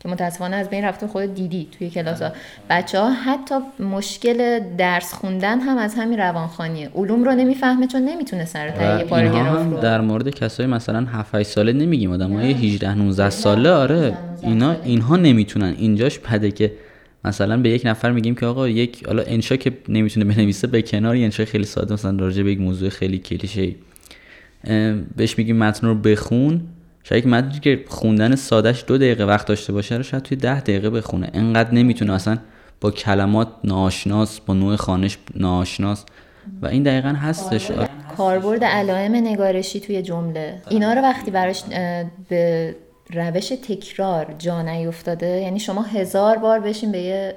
که 0.00 0.08
متاسفانه 0.08 0.56
از 0.56 0.70
بین 0.70 0.84
رفته 0.84 1.06
خود 1.06 1.34
دیدی 1.34 1.68
توی 1.78 1.90
کلاس 1.90 2.22
ها 2.22 2.32
بچه 2.70 3.00
ها 3.00 3.10
حتی 3.12 3.54
مشکل 3.80 4.60
درس 4.78 5.12
خوندن 5.12 5.60
هم 5.60 5.78
از 5.78 5.94
همین 5.94 6.18
روانخانیه 6.18 6.90
علوم 6.94 7.24
رو 7.24 7.34
نمی‌فهمه 7.34 7.86
چون 7.86 8.02
نمی‌تونه 8.02 8.44
سر 8.44 8.66
یه 8.98 9.04
پاراگراف 9.04 9.66
رو. 9.66 9.80
در 9.80 10.00
مورد 10.00 10.28
کسای 10.28 10.66
مثلا 10.66 11.06
7 11.06 11.34
8 11.34 11.50
ساله 11.50 11.72
نمیگیم. 11.72 12.12
آدم 12.12 12.32
های 12.32 12.52
18 12.52 12.94
19 12.94 13.30
ساله 13.30 13.70
آره. 13.70 14.16
اینا 14.42 14.76
اینها 14.84 15.16
نمی‌تونن. 15.16 15.74
اینجاش 15.78 16.18
پده 16.18 16.50
که 16.50 16.72
مثلا 17.24 17.56
به 17.56 17.68
یک 17.68 17.82
نفر 17.84 18.12
میگیم 18.12 18.34
که 18.34 18.46
آقا 18.46 18.68
یک 18.68 19.06
حالا 19.06 19.22
انشا 19.22 19.56
که 19.56 19.72
نمی‌تونه 19.88 20.34
بنویسه 20.34 20.66
به 20.66 20.82
کنار 20.82 21.14
انشا 21.14 21.44
خیلی 21.44 21.64
ساده. 21.64 21.94
مثلا 21.94 22.16
راجع 22.18 22.42
به 22.42 22.52
یک 22.52 22.60
موضوع 22.60 22.88
خیلی 22.88 23.18
کلیشه 23.18 23.74
بهش 25.16 25.38
میگیم 25.38 25.56
متن 25.56 25.86
رو 25.86 25.94
بخون. 25.94 26.60
شاید 27.04 27.28
متنی 27.28 27.60
که 27.60 27.84
خوندن 27.88 28.34
سادش 28.34 28.84
دو 28.86 28.98
دقیقه 28.98 29.24
وقت 29.24 29.46
داشته 29.46 29.72
باشه 29.72 29.96
رو 29.96 30.02
شاید 30.02 30.22
توی 30.22 30.36
ده 30.36 30.60
دقیقه 30.60 30.90
بخونه. 30.90 31.30
انقدر 31.34 31.74
نمی‌تونه 31.74 32.12
اصلا 32.12 32.38
با 32.80 32.90
کلمات 32.90 33.48
ناشناس 33.64 34.40
با 34.40 34.54
نوع 34.54 34.76
خانش 34.76 35.18
ناشناس 35.34 36.04
و 36.62 36.66
این 36.66 36.82
دقیقا 36.82 37.08
هستش. 37.08 37.70
کاربرد. 38.16 38.64
علائم 38.64 39.14
نگارشی 39.14 39.80
توی 39.80 40.02
جمله. 40.02 40.62
اینا 40.68 40.92
رو 40.92 41.02
وقتی 41.02 41.30
براش 41.30 41.62
به 42.28 42.76
روش 43.14 43.48
تکرار 43.48 44.34
جا 44.38 44.62
نیفتاده 44.62 45.26
یعنی 45.26 45.60
شما 45.60 45.82
هزار 45.82 46.36
بار 46.36 46.60
بشین 46.60 46.92
به 46.92 46.98
یه 46.98 47.34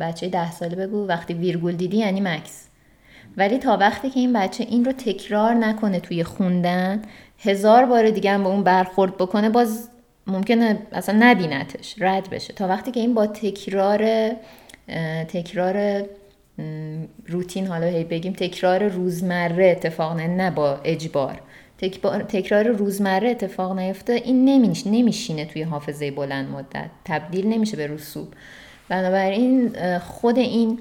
بچه 0.00 0.28
ده 0.28 0.50
ساله 0.50 0.76
بگو 0.76 1.06
وقتی 1.06 1.34
ویرگول 1.34 1.72
دیدی 1.72 1.96
یعنی 1.96 2.20
مکس. 2.20 2.64
ولی 3.36 3.58
تا 3.58 3.76
وقتی 3.76 4.10
که 4.10 4.20
این 4.20 4.32
بچه 4.32 4.64
این 4.64 4.84
رو 4.84 4.92
تکرار 4.92 5.54
نکنه 5.54 6.00
توی 6.00 6.24
خوندن 6.24 7.02
هزار 7.44 7.84
بار 7.84 8.10
دیگه 8.10 8.30
هم 8.30 8.42
به 8.42 8.48
اون 8.48 8.62
برخورد 8.62 9.16
بکنه 9.16 9.48
باز 9.50 9.88
ممکنه 10.26 10.78
اصلا 10.92 11.16
نبینتش 11.20 11.94
رد 11.98 12.30
بشه. 12.30 12.52
تا 12.52 12.68
وقتی 12.68 12.90
که 12.90 13.00
این 13.00 13.14
با 13.14 13.26
تکرار 13.26 14.30
تکرار 15.28 16.02
روتین 17.26 17.66
حالا 17.66 17.86
هی 17.86 18.04
بگیم 18.04 18.32
تکرار 18.32 18.88
روزمره 18.88 19.66
اتفاق 19.66 20.16
نه 20.16 20.26
نه 20.26 20.50
با 20.50 20.80
اجبار. 20.84 21.40
تکرار 22.28 22.68
روزمره 22.68 23.30
اتفاق 23.30 23.78
نیفته 23.78 24.12
این 24.12 24.44
نمیش 24.44 24.86
نمیشینه 24.86 25.44
توی 25.44 25.62
حافظه 25.62 26.10
بلند 26.10 26.48
مدت. 26.48 26.90
تبدیل 27.04 27.46
نمیشه 27.46 27.76
به 27.76 27.86
رسوب 27.86 28.28
بنابراین 28.88 29.72
خود 29.98 30.38
این 30.38 30.78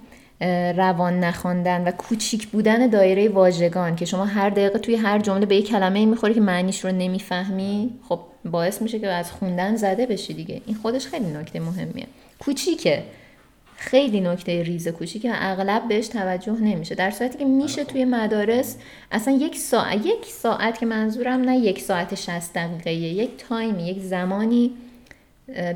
روان 0.77 1.19
نخواندن 1.19 1.83
و 1.83 1.91
کوچیک 1.91 2.47
بودن 2.47 2.87
دایره 2.87 3.29
واژگان 3.29 3.95
که 3.95 4.05
شما 4.05 4.25
هر 4.25 4.49
دقیقه 4.49 4.79
توی 4.79 4.95
هر 4.95 5.19
جمله 5.19 5.45
به 5.45 5.55
یک 5.55 5.69
کلمه 5.69 6.05
می‌خوری 6.05 6.33
که 6.33 6.41
معنیش 6.41 6.85
رو 6.85 6.91
نمی‌فهمی 6.91 7.89
خب 8.09 8.19
باعث 8.45 8.81
میشه 8.81 8.99
که 8.99 9.07
از 9.07 9.31
خوندن 9.31 9.75
زده 9.75 10.05
بشی 10.05 10.33
دیگه. 10.33 10.61
این 10.65 10.75
خودش 10.75 11.07
خیلی 11.07 11.25
نکته 11.25 11.59
مهمیه. 11.59 12.07
کوچیکه. 12.39 13.03
خیلی 13.77 14.21
نکته 14.21 14.63
ریز 14.63 14.87
کوچیکه. 14.87 15.29
اغلب 15.33 15.87
بهش 15.87 16.07
توجه 16.07 16.51
نمیشه. 16.51 16.95
در 16.95 17.11
صورتی 17.11 17.37
که 17.37 17.45
میشه 17.45 17.83
توی 17.83 18.05
مدارس 18.05 18.77
اصلا 19.11 19.33
یک 19.33 19.57
ساعت 19.57 20.05
یک 20.05 20.25
ساعت 20.25 20.79
که 20.79 20.85
منظورم 20.85 21.41
نه 21.41 21.57
یک 21.57 21.81
ساعت 21.81 22.15
60 22.15 22.53
دقیقه 22.53 22.93
یک 22.93 23.29
تایمی 23.37 23.83
یک 23.83 24.01
زمانی 24.01 24.71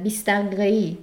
20 0.04 0.26
دقیقه‌ای 0.26 0.98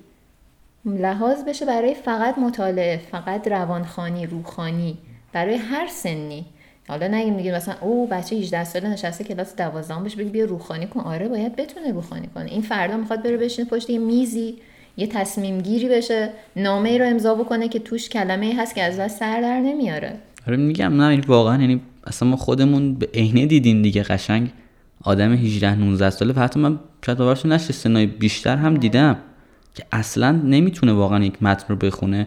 لحاظ 0.87 1.44
بشه 1.44 1.66
برای 1.66 1.94
فقط 1.94 2.38
مطالعه 2.38 3.01
فقط 3.11 3.49
روانخانی 3.49 4.27
روخانی 4.27 4.99
برای 5.33 5.55
هر 5.55 5.87
سنی. 5.87 6.44
حالا 6.88 7.09
نگیم 7.09 7.35
میگه 7.35 7.55
مثلا 7.55 7.75
او 7.81 8.07
بچه 8.07 8.37
18 8.37 8.64
ساله 8.64 8.88
نشسته 8.88 9.25
کلاس 9.25 9.57
12 9.57 9.94
بهش 10.03 10.14
بگی 10.14 10.31
بیا 10.31 10.44
روخانی 10.44 10.87
کن. 10.87 11.01
آره 11.01 11.29
باید 11.29 11.57
بتونه 11.57 11.92
روخانی 11.92 12.29
کنه. 12.35 12.51
این 12.51 12.62
فردا 12.62 12.97
می‌خواد 12.97 13.23
بره 13.23 13.37
بشینه 13.37 13.68
پشت 13.68 13.90
یه 13.90 13.99
میزی 13.99 14.55
یه 14.97 15.07
تصمیم 15.07 15.61
گیری 15.61 15.88
بشه 15.88 16.31
نامه 16.57 16.88
ای 16.88 16.99
رو 16.99 17.07
امضا 17.07 17.35
بکنه 17.35 17.68
که 17.68 17.79
توش 17.79 18.09
کلمه 18.09 18.47
ای 18.47 18.53
هست 18.53 18.75
که 18.75 18.83
از 18.83 19.01
دست 19.01 19.18
سر 19.18 19.40
در 19.40 19.61
نمیاره. 19.61 20.18
آره 20.49 20.57
میگم 20.57 21.03
نه 21.03 21.20
واقعا 21.27 21.61
یعنی 21.61 21.81
اصلا 22.07 22.29
ما 22.29 22.37
خودمون 22.37 22.94
به 22.94 23.09
عینه 23.14 23.47
دیدیم 23.47 23.83
دیگه 23.83 24.03
قشنگ. 24.03 24.51
آدم 25.03 25.33
18 25.33 25.75
19 25.75 26.11
ساله 26.11 26.35
حتی 26.35 26.61
من 26.61 26.79
شاید 27.07 27.18
باورتون 27.18 27.53
نشه 27.53 27.73
سنای 27.73 28.07
بیشتر 28.07 28.57
هم 28.57 28.75
دیدم. 28.75 29.16
که 29.75 29.85
اصلا 29.93 30.31
نمی‌تونه 30.31 30.93
واقعا 30.93 31.25
یک 31.25 31.43
متن 31.43 31.67
رو 31.69 31.77
بخونه. 31.77 32.27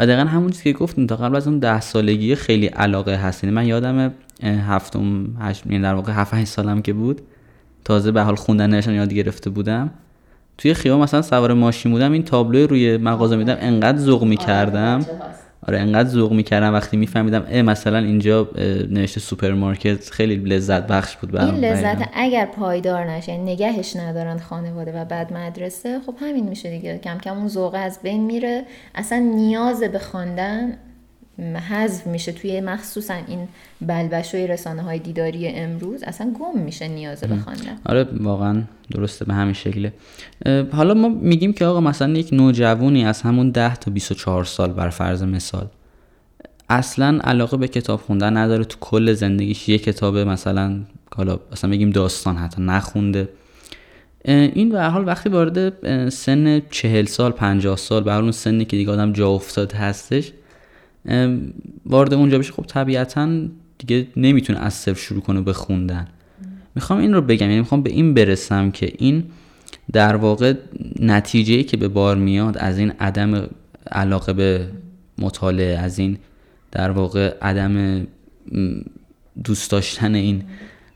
و 0.00 0.06
دقیقا 0.06 0.24
همون 0.24 0.50
چیزی 0.50 0.72
که 0.72 0.78
گفتیم 0.78 1.06
تا 1.06 1.16
قبل 1.16 1.36
از 1.36 1.48
اون 1.48 1.58
ده 1.58 1.80
سالگی 1.80 2.34
خیلی 2.34 2.66
علاقه 2.66 3.16
هست 3.16 3.44
یعنی 3.44 3.56
من 3.56 3.66
یادم 3.66 4.14
هفتم 4.42 5.36
هشت 5.40 5.66
یعنی 5.66 5.82
در 5.82 5.94
واقع 5.94 6.12
هفت 6.12 6.44
سالم 6.44 6.82
که 6.82 6.92
بود 6.92 7.20
تازه 7.84 8.12
به 8.12 8.22
حال 8.22 8.34
خوندن 8.34 8.94
یاد 8.94 9.12
گرفته 9.12 9.50
بودم. 9.50 9.90
توی 10.58 10.74
خیابان 10.74 11.02
مثلا 11.02 11.22
سوار 11.22 11.54
ماشین 11.54 11.92
بودم 11.92 12.12
این 12.12 12.22
تابلو 12.22 12.66
روی 12.66 12.96
مغازه 12.96 13.36
میدم 13.36 13.56
انقدر 13.60 13.98
ذوق 13.98 14.24
می‌کردم. 14.24 15.06
آره 15.68 15.78
انقدر 15.78 16.08
ذوق 16.08 16.32
می‌کردم 16.32 16.74
وقتی 16.74 16.96
میفهمیدم 16.96 17.46
اه 17.50 17.62
مثلا 17.62 17.98
اینجا 17.98 18.48
نوشته 18.90 19.20
سوپرمارکت 19.20 20.10
خیلی 20.10 20.36
لذت 20.36 20.86
بخش 20.86 21.16
بود 21.16 21.30
برام 21.30 21.54
این 21.54 21.64
لذت 21.64 22.08
اگر 22.14 22.46
پایدار 22.46 23.04
نشه 23.04 23.32
یعنی 23.32 23.52
نگهش 23.52 23.96
ندارن 23.96 24.38
خانواده 24.38 25.00
و 25.00 25.04
بعد 25.04 25.32
مدرسه 25.32 26.00
خب 26.06 26.14
همین 26.20 26.48
میشه 26.48 26.70
دیگه. 26.70 26.98
کم 26.98 27.18
کم 27.18 27.38
اون 27.38 27.48
ذوق 27.48 27.74
از 27.78 27.98
بین 28.02 28.24
میره. 28.24 28.64
اصلا 28.94 29.18
نیاز 29.18 29.80
به 29.80 29.98
خواندن 29.98 30.78
حذف 31.38 32.06
میشه 32.06 32.32
توی 32.32 32.60
مخصوصا 32.60 33.14
این 33.14 33.48
بلبشوی 33.80 34.46
رسانه 34.46 34.82
های 34.82 34.98
دیداری 34.98 35.48
امروز 35.48 36.02
اصلا 36.02 36.32
گم 36.40 36.60
میشه 36.60 36.88
نیازه 36.88 37.26
به 37.26 37.36
خواندن. 37.36 37.78
آره 37.86 38.08
واقعا 38.20 38.62
درسته 38.90 39.24
به 39.24 39.34
همین 39.34 39.54
شکله. 39.54 39.92
حالا 40.72 40.94
ما 40.94 41.08
میگیم 41.08 41.52
که 41.52 41.64
آقا 41.64 41.80
مثلا 41.80 42.12
یک 42.12 42.32
نوجوانی 42.32 43.04
از 43.04 43.22
همون 43.22 43.50
10 43.50 43.76
تا 43.76 43.90
24 43.90 44.44
سال 44.44 44.72
بر 44.72 44.90
فرض 44.90 45.22
مثال 45.22 45.66
اصلا 46.68 47.18
علاقه 47.24 47.56
به 47.56 47.68
کتاب 47.68 48.00
خوندن 48.00 48.36
نداره 48.36 48.64
تو 48.64 48.76
کل 48.80 49.12
زندگیش 49.12 49.68
یه 49.68 49.78
کتاب 49.78 50.18
مثلا 50.18 50.80
حالا 51.16 51.38
مثلا 51.52 51.70
بگیم 51.70 51.90
داستان 51.90 52.36
حتی 52.36 52.62
نخونده. 52.62 53.28
این 54.24 54.68
به 54.68 54.82
حال 54.82 55.06
وقتی 55.06 55.28
وارد 55.28 56.08
سن 56.08 56.62
چهل 56.70 57.04
سال 57.04 57.32
پنجاه 57.32 57.76
سال 57.76 58.02
به 58.02 58.16
اون 58.16 58.32
سنی 58.32 58.64
که 58.64 58.76
دیگه 58.76 58.92
آدم 58.92 59.12
جا 59.12 59.28
افتاده 59.28 59.76
هستش 59.76 60.32
وارد 61.86 62.14
اونجا 62.14 62.38
بشه 62.38 62.52
خب 62.52 62.64
طبیعتا 62.66 63.38
دیگه 63.78 64.06
نمی‌تونه 64.16 64.58
از 64.58 64.74
صفر 64.74 65.00
شروع 65.00 65.20
کنه 65.20 65.40
به 65.40 65.52
خوندن. 65.52 66.08
می‌خوام 66.74 66.98
این 66.98 67.14
رو 67.14 67.20
بگم 67.20 67.46
یعنی 67.46 67.58
می‌خوام 67.58 67.82
به 67.82 67.90
این 67.90 68.14
برسم 68.14 68.70
که 68.70 68.92
این 68.98 69.24
در 69.92 70.16
واقع 70.16 70.54
نتیجه 71.00 71.62
که 71.62 71.76
به 71.76 71.88
بار 71.88 72.16
میاد 72.16 72.58
از 72.58 72.78
این 72.78 72.92
عدم 73.00 73.48
علاقه 73.92 74.32
به 74.32 74.68
مطالعه 75.18 75.78
از 75.78 75.98
این 75.98 76.18
در 76.70 76.90
واقع 76.90 77.34
عدم 77.42 78.06
دوست 79.44 79.70
داشتن 79.70 80.14
این 80.14 80.42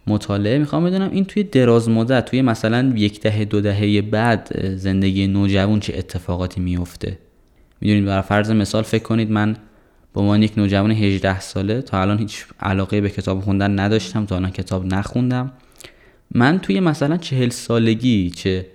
مطالعه 0.07 0.59
می‌خوام 0.59 0.85
بدونم 0.85 1.11
این 1.11 1.25
توی 1.25 1.43
دراز 1.43 1.89
مدت 1.89 2.25
توی 2.25 2.43
مثلا 2.43 2.93
یک 2.97 3.21
دهه 3.21 3.45
دو 3.45 3.61
دهه 3.61 4.03
بعد 4.03 4.77
زندگی 4.77 5.27
نوجوان 5.27 5.81
چه 5.81 5.95
اتفاقاتی 5.99 6.61
میفته؟ 6.61 7.19
می‌دونید 7.81 8.05
برای 8.05 8.23
فرض 8.23 8.51
مثال 8.51 8.83
فکر 8.83 9.03
کنید 9.03 9.31
من 9.31 9.57
با 10.17 10.23
عنوان 10.23 10.43
یک 10.43 10.59
نوجوان 10.59 10.91
18 10.91 11.41
ساله 11.41 11.83
تا 11.83 12.01
الان 12.01 12.19
هیچ 12.19 12.45
علاقه 12.61 13.01
به 13.01 13.11
کتاب 13.11 13.41
خوندن 13.41 13.81
نداشتم 13.81 14.27
تا 14.27 14.37
الان 14.37 14.51
کتاب 14.51 14.87
نخوندم. 14.87 15.53
من 16.31 16.59
توی 16.59 16.81
مثلا 16.81 17.17
چهل 17.17 17.49
سالگی 17.49 18.31
چه 18.31 18.67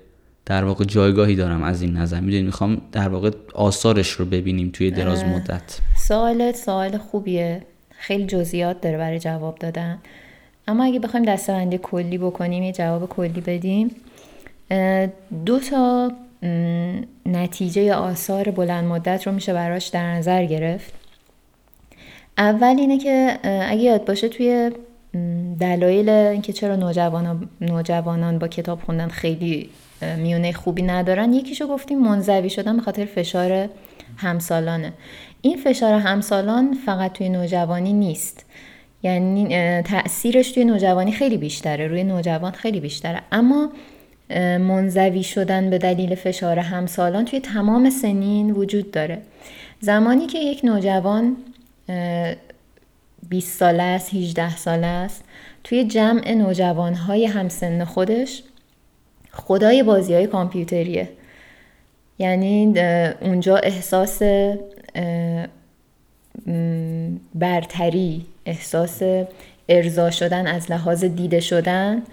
در 0.45 0.63
واقع 0.63 0.85
جایگاهی 0.85 1.35
دارم 1.35 1.63
از 1.63 1.81
این 1.81 1.97
نظر. 1.97 2.19
می‌دونید 2.19 2.45
می‌خوام 2.45 2.81
در 2.91 3.09
واقع 3.09 3.31
آثارش 3.53 4.09
رو 4.09 4.25
ببینیم 4.25 4.69
توی 4.73 4.91
دراز 4.91 5.23
مدت. 5.23 5.79
سوالت 6.07 6.55
سوال 6.55 6.97
خوبیه. 6.97 7.61
خیلی 7.89 8.25
جزئیات 8.25 8.81
داره 8.81 8.97
برای 8.97 9.19
جواب 9.19 9.57
دادن. 9.57 9.99
اما 10.67 10.83
اگه 10.83 10.99
بخوایم 10.99 11.25
دستبندی 11.25 11.79
کلی 11.83 12.17
بکنیم 12.17 12.63
یه 12.63 12.71
جواب 12.71 13.09
کلی 13.09 13.41
بدیم. 13.41 13.95
دو 15.45 15.59
تا 15.59 16.11
نتیجه 17.25 17.81
یا 17.81 17.95
آثار 17.95 18.51
بلند 18.51 18.85
مدت 18.85 19.27
رو 19.27 19.33
میشه 19.33 19.53
براش 19.53 19.87
در 19.87 20.15
نظر 20.15 20.45
گرفت. 20.45 21.00
اول 22.37 22.75
اینه 22.79 22.97
که 22.97 23.39
اگه 23.43 23.81
یاد 23.81 24.05
باشه 24.05 24.29
توی 24.29 24.71
دلایل 25.59 26.09
اینکه 26.09 26.53
چرا 26.53 26.75
نوجوانان, 26.75 27.49
نوجوانان 27.61 28.39
با 28.39 28.47
کتاب 28.47 28.79
خوندن 28.81 29.07
خیلی 29.07 29.69
میونه 30.17 30.51
خوبی 30.51 30.81
ندارن 30.81 31.33
یکیشو 31.33 31.67
گفتیم 31.67 31.99
منزوی 31.99 32.49
شدن 32.49 32.75
به 32.75 32.81
خاطر 32.81 33.05
فشار 33.05 33.69
همسالانه. 34.17 34.93
این 35.41 35.57
فشار 35.57 35.93
همسالان 35.93 36.77
فقط 36.85 37.13
توی 37.13 37.29
نوجوانی 37.29 37.93
نیست. 37.93 38.45
یعنی 39.03 39.81
تاثیرش 39.81 40.51
توی 40.51 40.65
نوجوانی 40.65 41.11
خیلی 41.11 41.37
بیشتره 41.37 41.87
روی 41.87 42.03
نوجوان 42.03 42.51
خیلی 42.51 42.79
بیشتره. 42.79 43.21
اما 43.31 43.69
منزوی 44.59 45.23
شدن 45.23 45.69
به 45.69 45.77
دلیل 45.77 46.15
فشار 46.15 46.59
همسالان 46.59 47.25
توی 47.25 47.39
تمام 47.39 47.89
سنین 47.89 48.51
وجود 48.51 48.91
داره. 48.91 49.21
زمانی 49.79 50.27
که 50.27 50.39
یک 50.39 50.61
نوجوان 50.63 51.37
20 53.29 53.57
ساله 53.57 53.83
است 53.83 54.13
18 54.13 54.55
ساله 54.57 54.87
است. 54.87 55.23
توی 55.63 55.83
جمع 55.83 56.31
نوجوان 56.31 56.93
های 56.93 57.25
همسن 57.25 57.83
خودش 57.83 58.43
خدای 59.31 59.83
بازی 59.83 60.13
های 60.13 60.27
کامپیوتریه. 60.27 61.09
یعنی 62.19 62.79
اونجا 63.21 63.57
احساس 63.57 64.21
برتری 67.35 68.25
احساس 68.45 69.01
ارضا 69.69 70.11
شدن 70.11 70.47
از 70.47 70.71
لحاظ 70.71 71.03
دیده 71.03 71.39
شدن 71.39 72.03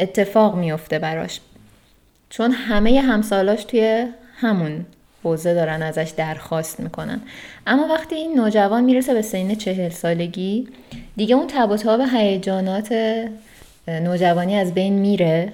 اتفاق 0.00 0.56
میفته 0.56 0.98
براش. 0.98 1.40
چون 2.30 2.52
همه 2.52 3.00
همسالاش 3.00 3.64
توی 3.64 4.06
همون 4.36 4.86
حوزه 5.26 5.54
دارن 5.54 5.82
ازش 5.82 6.12
درخواست 6.16 6.80
می‌کنن. 6.80 7.20
اما 7.66 7.86
وقتی 7.86 8.14
این 8.14 8.40
نوجوان 8.40 8.84
می‌رسه 8.84 9.14
به 9.14 9.22
سین 9.22 9.54
چهل 9.54 9.88
سالگی 9.88 10.68
دیگه 11.16 11.34
اون 11.34 11.46
تب 11.46 11.70
و 11.70 11.76
تاب 11.76 12.00
هیجانات 12.12 12.94
نوجوانی 13.88 14.56
از 14.56 14.74
بین 14.74 14.92
میره 14.92 15.52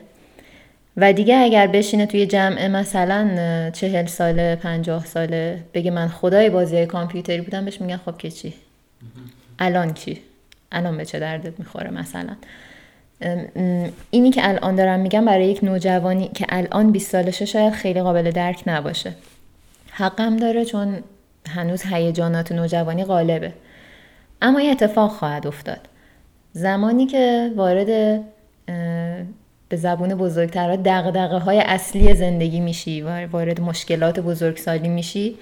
و 0.96 1.12
دیگه 1.12 1.36
اگر 1.36 1.66
بشینه 1.66 2.06
توی 2.06 2.26
جمع 2.26 2.66
مثلا 2.66 3.70
چهل 3.70 4.06
ساله 4.06 4.56
پنجاه 4.56 5.06
ساله 5.06 5.58
بگه 5.74 5.90
من 5.90 6.08
خدای 6.08 6.50
بازی 6.50 6.86
کامپیوتری 6.86 7.40
بودم 7.40 7.64
بهش 7.64 7.80
میگن 7.80 7.96
خب 7.96 8.18
که 8.18 8.30
چی؟ 8.30 8.54
الان 9.58 9.94
چی؟ 9.94 10.20
الان 10.72 10.96
به 10.96 11.04
چه 11.04 11.18
دردت 11.18 11.58
می‌خوره 11.58 11.90
مثلا؟ 11.90 12.36
اینی 14.10 14.30
که 14.30 14.48
الان 14.48 14.76
دارم 14.76 15.00
میگم 15.00 15.24
برای 15.24 15.46
یک 15.46 15.64
نوجوانی 15.64 16.30
که 16.34 16.46
الان 16.48 16.92
20 16.92 17.10
سالشه 17.10 17.44
شاید 17.44 17.72
خیلی 17.72 18.02
قابل 18.02 18.30
درک 18.30 18.62
نباشه. 18.66 19.12
حقم 19.92 20.36
داره 20.36 20.64
چون 20.64 20.98
هنوز 21.48 21.82
هیجانات 21.82 22.52
نوجوانی 22.52 23.04
غالبه. 23.04 23.52
اما 24.42 24.58
این 24.58 24.70
اتفاق 24.70 25.10
خواهد 25.10 25.46
افتاد. 25.46 25.80
زمانی 26.52 27.06
که 27.06 27.52
وارد 27.56 28.20
به 29.68 29.76
زبون 29.76 30.14
بزرگترها 30.14 30.76
دقدقه 30.76 31.38
های 31.38 31.60
اصلی 31.60 32.14
زندگی 32.14 32.60
میشی 32.60 33.02
وارد 33.02 33.60
مشکلات 33.60 34.20
بزرگسالی 34.20 34.88
میشی 34.88 35.38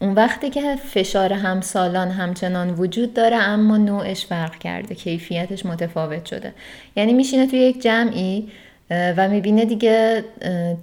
اون 0.00 0.14
وقتی 0.14 0.50
که 0.50 0.76
فشار 0.76 1.32
همسالان 1.32 2.08
همچنان 2.08 2.70
وجود 2.70 3.14
داره 3.14 3.36
اما 3.36 3.76
نوعش 3.76 4.26
فرق 4.26 4.58
کرده 4.58 4.94
کیفیتش 4.94 5.66
متفاوت 5.66 6.26
شده. 6.26 6.54
یعنی 6.96 7.12
میشینه 7.12 7.46
توی 7.46 7.58
یک 7.58 7.82
جمعی 7.82 8.48
و 8.90 9.28
می‌بینه 9.28 9.64
دیگه 9.64 10.24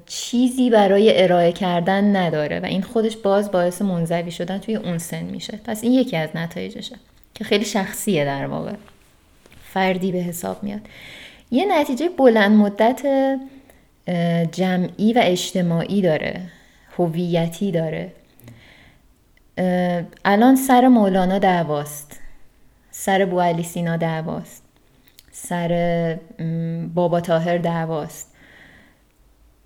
چیزی 0.06 0.70
برای 0.70 1.24
ارائه 1.24 1.51
کردن 1.51 2.16
نداره 2.16 2.60
و 2.60 2.66
این 2.66 2.82
خودش 2.82 3.18
باز 3.18 3.51
باعث 3.51 3.82
منزوی 3.82 4.32
شدن 4.32 4.58
توی 4.58 4.76
اون 4.76 4.97
سن 4.97 5.24
میشه. 5.24 5.60
پس 5.66 5.84
این 5.84 5.93
یکی 5.93 6.18
از 6.18 6.30
نتایجشه 6.36 6.95
که 7.34 7.43
خیلی 7.43 7.66
شخصیه 7.66 8.26
در 8.26 8.45
واقع. 8.45 8.74
فردی 9.74 10.12
به 10.12 10.18
حساب 10.18 10.64
میاد. 10.64 10.82
یه 11.51 11.80
نتیجه 11.80 12.10
بلند 12.10 12.51
مدت 12.51 13.01
جمعی 14.51 15.14
و 15.14 15.20
اجتماعی 15.24 16.01
داره 16.01 16.41
هویتی 16.97 17.72
داره. 17.72 18.12
الان 20.26 20.56
سر 20.56 20.88
مولانا 20.88 21.39
دعواست. 21.39 22.20
سر 22.91 23.26
بو 23.26 23.41
علی 23.41 23.64
سینا 23.64 23.97
دعواست. 23.97 24.62
سر 25.36 26.17
بابا 26.93 27.21
تاهر 27.21 27.57
دعواست. 27.57 28.34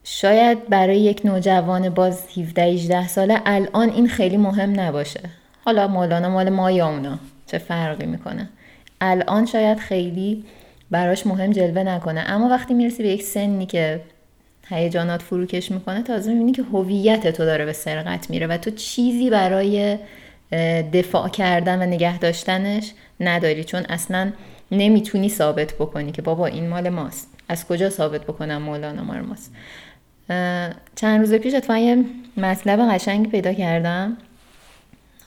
شاید 0.03 0.69
برای 0.69 0.99
یک 0.99 1.21
نوجوان 1.25 1.89
باز 1.89 2.37
17 2.37 2.63
18 2.63 3.07
ساله 3.07 3.41
الان 3.45 3.89
این 3.89 4.07
خیلی 4.07 4.37
مهم 4.37 4.79
نباشه. 4.79 5.19
حالا 5.65 5.87
مولانا 5.87 6.29
مال 6.29 6.49
ما 6.49 6.71
یا 6.71 6.89
اونا؟ 6.89 7.19
چه 7.47 7.57
فرقی 7.57 8.05
می‌کنه؟ 8.05 8.49
الان 9.01 9.45
شاید 9.45 9.77
خیلی 9.77 10.45
براش 10.91 11.27
مهم 11.27 11.51
جلوه 11.51 11.83
نکنه. 11.83 12.19
اما 12.27 12.49
وقتی 12.49 12.73
می‌رسی 12.73 13.03
به 13.03 13.09
یک 13.09 13.23
سنی 13.23 13.65
که 13.65 14.01
هیجانات 14.69 15.21
فروکش 15.21 15.71
می‌کنه 15.71 16.03
تازه 16.03 16.31
می‌بینی 16.31 16.51
که 16.51 16.63
هویت 16.63 17.27
تو 17.27 17.45
داره 17.45 17.65
به 17.65 17.73
سرقت 17.73 18.29
میره 18.29 18.47
و 18.47 18.57
تو 18.57 18.71
چیزی 18.71 19.29
برای 19.29 19.97
دفاع 20.93 21.29
کردن 21.29 21.81
و 21.81 21.85
نگه 21.85 22.19
داشتنش 22.19 22.93
نداری. 23.19 23.63
چون 23.63 23.85
اصلا 23.89 24.31
نمی‌تونی 24.71 25.29
ثابت 25.29 25.73
بکنی 25.73 26.11
که 26.11 26.21
بابا 26.21 26.45
این 26.45 26.67
مال 26.67 26.89
ماست. 26.89 27.33
از 27.49 27.67
کجا 27.67 27.89
ثابت 27.89 28.21
بکنم 28.21 28.61
مولانا 28.61 29.03
مال 29.03 29.19
ماست؟ 29.19 29.53
چند 30.95 31.19
روز 31.19 31.33
پیش 31.33 31.53
اتفاقا 31.53 31.79
یه 31.79 32.03
مطلب 32.37 32.79
قشنگ 32.91 33.31
پیدا 33.31 33.53
کردم. 33.53 34.17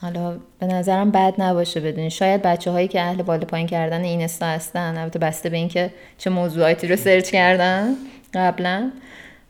حالا 0.01 0.37
به 0.59 0.65
نظرم 0.65 1.11
بد 1.11 1.33
نباشه 1.37 1.79
بدونی. 1.79 2.09
شاید 2.09 2.41
بچه 2.41 2.71
هایی 2.71 2.87
که 2.87 3.01
اهل 3.01 3.21
بالا 3.21 3.45
پایین 3.45 3.67
کردن 3.67 4.03
اینستا 4.03 4.45
هستن. 4.45 4.97
البته 4.97 5.19
بسته 5.19 5.49
به 5.49 5.57
اینکه 5.57 5.93
چه 6.17 6.29
موضوعاتی 6.29 6.87
رو 6.87 6.95
سرچ 6.95 7.31
کردن 7.31 7.95
قبلا. 8.33 8.91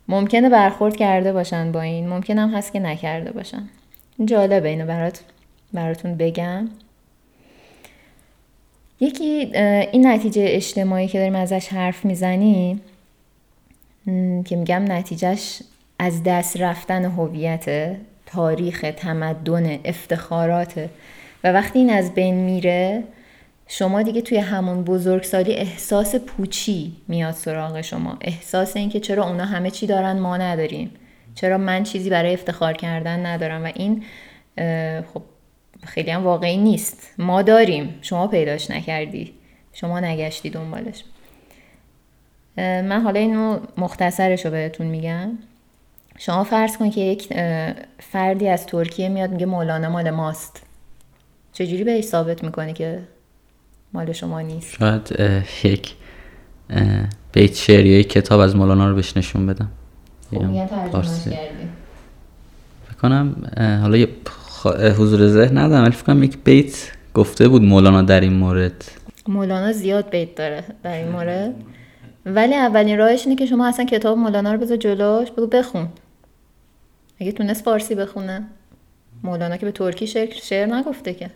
ممکنه 0.07 0.49
برخورد 0.49 0.95
کرده 0.95 1.33
باشن 1.33 1.71
با 1.71 1.81
این. 1.81 2.09
ممکن 2.09 2.37
هم 2.37 2.49
هست 2.49 2.73
که 2.73 2.79
نکرده 2.79 3.31
باشن. 3.31 3.69
جالبه 4.25 4.69
اینو 4.69 4.85
برات 4.85 5.21
براتون 5.73 6.15
بگم. 6.15 6.69
یکی 9.01 9.51
این 9.91 10.07
نتیجه 10.07 10.45
اجتماعی 10.47 11.07
که 11.07 11.17
داریم 11.17 11.35
ازش 11.35 11.67
حرف 11.67 12.05
می‌زنیم 12.05 12.81
که 14.45 14.55
میگم 14.55 14.91
نتیجهش 14.91 15.61
از 15.99 16.23
دست 16.23 16.57
رفتن 16.61 17.05
هویت 17.05 17.95
تاریخ 18.25 18.85
تمدن 18.97 19.79
افتخارات 19.85 20.89
و 21.43 21.51
وقتی 21.51 21.79
این 21.79 21.89
از 21.89 22.13
بین 22.13 22.35
میره 22.35 23.03
شما 23.67 24.01
دیگه 24.01 24.21
توی 24.21 24.37
همون 24.37 24.83
بزرگسالی 24.83 25.53
احساس 25.53 26.15
پوچی 26.15 26.95
میاد 27.07 27.33
سراغ 27.33 27.81
شما. 27.81 28.17
احساس 28.21 28.77
اینکه 28.77 28.99
چرا 28.99 29.27
اونا 29.27 29.45
همه 29.45 29.71
چی 29.71 29.87
دارن 29.87 30.19
ما 30.19 30.37
نداریم. 30.37 30.91
چرا 31.35 31.57
من 31.57 31.83
چیزی 31.83 32.09
برای 32.09 32.33
افتخار 32.33 32.73
کردن 32.73 33.25
ندارم. 33.25 33.63
و 33.63 33.71
این 33.75 34.03
خب 35.13 35.21
خیلی 35.83 36.11
هم 36.11 36.23
واقعی 36.23 36.57
نیست. 36.57 37.09
ما 37.17 37.41
داریم. 37.41 37.99
شما 38.01 38.27
پیداش 38.27 38.71
نکردی. 38.71 39.33
شما 39.73 39.99
نگشتی 39.99 40.49
دنبالش. 40.49 41.03
من 42.57 43.01
حالا 43.01 43.19
اینو 43.19 43.59
مختصرش 43.77 44.45
رو 44.45 44.51
بهتون 44.51 44.87
میگم. 44.87 45.29
شما 46.17 46.43
فرض 46.43 46.77
کن 46.77 46.89
که 46.89 47.01
یک 47.01 47.33
فردی 47.99 48.47
از 48.47 48.65
ترکیه 48.65 49.09
میاد 49.09 49.31
میگه 49.31 49.45
مولانا 49.45 49.89
مال 49.89 50.09
ماست. 50.09 50.61
چجوری 51.53 51.83
بهش 51.83 52.03
ثابت 52.03 52.43
می‌کنی 52.43 52.73
که 52.73 52.99
مال 53.93 54.11
شما 54.11 54.41
نیست؟ 54.41 54.75
شاید 54.75 55.19
یک 55.63 55.95
بیت 57.31 57.55
شعری 57.55 57.89
یا 57.89 58.01
کتاب 58.01 58.39
از 58.39 58.55
مولانا 58.55 58.89
رو 58.89 58.95
بهش 58.95 59.17
نشون 59.17 59.45
بدم. 59.45 59.71
خب 60.31 60.67
کنم 63.01 63.51
حالا 63.81 63.97
یه 63.97 64.07
حضور 64.69 65.27
ذهن 65.27 65.57
ندارم 65.57 65.83
ولی 65.83 65.91
فکر 65.91 66.23
یک 66.23 66.37
بیت 66.43 66.91
گفته 67.13 67.47
بود 67.47 67.61
مولانا 67.61 68.01
در 68.01 68.21
این 68.21 68.33
مورد. 68.33 68.85
مولانا 69.27 69.71
زیاد 69.71 70.09
بیت 70.09 70.35
داره 70.35 70.63
در 70.83 70.97
این 70.97 71.07
مورد. 71.07 71.55
ولی 72.25 72.55
اولین 72.55 72.97
راهش 72.97 73.25
اینه 73.25 73.35
که 73.35 73.45
شما 73.45 73.67
اصلا 73.67 73.85
کتاب 73.85 74.17
مولانا 74.17 74.53
رو 74.53 74.59
بذار 74.59 74.77
جلوش 74.77 75.31
بگو 75.31 75.47
بخون. 75.47 75.87
اگه 77.19 77.31
تونست 77.31 77.63
فارسی 77.63 77.95
بخونه. 77.95 78.47
مولانا 79.23 79.57
که 79.57 79.65
به 79.65 79.71
ترکی 79.71 80.07
شعر, 80.07 80.31
شعر 80.31 80.65
نگفته 80.65 81.13
که. 81.13 81.29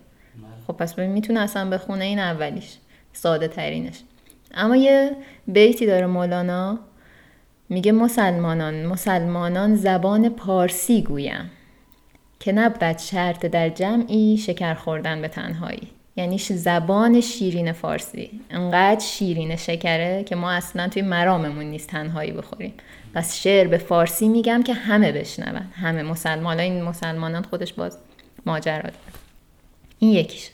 خب 0.67 0.73
پس 0.73 0.93
ببین 0.93 1.11
می‌تونه 1.11 1.39
اصلا 1.39 1.69
بخونه 1.69 2.05
این 2.05 2.19
اولیش 2.19 2.77
ساده 3.13 3.47
ترینش. 3.47 3.99
اما 4.53 4.75
یه 4.75 5.11
بیتی 5.47 5.85
داره 5.85 6.05
مولانا 6.05 6.79
میگه 7.69 7.91
مسلمانان 7.91 8.85
مسلمانان 8.85 9.75
زبان 9.75 10.29
پارسی 10.29 11.01
گویم. 11.01 11.51
که 12.39 12.51
نبود 12.51 12.97
شرط 12.97 13.45
در 13.45 13.69
جمعی 13.69 14.37
شکر 14.37 14.73
خوردن 14.73 15.21
به 15.21 15.27
تنهایی. 15.27 15.87
یعنی 16.17 16.37
زبان 16.37 17.21
شیرین 17.21 17.71
فارسی. 17.71 18.41
انقدر 18.49 18.99
شیرین 18.99 19.55
شکره 19.55 20.23
که 20.23 20.35
ما 20.35 20.51
اصلا 20.51 20.87
توی 20.87 21.01
مراممون 21.01 21.65
نیست 21.65 21.89
تنهایی 21.89 22.31
بخوریم. 22.31 22.73
پس 23.13 23.35
شعر 23.35 23.67
به 23.67 23.77
فارسی 23.77 24.27
میگم 24.27 24.63
که 24.63 24.73
همه 24.73 25.11
بشنون. 25.11 25.61
همه 25.73 26.03
مسلمان. 26.03 26.59
این 26.59 26.83
مسلمانان 26.83 27.43
خودش 27.43 27.73
باز 27.73 27.97
ماجرا 28.45 28.81
داره. 28.81 28.93
این 29.99 30.11
یکیش. 30.11 30.49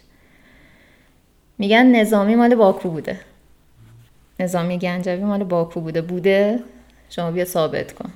میگن 1.58 1.86
نظامی 1.86 2.36
مال 2.36 2.56
باکو 2.56 2.90
بوده. 2.90 3.20
نظامی 4.40 4.78
گنجوی 4.78 5.24
مال 5.24 5.44
باکو 5.44 5.82
بوده. 5.82 6.02
بوده؟ 6.02 6.60
شما 7.10 7.32
بیا 7.32 7.46
ثابت 7.46 7.94
کن. 7.94 8.12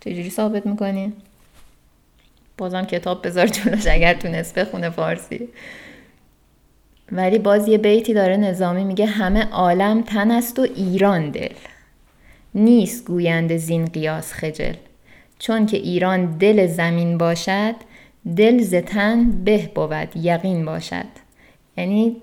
چجوری 0.00 0.30
ثابت 0.30 0.66
می‌کنی؟ 0.66 1.12
بازم 2.58 2.84
کتاب 2.84 3.26
بذار 3.26 3.46
جلوش 3.46 3.86
اگر 3.86 4.14
تونست 4.14 4.58
بخونه 4.58 4.90
فارسی. 4.90 5.48
ولی 7.12 7.38
باز 7.38 7.68
یه 7.68 7.78
بیتی 7.78 8.14
داره 8.14 8.36
نظامی 8.36 8.84
میگه 8.84 9.06
همه 9.06 9.50
عالم 9.50 10.02
تن 10.02 10.30
است 10.30 10.58
و 10.58 10.62
ایران 10.62 11.30
دل. 11.30 11.54
نیست 12.54 13.06
گویند 13.06 13.56
زین 13.56 13.84
قیاس 13.84 14.32
خجل. 14.32 14.74
چون 15.38 15.66
که 15.66 15.76
ایران 15.76 16.38
دل 16.38 16.66
زمین 16.66 17.18
باشد 17.18 17.74
دل 18.36 18.62
زتن 18.62 19.30
به 19.30 19.70
بود 19.74 20.16
یقین 20.16 20.64
باشد. 20.64 21.06
یعنی 21.76 22.16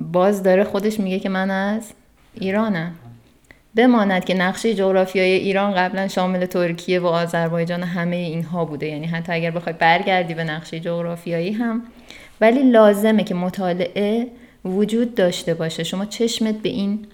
باز 0.00 0.42
داره 0.42 0.64
خودش 0.64 1.00
میگه 1.00 1.18
که 1.18 1.28
من 1.28 1.50
از 1.50 1.92
ایرانم. 2.34 2.94
بماند 3.76 4.24
که 4.24 4.34
نقشه 4.34 4.74
جغرافیای 4.74 5.32
ایران 5.32 5.74
قبلا 5.74 6.08
شامل 6.08 6.46
ترکیه 6.46 7.00
و 7.00 7.06
آذربایجان 7.06 7.82
همه 7.82 8.16
اینها 8.16 8.64
بوده. 8.64 8.86
یعنی 8.86 9.06
حتی 9.06 9.32
اگر 9.32 9.50
بخوای 9.50 9.74
برگردی 9.78 10.34
به 10.34 10.44
نقشه 10.44 10.80
جغرافیایی 10.80 11.52
هم. 11.52 11.82
ولی 12.40 12.70
لازمه 12.70 13.24
که 13.24 13.34
مطالعه 13.34 14.26
وجود 14.64 15.14
داشته 15.14 15.54
باشه. 15.54 15.84
شما 15.84 16.04
چشمت 16.04 16.54
به 16.54 16.68
این 16.68 17.06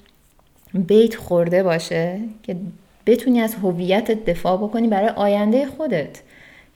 بیت 0.75 1.17
خورده 1.17 1.63
باشه 1.63 2.19
که 2.43 2.57
بتونی 3.07 3.41
از 3.41 3.55
هویتت 3.55 4.25
دفاع 4.25 4.57
بکنی 4.57 4.89
برای 4.89 5.09
آینده 5.09 5.67
خودت. 5.67 6.23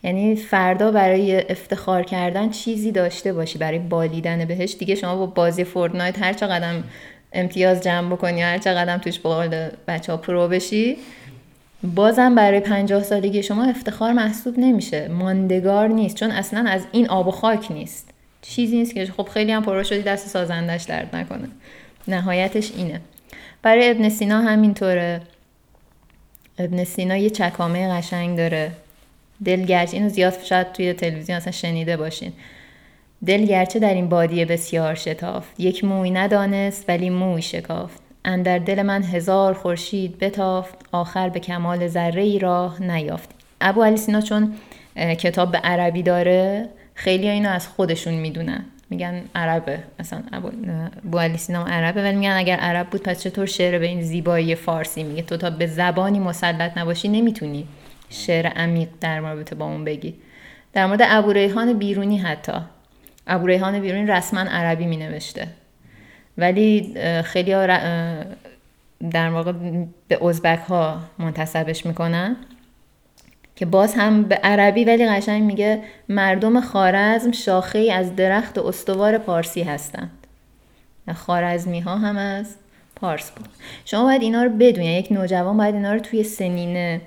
یعنی 0.03 0.35
فردا 0.35 0.91
برای 0.91 1.51
افتخار 1.51 2.03
کردن 2.03 2.49
چیزی 2.49 2.91
داشته 2.91 3.33
باشی. 3.33 3.57
برای 3.57 3.79
بالیدن 3.79 4.45
بهش. 4.45 4.75
دیگه 4.79 4.95
شما 4.95 5.15
با 5.15 5.25
بازی 5.25 5.63
فورتنایت 5.63 6.23
هر 6.23 6.33
چقدر 6.33 6.75
امتیاز 7.37 7.81
جمع 7.81 8.15
بکنی 8.15 8.41
هر 8.41 8.57
چقدر 8.57 8.97
توش 8.97 9.19
با 9.19 9.47
بچه 9.87 10.11
ها 10.11 10.17
pro 10.17 10.47
بشی. 10.47 10.97
بازم 11.83 12.35
برای 12.35 12.59
پنجاه 12.59 13.03
سالگی 13.03 13.43
شما 13.43 13.65
افتخار 13.65 14.13
محسوب 14.13 14.59
نمیشه. 14.59 15.07
ماندگار 15.07 15.87
نیست. 15.87 16.15
چون 16.15 16.31
اصلا 16.31 16.69
از 16.69 16.81
این 16.91 17.09
آب 17.09 17.27
و 17.27 17.31
خاک 17.31 17.71
نیست. 17.71 18.09
چیزی 18.41 18.77
نیست 18.77 18.93
که 18.93 19.05
خب 19.05 19.29
خیلی 19.33 19.51
هم 19.51 19.63
pro 19.63 19.83
شدی 19.83 20.01
دست 20.01 20.27
سازندش 20.27 20.83
درد 20.83 21.15
نکنه. 21.15 21.47
نهایتش 22.07 22.71
اینه. 22.71 23.01
برای 23.61 23.89
ابن 23.89 24.09
سینا 24.09 24.41
همینطوره. 24.41 25.21
ابن 26.59 26.83
سینا 26.83 27.17
یه 27.17 27.29
چکامه 27.29 27.89
قشنگ 27.89 28.37
داره. 28.37 28.71
دلگرچه 29.45 29.97
اینو 29.97 30.09
زیاد 30.09 30.43
شاید 30.43 30.71
توی 30.71 30.93
تلویزیون 30.93 31.37
اصلا 31.37 31.51
شنیده 31.51 31.97
باشین. 31.97 32.33
دلگرچه 33.25 33.79
در 33.79 33.93
این 33.93 34.09
بادیه 34.09 34.45
بسیار 34.45 34.95
شتافت. 34.95 35.59
یک 35.59 35.83
موی 35.83 36.11
ندانست 36.11 36.85
ولی 36.87 37.09
موی 37.09 37.41
شکافت. 37.41 38.01
اندر 38.25 38.59
دل 38.59 38.81
من 38.81 39.03
هزار 39.03 39.53
خورشید 39.53 40.19
بتافت. 40.19 40.75
آخر 40.91 41.29
به 41.29 41.39
کمال 41.39 41.87
ذره 41.87 42.21
ای 42.21 42.39
راه 42.39 42.83
نیافت. 42.83 43.29
ابو 43.61 43.83
علی 43.83 43.97
سینا 43.97 44.21
چون 44.21 44.53
کتاب 44.95 45.51
به 45.51 45.57
عربی 45.57 46.03
داره 46.03 46.69
خیلی 46.93 47.29
اینو 47.29 47.49
از 47.49 47.67
خودشون 47.67 48.13
می‌دونن. 48.13 48.65
میگن 48.89 49.21
عربه. 49.35 49.79
مثلا 49.99 50.23
ابو 50.33 51.17
علی 51.19 51.37
سینا 51.37 51.65
عربه 51.65 52.03
ولی 52.03 52.15
میگن 52.15 52.35
اگر 52.37 52.57
عرب 52.57 52.89
بود 52.89 53.03
پس 53.03 53.23
چطور 53.23 53.45
شعر 53.45 53.79
به 53.79 53.85
این 53.85 54.01
زیبایی 54.01 54.55
فارسی 54.55 55.03
میگه؟ 55.03 55.21
تو 55.21 55.37
تا 55.37 55.49
به 55.49 55.67
زبانی 55.67 56.19
مسلط 56.19 56.77
نباشی 56.77 57.07
نمی‌تونی 57.07 57.67
شعر 58.09 58.47
عمیق 58.47 58.89
در 59.01 59.19
رابطه 59.19 59.55
با 59.55 59.65
اون 59.65 59.85
بگی. 59.85 60.13
در 60.73 60.85
مورد 60.85 61.01
ابو 61.03 61.31
ریحان 61.31 61.73
بیرونی 61.73 62.17
حتی. 62.17 62.53
ابو 63.27 63.47
ریحان 63.47 63.79
بیرونی 63.79 64.05
رسما 64.05 64.39
عربی 64.39 64.85
می 64.85 64.97
نوشته 64.97 65.47
ولی 66.37 66.93
خیلی 67.23 67.51
ها 67.51 67.65
در 69.11 69.29
واقع 69.29 69.53
به 70.07 70.25
ازبک 70.25 70.59
ها 70.59 70.99
منتصبش 71.19 71.85
می‌کنن 71.85 72.35
که 73.55 73.65
باز 73.65 73.95
هم 73.95 74.23
به 74.23 74.35
عربی 74.35 74.85
ولی 74.85 75.07
قشنگ 75.07 75.43
میگه 75.43 75.81
مردم 76.09 76.61
خارزم 76.61 77.31
شاخه 77.31 77.91
از 77.93 78.15
درخت 78.15 78.57
استوار 78.57 79.17
پارسی 79.17 79.63
هستند. 79.63 80.11
خارزمی 81.15 81.79
ها 81.79 81.97
هم 81.97 82.17
از 82.17 82.55
پارس 82.95 83.31
بود. 83.31 83.49
شما 83.85 84.03
باید 84.03 84.21
اینا 84.21 84.43
رو 84.43 84.49
بدونید 84.49 85.05
یک 85.05 85.11
نوجوان 85.11 85.57
باید 85.57 85.75
اینا 85.75 85.93
رو 85.93 85.99
توی 85.99 86.23
سنین 86.23 87.01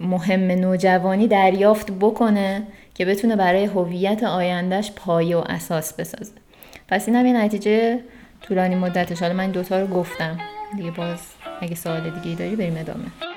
مهم 0.00 0.40
نوجوانی 0.40 1.28
دریافت 1.28 1.90
بکنه 1.90 2.62
که 2.94 3.04
بتونه 3.04 3.36
برای 3.36 3.64
هویت 3.64 4.22
آیندهش 4.22 4.92
پایه 4.96 5.36
و 5.36 5.42
اساس 5.46 5.92
بسازه. 5.92 6.32
پس 6.88 7.08
این 7.08 7.16
هم 7.16 7.26
یه 7.26 7.32
نتیجه 7.32 8.00
طولانی 8.40 8.74
مدتش. 8.74 9.22
حالا 9.22 9.34
من 9.34 9.50
دوتا 9.50 9.80
رو 9.80 9.86
گفتم. 9.86 10.38
دیگه 10.76 10.90
باز 10.90 11.20
اگه 11.60 11.74
سوال 11.74 12.10
دیگه 12.10 12.36
داری 12.36 12.56
بریم 12.56 12.76
ادامه. 12.76 13.33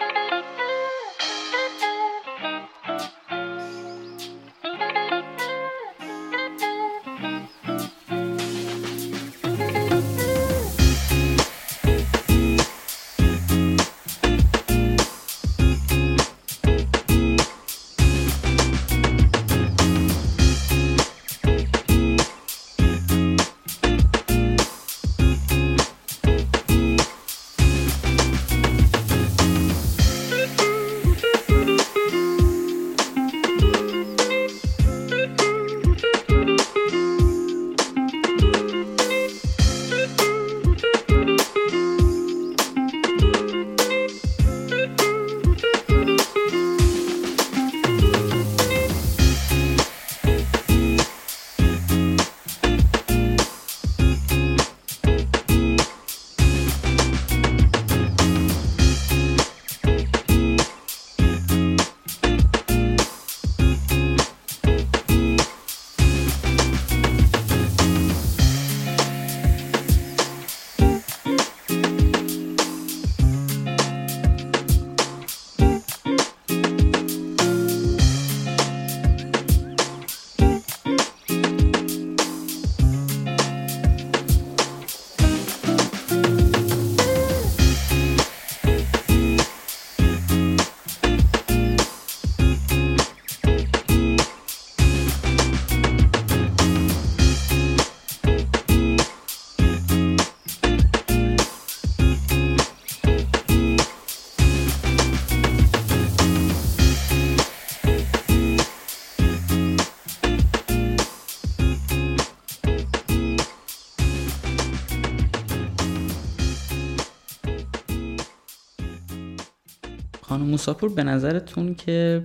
موساپور 120.68 120.90
به 120.90 121.04
نظرتون 121.04 121.76
که 121.76 122.22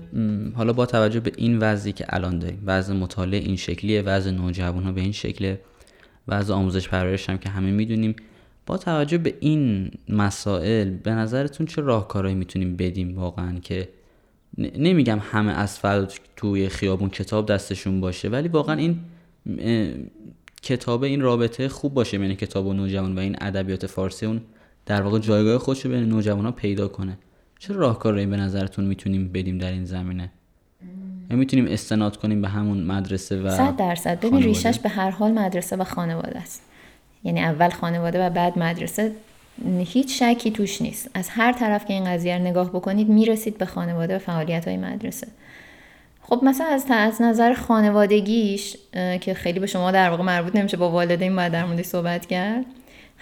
حالا 0.54 0.72
با 0.72 0.86
توجه 0.86 1.20
به 1.20 1.32
این 1.36 1.58
وضعی 1.58 1.92
که 1.92 2.04
الان 2.08 2.38
داریم 2.38 2.62
وضع 2.66 2.94
مطالعه 2.94 3.40
این 3.40 3.56
شکلیه 3.56 4.02
وضع 4.02 4.30
نوجوان 4.30 4.82
ها 4.82 4.92
به 4.92 5.00
این 5.00 5.12
شکله 5.12 5.60
وضع 6.28 6.54
آموزش 6.54 6.88
پرورش 6.88 7.30
هم 7.30 7.38
که 7.38 7.48
همه 7.48 7.70
می‌دونیم 7.70 8.16
با 8.66 8.76
توجه 8.76 9.18
به 9.18 9.34
این 9.40 9.90
مسائل 10.08 10.90
به 10.90 11.10
نظرتون 11.10 11.66
چه 11.66 11.82
راهکارهایی 11.82 12.36
می‌تونیم 12.36 12.76
بدیم 12.76 13.18
واقعا 13.18 13.58
که 13.58 13.88
نمیگم 14.58 15.18
همه 15.22 15.52
از 15.52 15.78
فرد 15.78 16.12
توی 16.36 16.68
خیابون 16.68 17.10
کتاب 17.10 17.46
دستشون 17.46 18.00
باشه 18.00 18.28
ولی 18.28 18.48
واقعا 18.48 18.76
این 18.76 18.98
کتاب 20.62 21.02
این 21.02 21.20
رابطه 21.20 21.68
خوب 21.68 21.94
باشه 21.94 22.18
بین 22.18 22.34
کتاب 22.34 22.66
و 22.66 22.72
نوجوان 22.72 23.14
و 23.14 23.18
این 23.18 23.36
ادبیات 23.40 23.86
فارسی 23.86 24.26
اون 24.26 24.40
در 24.86 25.02
واقع 25.02 25.18
جایگاه 25.18 25.58
خودش 25.58 25.86
بین 25.86 26.04
نوجوان 26.04 26.44
ها 26.44 26.52
پیدا 26.52 26.88
کنه. 26.88 27.18
چه 27.62 27.74
راهکارهایی 27.74 28.26
به 28.26 28.36
نظرتون 28.36 28.84
می‌تونیم 28.84 29.28
بدیم 29.28 29.58
در 29.58 29.70
این 29.70 29.84
زمینه؟ 29.84 30.30
یا 31.30 31.36
می‌تونیم 31.36 31.66
استناد 31.68 32.16
کنیم 32.16 32.42
به 32.42 32.48
همون 32.48 32.82
مدرسه 32.82 33.42
و 33.42 33.50
صد 33.50 33.76
درصد. 33.76 34.20
ببین 34.20 34.42
ریشش 34.42 34.78
به 34.78 34.88
هر 34.88 35.10
حال 35.10 35.32
مدرسه 35.32 35.76
و 35.76 35.84
خانواده 35.84 36.38
است. 36.38 36.62
یعنی 37.24 37.40
اول 37.40 37.68
خانواده 37.68 38.26
و 38.26 38.30
بعد 38.30 38.58
مدرسه. 38.58 39.12
هیچ 39.78 40.22
شکی 40.22 40.50
توش 40.50 40.82
نیست. 40.82 41.10
از 41.14 41.28
هر 41.28 41.52
طرف 41.52 41.84
که 41.84 41.92
این 41.94 42.04
قضیه 42.04 42.38
رو 42.38 42.44
نگاه 42.44 42.70
بکنید 42.70 43.08
می‌رسید 43.08 43.58
به 43.58 43.66
خانواده 43.66 44.16
و 44.16 44.18
فعالیت 44.18 44.68
های 44.68 44.76
مدرسه. 44.76 45.26
خب 46.22 46.40
مثلا 46.42 46.66
از, 46.66 46.86
از 46.90 47.22
نظر 47.22 47.54
خانوادگیش 47.54 48.76
که 49.20 49.34
خیلی 49.34 49.60
به 49.60 49.66
شما 49.66 49.90
در 49.90 50.10
واقع 50.10 50.22
مربوط 50.22 50.56
نمیشه 50.56 50.76
با 50.76 50.90
والدین 50.90 51.36
باید 51.36 51.52
در 51.52 51.64
موردش 51.64 51.84
صحبت 51.84 52.26
کرد. 52.26 52.64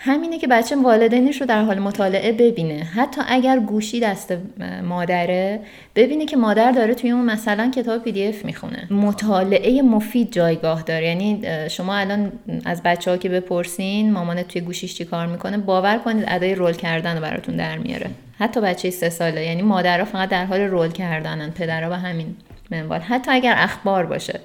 همینه 0.03 0.39
که 0.39 0.47
بچه 0.47 0.77
والدینش 0.77 1.41
رو 1.41 1.47
در 1.47 1.63
حال 1.63 1.79
مطالعه 1.79 2.33
ببینه. 2.33 2.85
حتی 2.85 3.21
اگر 3.29 3.59
گوشی 3.59 4.01
دست 4.01 4.35
مادره 4.83 5.61
ببینه 5.95 6.27
که 6.27 6.37
مادر 6.37 6.73
داره 6.73 6.95
توی 6.95 7.11
اون 7.11 7.25
مثلا 7.25 7.71
کتاب 7.71 8.03
PDF 8.03 8.45
می‌خونه. 8.45 8.87
مطالعه 8.91 9.83
مفید 9.83 10.33
جایگاه 10.33 10.83
داره. 10.83 11.07
یعنی 11.07 11.43
شما 11.71 11.97
الان 11.97 12.33
از 12.65 12.83
بچه 12.83 13.11
ها 13.11 13.17
که 13.17 13.29
بپرسین 13.29 14.13
مامانت 14.13 14.49
توی 14.49 14.61
گوشیش 14.61 14.95
چی 14.95 15.05
کار 15.05 15.27
می‌کنه 15.27 15.59
باور 15.59 15.99
کنید 15.99 16.25
ادای 16.29 16.55
رول 16.55 16.73
کردن 16.73 17.17
رو 17.17 17.23
براتون 17.23 17.57
در 17.57 17.79
میاره. 17.79 18.11
حتی 18.39 18.61
بچه 18.61 18.91
سه 18.91 19.11
ساله. 19.11 19.45
یعنی 19.45 19.63
مادرها 19.63 20.05
فقط 20.05 20.29
در 20.29 20.45
حال 20.45 20.61
رول 20.61 20.93
کردنن. 20.93 21.51
پدرها 21.51 21.89
به 21.89 21.97
همین 21.97 22.37
منوال. 22.71 23.01
حتی 23.01 23.31
اگر 23.31 23.55
اخبار 23.59 24.07
باشه. 24.07 24.41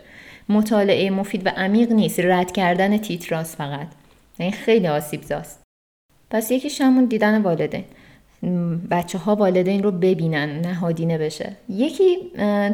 مطالعه 0.50 1.10
مفید 1.10 1.46
و 1.46 1.50
عمیق 1.50 1.92
نیست. 1.92 2.20
رد 2.20 2.52
کردن 2.52 2.98
تیتراس 2.98 3.56
فقط. 3.56 3.88
این 4.40 4.52
خیلی 4.52 4.88
آسیب 4.88 5.24
زاست. 5.24 5.64
پس 6.30 6.52
یکیش 6.52 6.82
همون 6.82 7.06
دیدن 7.06 7.42
والدین. 7.42 7.84
بچه 8.92 9.18
ها 9.18 9.36
والدین 9.36 9.84
رو 9.84 9.92
ببینن 9.92 10.60
نهادینه 10.60 11.18
بشه. 11.18 11.52
یکی 11.70 12.18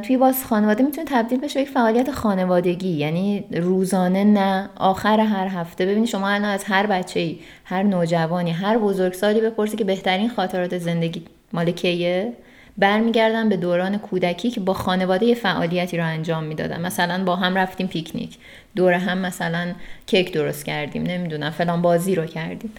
توی 0.03 0.17
باز 0.17 0.45
خانواده 0.45 0.83
می‌تونه 0.83 1.07
تبدیل 1.07 1.39
بشه 1.39 1.61
یک 1.61 1.69
فعالیت 1.69 2.11
خانوادگی. 2.11 2.89
یعنی 2.89 3.43
روزانه 3.51 4.23
نه 4.23 4.69
آخر 4.75 5.19
هر 5.19 5.47
هفته. 5.47 5.85
ببینید 5.85 6.09
شما 6.09 6.29
الان 6.29 6.49
از 6.49 6.63
هر 6.63 6.85
بچه 6.85 7.19
ای 7.19 7.39
هر 7.65 7.83
نوجوانی 7.83 8.51
هر 8.51 8.77
بزرگسالی 8.77 9.41
بپرسی 9.41 9.77
که 9.77 9.83
بهترین 9.83 10.29
خاطرات 10.29 10.77
زندگی 10.77 11.23
مال 11.53 11.71
کیه؟ 11.71 12.33
برمیگردن 12.77 13.49
به 13.49 13.57
دوران 13.57 13.97
کودکی 13.97 14.51
که 14.51 14.59
با 14.59 14.73
خانواده 14.73 15.33
فعالیتی 15.33 15.97
رو 15.97 16.05
انجام 16.05 16.43
می‌دادن 16.43 16.81
مثلا 16.81 17.23
با 17.23 17.35
هم 17.35 17.57
رفتیم 17.57 17.87
پیکنیک. 17.87 18.37
دور 18.75 18.93
هم 18.93 19.17
مثلا 19.17 19.73
کیک 20.07 20.33
درست 20.33 20.65
کردیم. 20.65 21.03
نمی‌دونم 21.03 21.49
فلان 21.49 21.81
بازی 21.81 22.15
رو 22.15 22.25
کردیم. 22.25 22.71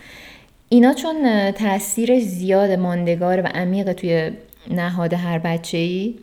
اینا 0.68 0.95
چون 0.95 1.51
تاثیر 1.51 2.20
زیاد 2.20 2.70
ماندگار 2.70 3.40
و 3.40 3.47
عمیق 3.47 3.93
توی 3.93 4.30
نهاد 4.70 5.14
هر 5.14 5.38
بچه 5.38 5.78
ای 5.78 6.14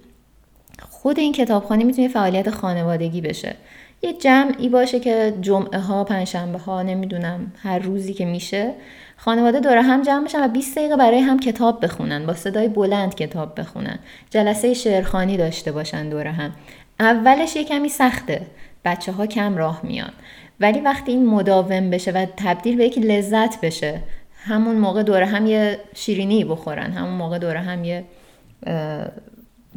خود 0.89 1.20
این 1.20 1.34
کتابخانه 1.34 1.84
می‌تونه 1.84 2.07
فعالیت 2.07 2.49
خانوادگی 2.49 3.22
بشه. 3.22 3.55
یه 4.02 4.14
جمعی 4.14 4.70
باشه 4.70 5.00
که 5.00 5.34
جمعه 5.41 5.80
ها 5.80 6.04
پنجشنبه 6.04 6.60
ها 6.60 6.82
نمی‌دونم 6.82 7.52
هر 7.64 7.80
روزی 7.80 8.14
که 8.14 8.26
میشه 8.26 8.74
خانواده 9.18 9.60
دور 9.60 9.78
هم 9.78 10.02
جمع 10.02 10.26
بشن 10.26 10.45
و 10.45 10.47
20 10.47 10.78
دقیقه 10.78 10.95
برای 10.97 11.20
هم 11.20 11.39
کتاب 11.39 11.86
بخونن 11.86 12.26
با 12.26 12.34
صدای 12.34 12.68
بلند 12.68 13.16
کتاب 13.16 13.60
بخونن. 13.60 14.00
جلسه 14.30 14.74
شعرخانی 14.74 15.38
داشته 15.38 15.72
باشن 15.72 16.10
دور 16.10 16.28
هم. 16.28 16.52
اولش 17.00 17.56
یه 17.56 17.64
کمی 17.64 17.89
سخته. 17.89 18.41
بچه 18.86 19.12
ها 19.12 19.26
کم 19.26 19.58
راه 19.58 19.80
میان. 19.84 20.12
ولی 20.60 20.82
وقتی 20.82 21.12
این 21.12 21.26
مداوم 21.26 21.89
بشه 21.89 22.12
و 22.12 22.26
تبدیل 22.38 22.78
به 22.78 22.86
یک 22.86 22.97
لذت 22.97 23.62
بشه 23.62 24.00
همون 24.45 24.76
موقع 24.76 25.04
دوره 25.04 25.26
هم 25.26 25.45
یه 25.45 25.80
شیرینی 25.95 26.43
بخورن. 26.43 26.91
همون 26.91 27.14
موقع 27.14 27.39
دوره 27.39 27.60
هم 27.60 27.84
یه 27.84 28.04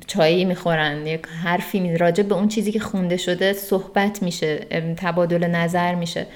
چایی 0.06 0.44
می‌خورن 0.44 1.06
یک 1.06 1.26
حرفی 1.44 1.96
راجع 1.96 2.22
به 2.22 2.34
اون 2.34 2.48
چیزی 2.48 2.72
که 2.72 2.80
خونده 2.80 3.16
شده 3.16 3.52
صحبت 3.52 4.22
میشه 4.22 4.56
تبادل 4.96 5.46
نظر 5.46 5.94
میشه. 5.94 6.26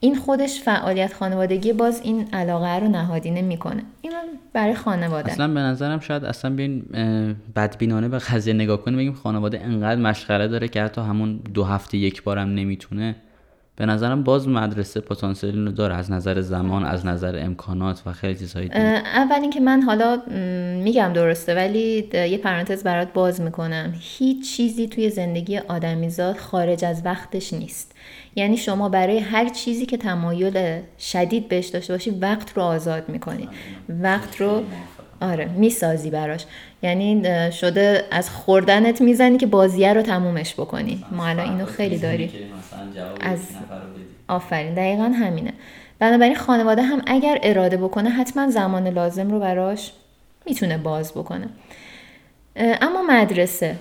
این 0.00 0.16
خودش 0.16 0.60
فعالیت 0.60 1.12
خانوادگی 1.12 1.72
باز 1.72 2.00
این 2.04 2.28
علاقه 2.32 2.78
رو 2.78 2.88
نهادینه 2.88 3.42
می‌کنه 3.42 3.82
این 4.02 4.12
برای 4.52 4.74
خانواده. 4.74 5.32
اصلا 5.32 5.48
به 5.48 5.60
نظرم 5.60 6.00
شاید 6.00 6.24
اصلا 6.24 6.50
بین 6.50 6.82
بدبینانه 7.56 8.08
به 8.08 8.18
قضیه 8.18 8.54
نگاه 8.54 8.82
کنیم 8.82 8.98
بگیم 8.98 9.12
خانواده 9.12 9.60
انقدر 9.60 10.00
مشغله 10.00 10.48
داره 10.48 10.68
که 10.68 10.82
حتی 10.82 11.00
همون 11.00 11.40
دو 11.54 11.64
هفته 11.64 11.98
یک 11.98 12.22
بارم 12.22 12.48
نمی‌تونه 12.48 13.16
به 13.78 13.86
نظرم 13.86 14.22
باز 14.22 14.48
مدرسه 14.48 15.00
پتانسیل 15.00 15.66
رو 15.66 15.72
داره 15.72 15.94
از 15.94 16.10
نظر 16.10 16.40
زمان 16.40 16.84
از 16.84 17.06
نظر 17.06 17.38
امکانات 17.38 18.02
و 18.06 18.12
خیلی 18.12 18.38
چیزهای 18.38 18.68
دیگه. 18.68 18.78
اول 18.78 19.38
اینکه 19.40 19.60
من 19.60 19.82
حالا 19.82 20.22
میگم 20.82 21.12
درسته 21.12 21.54
ولی 21.54 22.08
یه 22.14 22.38
پرانتز 22.38 22.82
برات 22.82 23.12
باز 23.12 23.40
می‌کنم. 23.40 23.92
هیچ 24.00 24.56
چیزی 24.56 24.88
توی 24.88 25.10
زندگی 25.10 25.58
آدمیزاد 25.58 26.36
خارج 26.36 26.84
از 26.84 27.02
وقتش 27.04 27.52
نیست. 27.52 27.94
یعنی 28.36 28.56
شما 28.56 28.88
برای 28.88 29.18
هر 29.18 29.48
چیزی 29.48 29.86
که 29.86 29.96
تمایل 29.96 30.80
شدید 30.98 31.48
بهش 31.48 31.66
داشته 31.66 31.92
باشی 31.92 32.10
وقت 32.10 32.52
رو 32.56 32.62
آزاد 32.62 33.08
می‌کنی. 33.08 33.48
وقت 33.88 34.40
رو 34.40 34.62
آره 35.20 35.48
می‌سازی 35.56 36.10
براش. 36.10 36.44
یعنی 36.82 37.22
شده 37.52 38.04
از 38.10 38.30
خوردنت 38.30 39.00
می‌زنی 39.00 39.38
که 39.38 39.46
بازیه 39.46 39.92
رو 39.92 40.02
تمومش 40.02 40.54
بکنی. 40.54 41.04
ما 41.12 41.26
الان 41.26 41.50
اینو 41.50 41.66
خیلی 41.66 41.98
داریم. 41.98 42.30
از 43.20 43.38
آفرین. 44.28 44.74
دقیقا 44.74 45.02
همینه. 45.02 45.52
بنابراین 45.98 46.34
خانواده 46.34 46.82
هم 46.82 47.02
اگر 47.06 47.38
اراده 47.42 47.76
بکنه 47.76 48.10
حتما 48.10 48.50
زمان 48.50 48.88
لازم 48.88 49.30
رو 49.30 49.40
براش 49.40 49.92
می‌تونه 50.46 50.78
باز 50.78 51.12
بکنه. 51.12 51.48
اما 52.56 53.02
مدرسه. 53.02 53.76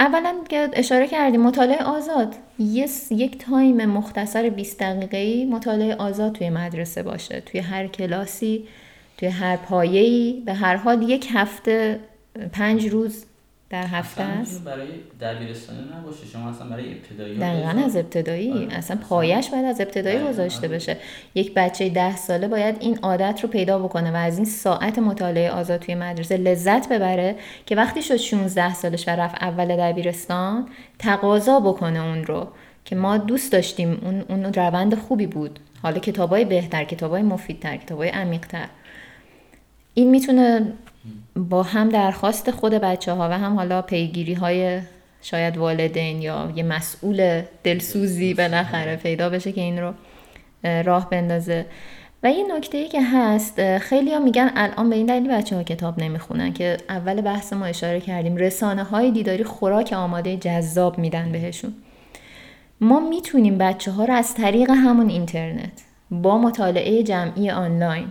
اولا 0.00 0.34
که 0.48 0.68
اشاره 0.72 1.06
کردیم 1.06 1.42
مطالعه 1.42 1.82
آزاد. 1.82 2.34
یک 2.58 3.38
تایم 3.38 3.86
مختصر 3.86 4.48
20 4.48 4.78
دقیقه‌ای 4.80 5.44
مطالعه 5.44 5.94
آزاد 5.94 6.32
توی 6.32 6.50
مدرسه 6.50 7.02
باشه. 7.02 7.40
توی 7.40 7.60
هر 7.60 7.86
کلاسی. 7.86 8.64
توی 9.18 9.28
هر 9.28 9.56
پایه‌ای 9.56 10.42
به 10.46 10.54
هر 10.54 10.76
حال 10.76 11.02
یک 11.02 11.28
هفته 11.32 12.00
پنج 12.52 12.86
روز 12.88 13.24
در 13.70 13.86
هفته 13.86 14.22
است. 14.22 14.64
برای 14.64 14.88
دبیرستانی 15.20 15.78
نباشه 15.98 16.26
شما 16.26 16.50
اصلا 16.50 16.68
برای 16.68 16.92
ابتدایی 16.92 17.38
دقیقا 17.38 17.84
از 17.84 17.96
ابتدایی 17.96 18.52
آره. 18.52 18.76
اصلا 18.76 18.96
پایش 18.96 19.48
باید 19.48 19.64
از 19.64 19.80
ابتدایی 19.80 20.18
گذاشته. 20.18 20.68
بشه. 20.68 20.96
یک 21.34 21.54
بچه 21.54 21.88
ده 21.88 22.16
ساله 22.16 22.48
باید 22.48 22.76
این 22.80 22.98
عادت 22.98 23.40
رو 23.42 23.48
پیدا 23.48 23.78
بکنه 23.78 24.12
و 24.12 24.16
از 24.16 24.36
این 24.36 24.44
ساعت 24.44 24.98
مطالعه 24.98 25.50
آزاد 25.50 25.80
توی 25.80 25.94
مدرسه 25.94 26.36
لذت 26.36 26.88
ببره 26.88 27.36
که 27.66 27.76
وقتی 27.76 28.02
شد 28.02 28.16
16 28.16 28.74
سالش 28.74 29.08
و 29.08 29.10
رفت 29.10 29.42
اول 29.42 29.76
دبیرستان 29.76 30.68
تقاضا 30.98 31.60
بکنه 31.60 32.04
اون 32.04 32.24
رو 32.24 32.48
که 32.84 32.96
ما 32.96 33.18
دوست 33.18 33.52
داشتیم. 33.52 34.00
اون, 34.02 34.24
اون 34.28 34.52
روند 34.52 34.94
خوبی 34.94 35.26
بود. 35.26 35.60
حالا 35.82 35.98
کتابای 35.98 36.44
بهتر 36.44 36.84
کتابای 36.84 37.22
مفیدتر 37.22 37.76
کتابای 37.76 38.08
عمیقتر. 38.08 38.66
این 39.98 40.10
می‌تونه 40.10 40.72
با 41.36 41.62
هم 41.62 41.88
درخواست 41.88 42.50
خود 42.50 42.72
بچه 42.72 43.12
ها 43.12 43.28
و 43.28 43.32
هم 43.32 43.54
حالا 43.54 43.82
پیگیری 43.82 44.34
های 44.34 44.80
شاید 45.22 45.56
والدین 45.56 46.22
یا 46.22 46.52
یه 46.56 46.62
مسئول 46.62 47.42
دلسوزی 47.64 48.34
بالاخره 48.34 48.96
پیدا 48.96 49.30
بشه 49.30 49.52
که 49.52 49.60
این 49.60 49.78
رو 49.78 49.92
راه 50.84 51.10
بندازه. 51.10 51.66
و 52.22 52.30
یه 52.30 52.56
نکته 52.56 52.78
ای 52.78 52.88
که 52.88 53.02
هست 53.02 53.78
خیلی 53.78 54.14
ها 54.14 54.18
میگن 54.18 54.50
الان 54.56 54.90
به 54.90 54.96
این 54.96 55.06
دلیل 55.06 55.28
بچه 55.28 55.56
ها 55.56 55.62
کتاب 55.62 55.98
نمی‌خونن 56.02 56.52
که 56.52 56.76
اول 56.88 57.20
بحث 57.20 57.52
ما 57.52 57.64
اشاره 57.64 58.00
کردیم. 58.00 58.36
رسانه 58.36 58.82
های 58.82 59.10
دیداری 59.10 59.44
خوراک 59.44 59.92
آماده 59.92 60.36
جذاب 60.36 60.98
میدن 60.98 61.32
بهشون. 61.32 61.74
ما 62.80 63.00
می‌تونیم 63.00 63.58
بچه 63.58 63.90
ها 63.90 64.04
رو 64.04 64.14
از 64.14 64.34
طریق 64.34 64.70
همون 64.70 65.08
اینترنت 65.08 65.82
با 66.10 66.38
مطالعه 66.38 67.02
جمعی 67.02 67.50
آنلاین 67.50 68.06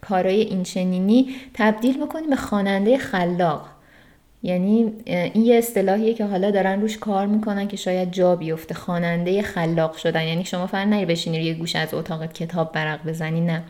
کارای 0.00 0.40
اینچنینی 0.40 1.28
تبدیل 1.54 2.04
بکنیم 2.04 2.30
به 2.30 2.36
خواننده 2.36 2.98
خلاق. 2.98 3.68
یعنی 4.42 4.92
این 5.06 5.44
یه 5.44 5.56
اصطلاحیه 5.56 6.14
که 6.14 6.24
حالا 6.24 6.50
دارن 6.50 6.80
روش 6.80 6.98
کار 6.98 7.26
می‌کنن 7.26 7.68
که 7.68 7.76
شاید 7.76 8.12
جا 8.12 8.36
بیفته. 8.36 8.74
خواننده 8.74 9.42
خلاق 9.42 9.96
شدن. 9.96 10.22
یعنی 10.22 10.44
شما 10.44 10.66
فرض 10.66 10.88
نری 10.88 11.06
بشینی 11.06 11.36
یه 11.36 11.54
گوش 11.54 11.76
از 11.76 11.94
اتاق 11.94 12.32
کتاب 12.32 12.72
برق 12.72 13.06
بزنی. 13.06 13.40
نه. 13.40 13.62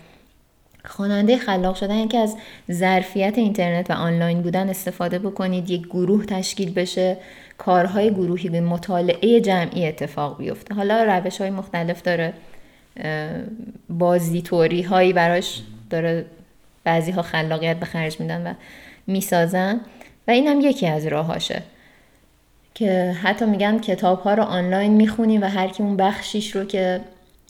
خواننده 0.85 1.37
خلاق 1.37 1.77
شدن 1.77 1.95
یعنی 1.95 2.09
که 2.09 2.19
از 2.19 2.37
ظرفیت 2.73 3.39
اینترنت 3.39 3.91
و 3.91 3.95
آنلاین 3.95 4.43
بودن 4.43 4.69
استفاده 4.69 5.19
بکنید. 5.19 5.71
یک 5.71 5.87
گروه 5.87 6.27
تشکیل 6.27 6.73
بشه. 6.73 7.17
کارهای 7.59 8.11
گروهی 8.11 8.49
به 8.49 8.61
مطالعه 8.61 9.41
جمعی 9.41 9.87
اتفاق 9.87 10.39
بیفته. 10.39 10.75
حالا 10.75 11.03
روش 11.03 11.41
های 11.41 11.51
مختلف 11.51 12.03
داره. 12.03 12.33
بازیتوری 13.89 14.83
هایی 14.83 15.13
براش 15.13 15.63
داره 15.91 16.25
بعضی 16.85 17.11
ها 17.11 17.23
خلاقیت 17.23 17.77
به 17.77 17.87
خرج 17.87 18.21
میدن 18.21 18.47
و 18.47 18.55
می‌سازن 19.07 19.81
و 20.29 20.31
این 20.31 20.47
هم 20.47 20.61
یکی 20.61 20.87
از 20.87 21.07
راهاشه 21.07 21.63
که 22.75 23.17
حتی 23.23 23.45
میگن 23.45 23.79
کتاب 23.79 24.21
ها 24.21 24.35
رو 24.35 24.43
آنلاین 24.43 24.93
می‌خونیم 24.93 25.43
و 25.43 25.45
هر 25.45 25.69
کی 25.69 25.83
اون 25.83 25.97
بخشیش 25.97 26.57
رو 26.57 26.65
که 26.65 27.01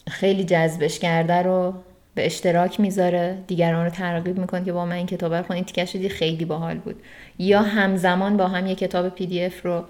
خیلی 0.09 0.43
جذبش 0.43 0.99
کرده 0.99 1.41
رو 1.41 1.73
به 2.15 2.25
اشتراک 2.25 2.79
می‌ذاره. 2.79 3.37
دیگران 3.47 3.85
رو 3.85 3.91
ترغیب 3.91 4.37
می‌کنه 4.37 4.65
که 4.65 4.73
با 4.73 4.85
من 4.85 4.95
این 4.95 5.05
کتاب 5.05 5.33
رو 5.33 5.43
خونید 5.43 5.65
تیکش 5.65 5.95
خیلی 5.95 6.45
باحال 6.45 6.77
بود. 6.77 7.01
یا 7.39 7.61
همزمان 7.61 8.37
با 8.37 8.47
هم 8.47 8.67
یه 8.67 8.75
کتاب 8.75 9.09
پی 9.09 9.27
دی 9.27 9.45
اف 9.45 9.65
رو 9.65 9.83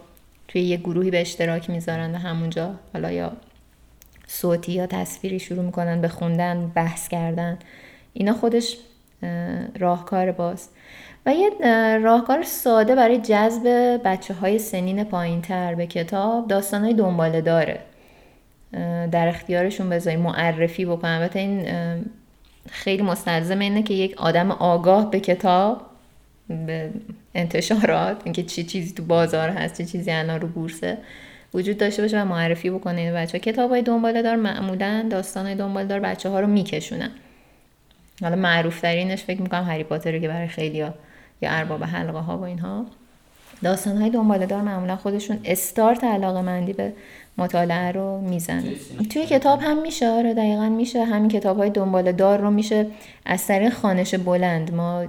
توی 0.47 0.62
یه 0.62 0.78
گروهی 0.78 1.12
به 1.12 1.22
اشتراک 1.22 1.70
می‌ذارن 1.70 2.16
و 2.16 2.18
همونجا 2.18 2.76
حالا 2.93 3.12
یا 3.12 3.32
صوتی 4.28 4.72
یا 4.72 4.88
تصویری 4.88 5.39
شروع 5.39 5.66
می‌کنن 5.66 6.02
به 6.02 6.08
خوندن 6.08 6.72
بحث 6.76 7.08
کردن. 7.08 7.60
اینا 8.20 8.34
خودش 8.34 8.78
راهکار 9.80 10.32
باز. 10.32 10.70
و 11.26 11.34
یه 11.34 11.49
راهکار 11.97 12.43
ساده 12.43 12.95
برای 12.95 13.17
جذب 13.17 13.99
بچه 14.05 14.34
های 14.34 14.59
سنین 14.59 15.03
پایین 15.03 15.41
تر 15.41 15.76
به 15.76 15.88
کتاب 15.88 16.47
داستان 16.47 16.84
های 16.84 16.93
دنباله 16.93 17.41
داره. 17.41 17.80
در 19.11 19.28
اختیارشون 19.28 19.89
بذاری 19.89 20.17
معرفی 20.17 20.86
بکنن. 20.86 21.11
البته 21.11 21.39
این 21.39 21.65
خیلی 22.70 23.03
مستلزم 23.03 23.59
اینه 23.59 23.84
که 23.84 23.93
یک 23.93 24.17
آدم 24.17 24.51
آگاه 24.51 25.11
به 25.11 25.20
کتاب 25.20 25.82
به 26.47 26.89
انتشارات 27.36 28.22
اینکه 28.24 28.43
چی 28.43 28.63
چیزی 28.63 28.93
تو 28.93 29.03
بازار 29.03 29.49
هست 29.49 29.78
چه 29.78 29.86
چیزی 29.86 30.11
الان 30.11 30.41
رو 30.41 30.47
بورسه 30.47 30.97
وجود 31.53 31.78
داشته 31.78 32.01
باشه 32.01 32.22
و 32.22 32.26
معرفی 32.26 32.70
بکنه. 32.70 33.01
این 33.01 33.13
بچه 33.13 33.39
کتاب 33.39 33.70
های 33.70 33.82
دنباله 33.82 34.22
دار 34.22 34.36
معمولا 34.36 35.07
داستان 35.09 35.45
های 35.45 35.55
دنباله 35.55 35.88
دار 35.88 35.99
بچه 35.99 36.30
ها 36.30 36.39
رو 36.39 36.47
میکشونن. 36.47 37.11
حالا 38.22 38.36
معروف 38.36 38.82
ترینش 38.82 39.24
فکر 39.24 39.41
می‌کنم 39.41 39.63
هری 39.63 39.84
پاتر 39.84 40.20
که 40.20 40.28
برای 40.28 40.47
خیلی 40.47 40.82
ها 40.82 40.93
یا 41.41 41.51
ارباب 41.51 41.84
حلقه 41.84 42.20
ها 42.20 42.38
و 42.38 42.43
اینها. 42.43 42.86
داستان 43.63 43.97
های 43.97 44.09
دنباله 44.09 44.45
دار 44.45 44.61
معمولا 44.61 44.95
خودشون 44.95 45.39
استارت 45.45 46.03
علاقه 46.03 46.41
مندی 46.41 46.74
به 46.74 46.93
مطالعه 47.38 47.91
رو 47.91 48.22
می‌زنه 48.22 48.63
توی 49.09 49.26
کتاب 49.26 49.61
هم 49.61 49.82
میشه 49.82 50.07
آره 50.07 50.34
دقیقا 50.34 50.70
میشه. 50.70 51.03
همین 51.03 51.30
کتاب 51.30 51.57
های 51.57 51.70
دنباله 51.70 52.11
دار 52.11 52.39
رو 52.39 52.51
میشه 52.51 52.88
از 53.26 53.47
طریق 53.47 53.74
خانش 53.74 54.15
بلند. 54.15 54.74
ما 54.74 55.05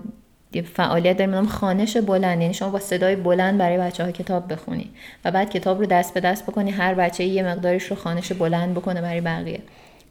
فعالیت 0.75 1.17
داریم 1.17 1.35
نام 1.35 1.47
خانش 1.47 1.97
بلند. 1.97 2.41
یعنی 2.41 2.55
شما 2.55 2.69
با 2.69 2.79
صدای 2.79 3.17
بلند 3.17 3.59
برای 3.59 3.79
بچه 3.79 4.05
ها 4.05 4.11
کتاب 4.11 4.53
بخونی 4.53 4.91
و 5.25 5.31
بعد 5.31 5.51
کتاب 5.51 5.81
رو 5.81 5.87
دست 5.87 6.15
به 6.15 6.21
دست 6.21 6.43
بکنی. 6.47 6.71
هر 6.71 6.95
بچه 6.95 7.25
یه 7.25 7.43
مقدارش 7.43 7.85
رو 7.85 7.97
خانش 7.97 8.33
بلند 8.33 8.75
بکنه 8.75 9.03
برای 9.03 9.21
بقیه. 9.21 9.61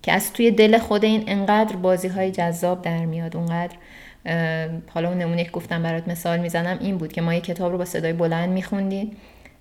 که 0.02 0.12
از 0.12 0.34
توی 0.34 0.52
دل 0.52 0.78
خود 0.78 1.06
این 1.06 1.24
انقدر 1.28 1.76
بازی 1.76 2.08
های 2.08 2.32
جذاب 2.32 2.82
در 2.82 3.06
میاد 3.06 3.38
اونقدر 3.38 3.76
حالا 4.93 5.10
اون 5.10 5.18
نمونه 5.18 5.43
که 5.43 5.52
گفتم 5.52 5.84
برات 5.84 6.08
مثال 6.08 6.39
می‌زنم 6.39 6.78
این 6.82 6.97
بود 6.97 7.14
که 7.14 7.22
ما 7.22 7.34
یه 7.34 7.41
کتاب 7.41 7.72
رو 7.72 7.78
با 7.78 7.86
صدای 7.86 8.14
بلند 8.14 8.50
میخوندیم 8.50 9.12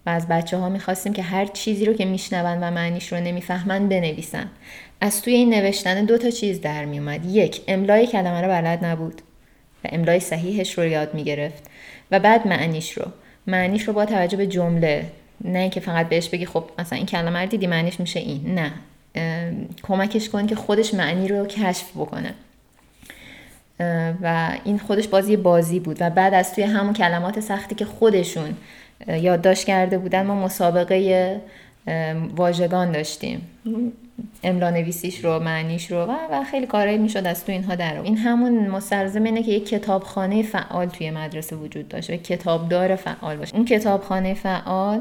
و 0.06 0.10
از 0.10 0.28
بچه 0.28 0.56
ها 0.56 0.68
می‌خواستیم 0.68 1.12
که 1.12 1.22
هر 1.22 1.46
چیزی 1.46 1.84
رو 1.84 1.92
که 1.92 2.04
میشنون 2.04 2.58
و 2.58 2.70
معنیش 2.70 3.12
رو 3.12 3.20
نمی‌فهمن 3.20 3.88
بنویسن. 3.88 4.48
از 5.00 5.22
توی 5.22 5.34
این 5.34 5.54
نوشتن 5.54 6.04
دو 6.04 6.18
تا 6.18 6.30
چیز 6.30 6.60
در 6.60 6.84
میومد 6.84 7.26
یک 7.26 7.60
املای 7.68 8.06
کلمه 8.06 8.40
رو 8.40 8.48
بلد 8.48 8.84
نبود 8.84 9.22
و 9.84 9.88
املای 9.92 10.20
صحیحش 10.20 10.78
رو 10.78 10.84
یاد 10.84 11.14
می‌گرفت 11.14 11.62
و 12.10 12.20
بعد 12.20 12.46
معنیش 12.46 12.92
رو. 12.92 13.04
معنیش 13.46 13.82
رو 13.82 13.92
با 13.92 14.04
توجه 14.04 14.36
به 14.36 14.46
جمله 14.46 15.04
نه 15.44 15.58
اینکه 15.58 15.80
فقط 15.80 16.08
بهش 16.08 16.28
بگی 16.28 16.46
خب 16.46 16.64
مثلا 16.78 16.96
این 16.96 17.06
کلمه 17.06 17.38
رو 17.38 17.46
دیدی 17.46 17.66
معنیش 17.66 18.00
میشه 18.00 18.20
این. 18.20 18.54
نه. 18.54 18.72
کمکش 19.82 20.28
کن 20.28 20.46
که 20.46 20.54
خودش 20.54 20.94
معنی 20.94 21.28
رو 21.28 21.46
کشف 21.46 21.90
بکنه. 21.96 22.34
و 24.22 24.50
این 24.64 24.78
خودش 24.78 25.08
بازی 25.08 25.36
بازی 25.36 25.80
بود 25.80 25.96
و 26.00 26.10
بعد 26.10 26.34
از 26.34 26.54
توی 26.54 26.64
همون 26.64 26.92
کلمات 26.92 27.40
سختی 27.40 27.74
که 27.74 27.84
خودشون 27.84 28.56
یادداشت 29.08 29.66
کرده 29.66 29.98
بودن 29.98 30.26
ما 30.26 30.34
مسابقه 30.34 31.40
واژگان 32.36 32.92
داشتیم. 32.92 33.42
املا 34.44 34.70
نویسیش 34.70 35.24
رو 35.24 35.38
معنیش 35.38 35.90
رو 35.90 35.98
و, 35.98 36.14
و 36.32 36.44
خیلی 36.44 36.66
کارایی 36.66 36.98
می‌شد 36.98 37.26
از 37.26 37.44
تو 37.44 37.52
اینها 37.52 37.74
در 37.74 38.00
این 38.00 38.16
همون 38.16 38.68
مستلزم 38.68 39.24
اینه 39.24 39.42
که 39.42 39.52
یک 39.52 39.68
کتابخانه 39.68 40.42
فعال 40.42 40.86
توی 40.86 41.10
مدرسه 41.10 41.56
وجود 41.56 41.88
داشته 41.88 42.14
و 42.14 42.16
کتابدار 42.16 42.96
فعال 42.96 43.36
باشه. 43.36 43.56
اون 43.56 43.64
کتابخانه 43.64 44.34
فعال 44.34 45.00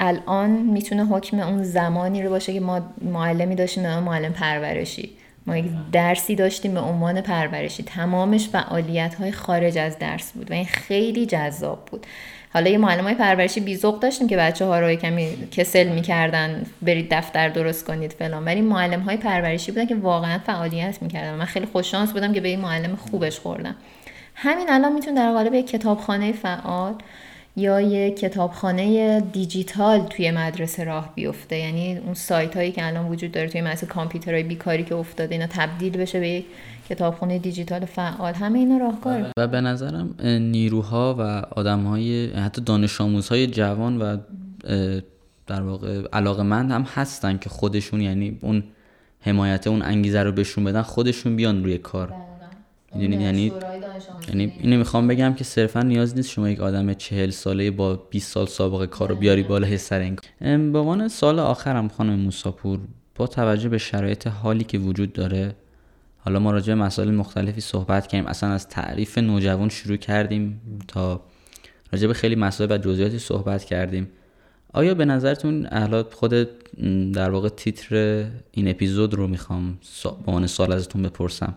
الان 0.00 0.50
می‌تونه 0.50 1.04
حکم 1.04 1.40
اون 1.40 1.62
زمانی 1.62 2.22
رو 2.22 2.30
باشه 2.30 2.52
که 2.52 2.60
ما 2.60 2.80
معلمی 3.02 3.54
داشتیم 3.54 3.82
به 3.82 4.00
معلم 4.00 4.32
پرورشی. 4.32 5.10
ما 5.46 5.56
یک 5.56 5.64
درسی 5.92 6.34
داشتیم 6.34 6.74
به 6.74 6.80
عنوان 6.80 7.20
پرورشی. 7.20 7.82
تمامش 7.82 8.48
فعالیت 8.48 9.14
های 9.14 9.32
خارج 9.32 9.78
از 9.78 9.98
درس 9.98 10.32
بود 10.32 10.50
و 10.50 10.54
این 10.54 10.64
خیلی 10.64 11.26
جذاب 11.26 11.84
بود. 11.90 12.06
حالا 12.52 12.70
یه 12.70 12.78
معلم 12.78 13.04
های 13.04 13.14
پرورشی 13.14 13.60
بیزوق 13.60 14.00
داشتیم 14.00 14.28
که 14.28 14.36
بچه 14.36 14.64
ها 14.64 14.80
رو 14.80 14.94
کمی 14.94 15.48
کسل 15.50 15.88
می‌کردن 15.88 16.66
برید 16.82 17.14
دفتر 17.14 17.48
درست 17.48 17.86
کنید 17.86 18.12
فلان. 18.12 18.44
ولی 18.44 18.60
معلم 18.60 19.00
های 19.00 19.16
پرورشی 19.16 19.72
بودن 19.72 19.86
که 19.86 19.94
واقعا 19.94 20.38
فعالیت 20.38 21.02
می‌کردن. 21.02 21.34
من 21.34 21.44
خیلی 21.44 21.66
خوششانس 21.66 22.12
بودم 22.12 22.32
که 22.32 22.40
به 22.40 22.48
این 22.48 22.60
معلم 22.60 22.96
خوبش 22.96 23.38
خوردم. 23.38 23.74
همین 24.34 24.70
الان 24.70 24.92
میتون 24.92 25.14
در 25.14 25.32
قالب 25.32 25.54
یک 25.54 25.70
کتابخانه 25.70 26.32
فعال 26.32 26.94
یا 27.58 27.80
یه 27.80 28.10
کتابخانه 28.10 29.20
دیجیتال 29.20 30.00
توی 30.00 30.30
مدرسه 30.30 30.84
راه 30.84 31.12
بیفته. 31.14 31.56
یعنی 31.56 31.98
اون 31.98 32.14
سایت 32.14 32.56
هایی 32.56 32.72
که 32.72 32.86
الان 32.86 33.08
وجود 33.08 33.32
داره 33.32 33.48
توی 33.48 33.60
مدرسه 33.60 33.86
کامپیوترهای 33.86 34.42
بیکاری 34.42 34.84
که 34.84 34.94
افتاده 34.94 35.34
اینا 35.34 35.46
تبدیل 35.50 35.96
بشه 35.96 36.20
به 36.20 36.28
یک 36.28 36.44
کتابخانه 36.88 37.38
دیجیتال 37.38 37.84
فعال. 37.84 38.34
همه 38.34 38.58
اینا 38.58 38.78
راهکار 38.78 39.26
و 39.38 39.46
به 39.46 39.60
نظرم 39.60 40.14
نیروها 40.24 41.16
و 41.18 41.22
آدمهای 41.60 42.30
حتی 42.30 42.62
دانش 42.62 43.00
آموزهای 43.00 43.46
جوان 43.46 43.98
و 43.98 44.16
در 45.46 45.62
واقع 45.62 46.02
علاقه 46.12 46.42
مند 46.42 46.70
هم 46.70 46.82
هستن 46.82 47.38
که 47.38 47.48
خودشون 47.50 48.00
یعنی 48.00 48.38
اون 48.40 48.64
حمایت 49.20 49.66
اون 49.66 49.82
انگیزه 49.82 50.22
رو 50.22 50.32
بهشون 50.32 50.64
بدن 50.64 50.82
خودشون 50.82 51.36
بیان 51.36 51.64
روی 51.64 51.78
کار. 51.78 52.27
می‌دونید 52.94 53.20
یعنی 53.20 53.52
یعنی 54.28 54.52
اینو 54.60 54.76
می‌خوام 54.76 55.08
بگم 55.08 55.34
که 55.34 55.44
صرفا 55.44 55.82
نیاز 55.82 56.16
نیست 56.16 56.30
شما 56.30 56.50
یک 56.50 56.60
آدم 56.60 56.94
چهل 56.94 57.30
ساله 57.30 57.70
با 57.70 57.96
20 57.96 58.32
سال 58.32 58.46
سابقه 58.46 58.86
کار 58.86 59.08
رو 59.08 59.14
بیاری 59.14 59.42
بالای 59.42 59.78
سر 59.78 59.98
این 60.40 60.72
به 60.72 60.78
عنوان 60.78 61.08
سال 61.08 61.38
آخرم 61.38 61.88
خانم 61.88 62.18
موساپور 62.18 62.80
با 63.14 63.26
توجه 63.26 63.68
به 63.68 63.78
شرایط 63.78 64.26
حالی 64.26 64.64
که 64.64 64.78
وجود 64.78 65.12
داره 65.12 65.54
حالا 66.18 66.38
ما 66.38 66.50
راجع 66.50 66.74
به 66.74 66.80
مسائل 66.80 67.10
مختلفی 67.10 67.60
صحبت 67.60 68.06
کردیم 68.06 68.26
اصلا 68.26 68.50
از 68.50 68.68
تعریف 68.68 69.18
نوجوان 69.18 69.68
شروع 69.68 69.96
کردیم 69.96 70.60
تا 70.88 71.20
راجع 71.92 72.06
به 72.06 72.14
خیلی 72.14 72.34
مسائل 72.34 72.72
و 72.72 72.78
جزئیاتی 72.78 73.18
صحبت 73.18 73.64
کردیم. 73.64 74.08
آیا 74.72 74.94
به 74.94 75.04
نظرتون 75.04 75.66
حالا 75.66 76.02
خود 76.02 76.48
در 77.12 77.30
واقع 77.30 77.48
تیتر 77.48 78.24
این 78.50 78.68
اپیزود 78.68 79.14
رو 79.14 79.26
می‌خوام 79.26 79.78
به 80.02 80.10
عنوان 80.26 80.46
سال 80.46 80.72
ازتون 80.72 81.02
بپرسم؟ 81.02 81.54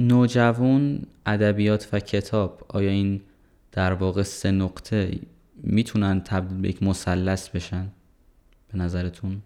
نوجوان 0.00 1.02
ادبیات 1.26 1.88
و 1.92 2.00
کتاب 2.00 2.66
آیا 2.68 2.90
این 2.90 3.20
در 3.72 3.92
واقع 3.92 4.22
سه 4.22 4.50
نقطه 4.50 5.18
می‌تونن 5.62 6.20
تبدیل 6.20 6.58
به 6.58 6.68
یک 6.68 6.82
مثلث 6.82 7.48
بشن؟ 7.48 7.88
به 8.72 8.78
نظرتون؟ 8.78 9.42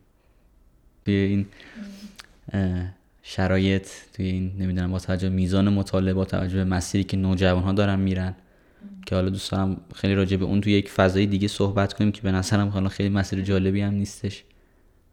توی 1.05 1.15
این 1.15 1.47
شرایط 3.23 3.89
توی 4.13 4.27
این 4.27 4.53
نمی‌دونم 4.59 4.91
با 4.91 4.99
توجه 4.99 5.29
میزان 5.29 5.69
مطالعه 5.69 6.15
با 6.15 6.25
توجه 6.25 6.57
به 6.57 6.65
مسیری 6.65 7.05
که 7.05 7.17
نوجوان 7.17 7.63
ها 7.63 7.73
دارن 7.73 8.01
میرن. 8.01 8.35
که 9.07 9.15
حالا 9.15 9.29
دوست 9.29 9.53
دارم 9.53 9.77
خیلی 9.95 10.15
راجع 10.15 10.37
به 10.37 10.45
اون 10.45 10.61
توی 10.61 10.73
یک 10.73 10.91
فضای 10.91 11.27
دیگه 11.27 11.49
صحبت 11.49 11.93
کنیم 11.93 12.13
که 12.13 12.23
به 12.23 12.33
نظرم 12.33 12.69
حالا 12.69 12.89
خیلی 12.89 13.09
مسیر 13.09 13.43
جالبی 13.43 13.81
هم 13.81 13.95
نیستش. 13.95 14.45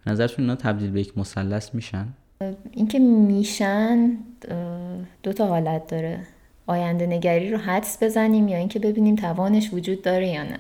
نظرتون 0.06 0.46
اینا 0.46 0.56
تبدیل 0.56 0.92
به 0.92 1.02
یک 1.02 1.18
مثلث 1.18 1.76
میشن؟ 1.76 2.08
اینکه 2.72 3.00
میشن 3.00 4.12
دو 5.24 5.34
تا 5.34 5.48
حالت 5.48 5.88
داره. 5.88 6.20
آینده 6.68 7.06
نگری 7.06 7.52
رو 7.52 7.58
حدس 7.58 8.04
بزنیم 8.04 8.48
یا 8.48 8.58
اینکه 8.58 8.80
ببینیم 8.80 9.16
توانش 9.16 9.74
وجود 9.74 10.02
داره 10.02 10.28
یا 10.28 10.44
نه. 10.44 10.60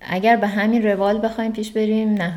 اگر 0.00 0.36
به 0.36 0.46
همین 0.46 0.82
روال 0.82 1.24
بخوایم 1.24 1.52
پیش 1.52 1.72
بریم 1.72 2.14
نه. 2.14 2.34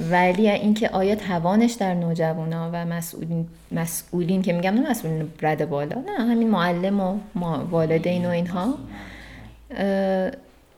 ولی 0.00 0.50
اینکه 0.50 0.88
آیا 0.88 1.14
توانش 1.14 1.72
در 1.72 1.94
نوجوانا 1.94 2.70
و 2.72 2.86
مسئولین, 2.86 3.46
مسئولین 3.72 4.42
که 4.42 4.52
میگم 4.52 4.74
نه 4.74 4.90
مسئولین 4.90 5.28
رد 5.42 5.68
بالا 5.68 5.96
نه 6.00 6.24
همین 6.30 6.50
معلم 6.50 7.00
و 7.00 7.18
والدین 7.70 8.26
و 8.26 8.28
اینها. 8.28 8.74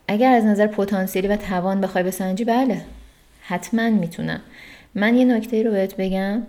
اگر 0.09 0.33
از 0.33 0.45
نظر 0.45 0.67
پتانسیلی 0.67 1.29
و 1.29 1.37
توان 1.37 1.81
بخوای 1.81 2.05
بسنجی 2.05 2.45
بله. 2.45 2.81
حتما 3.43 3.91
می‌تونم. 3.91 4.41
من 4.95 5.17
یه 5.17 5.25
نکته 5.25 5.63
رو 5.63 5.71
بهت 5.71 5.97
بگم. 5.97 6.43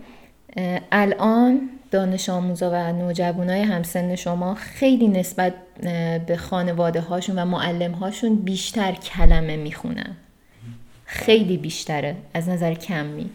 الان 0.91 1.69
دانش 1.91 2.29
آموزا 2.29 2.69
و 2.73 2.93
نوجوانای 2.93 3.61
همسن 3.61 4.15
شما 4.15 4.53
خیلی 4.55 5.07
نسبت 5.07 5.53
به 6.27 6.37
خانواده 6.37 7.01
هاشون 7.01 7.39
و 7.39 7.45
معلم 7.45 7.91
هاشون 7.91 8.35
بیشتر 8.35 8.91
کلمه 8.91 9.57
می‌خونن. 9.57 10.15
خیلی 11.05 11.57
بیشتره 11.57 12.15
از 12.33 12.49
نظر 12.49 12.73
کمی. 12.73 13.29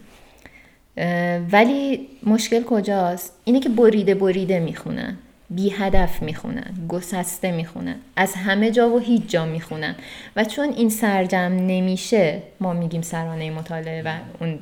ولی 1.51 2.07
مشکل 2.23 2.63
کجاست؟ 2.63 3.33
اینه 3.43 3.59
که 3.59 3.69
بریده 3.69 4.15
بریده 4.15 4.59
می‌خونن 4.59 5.17
بی 5.49 5.69
هدف 5.69 6.21
می‌خونن 6.21 6.73
گسسته 6.89 7.51
می‌خونن 7.51 7.95
از 8.15 8.33
همه 8.33 8.71
جا 8.71 8.89
و 8.89 8.99
هیچ 8.99 9.27
جا 9.27 9.45
می‌خونن. 9.45 9.95
و 10.35 10.43
چون 10.43 10.69
این 10.69 10.89
سرجم 10.89 11.37
نمیشه 11.67 12.41
ما 12.59 12.73
میگیم 12.73 13.01
سرانه 13.01 13.51
مطالعه 13.51 14.01
و 14.05 14.13
اون 14.39 14.59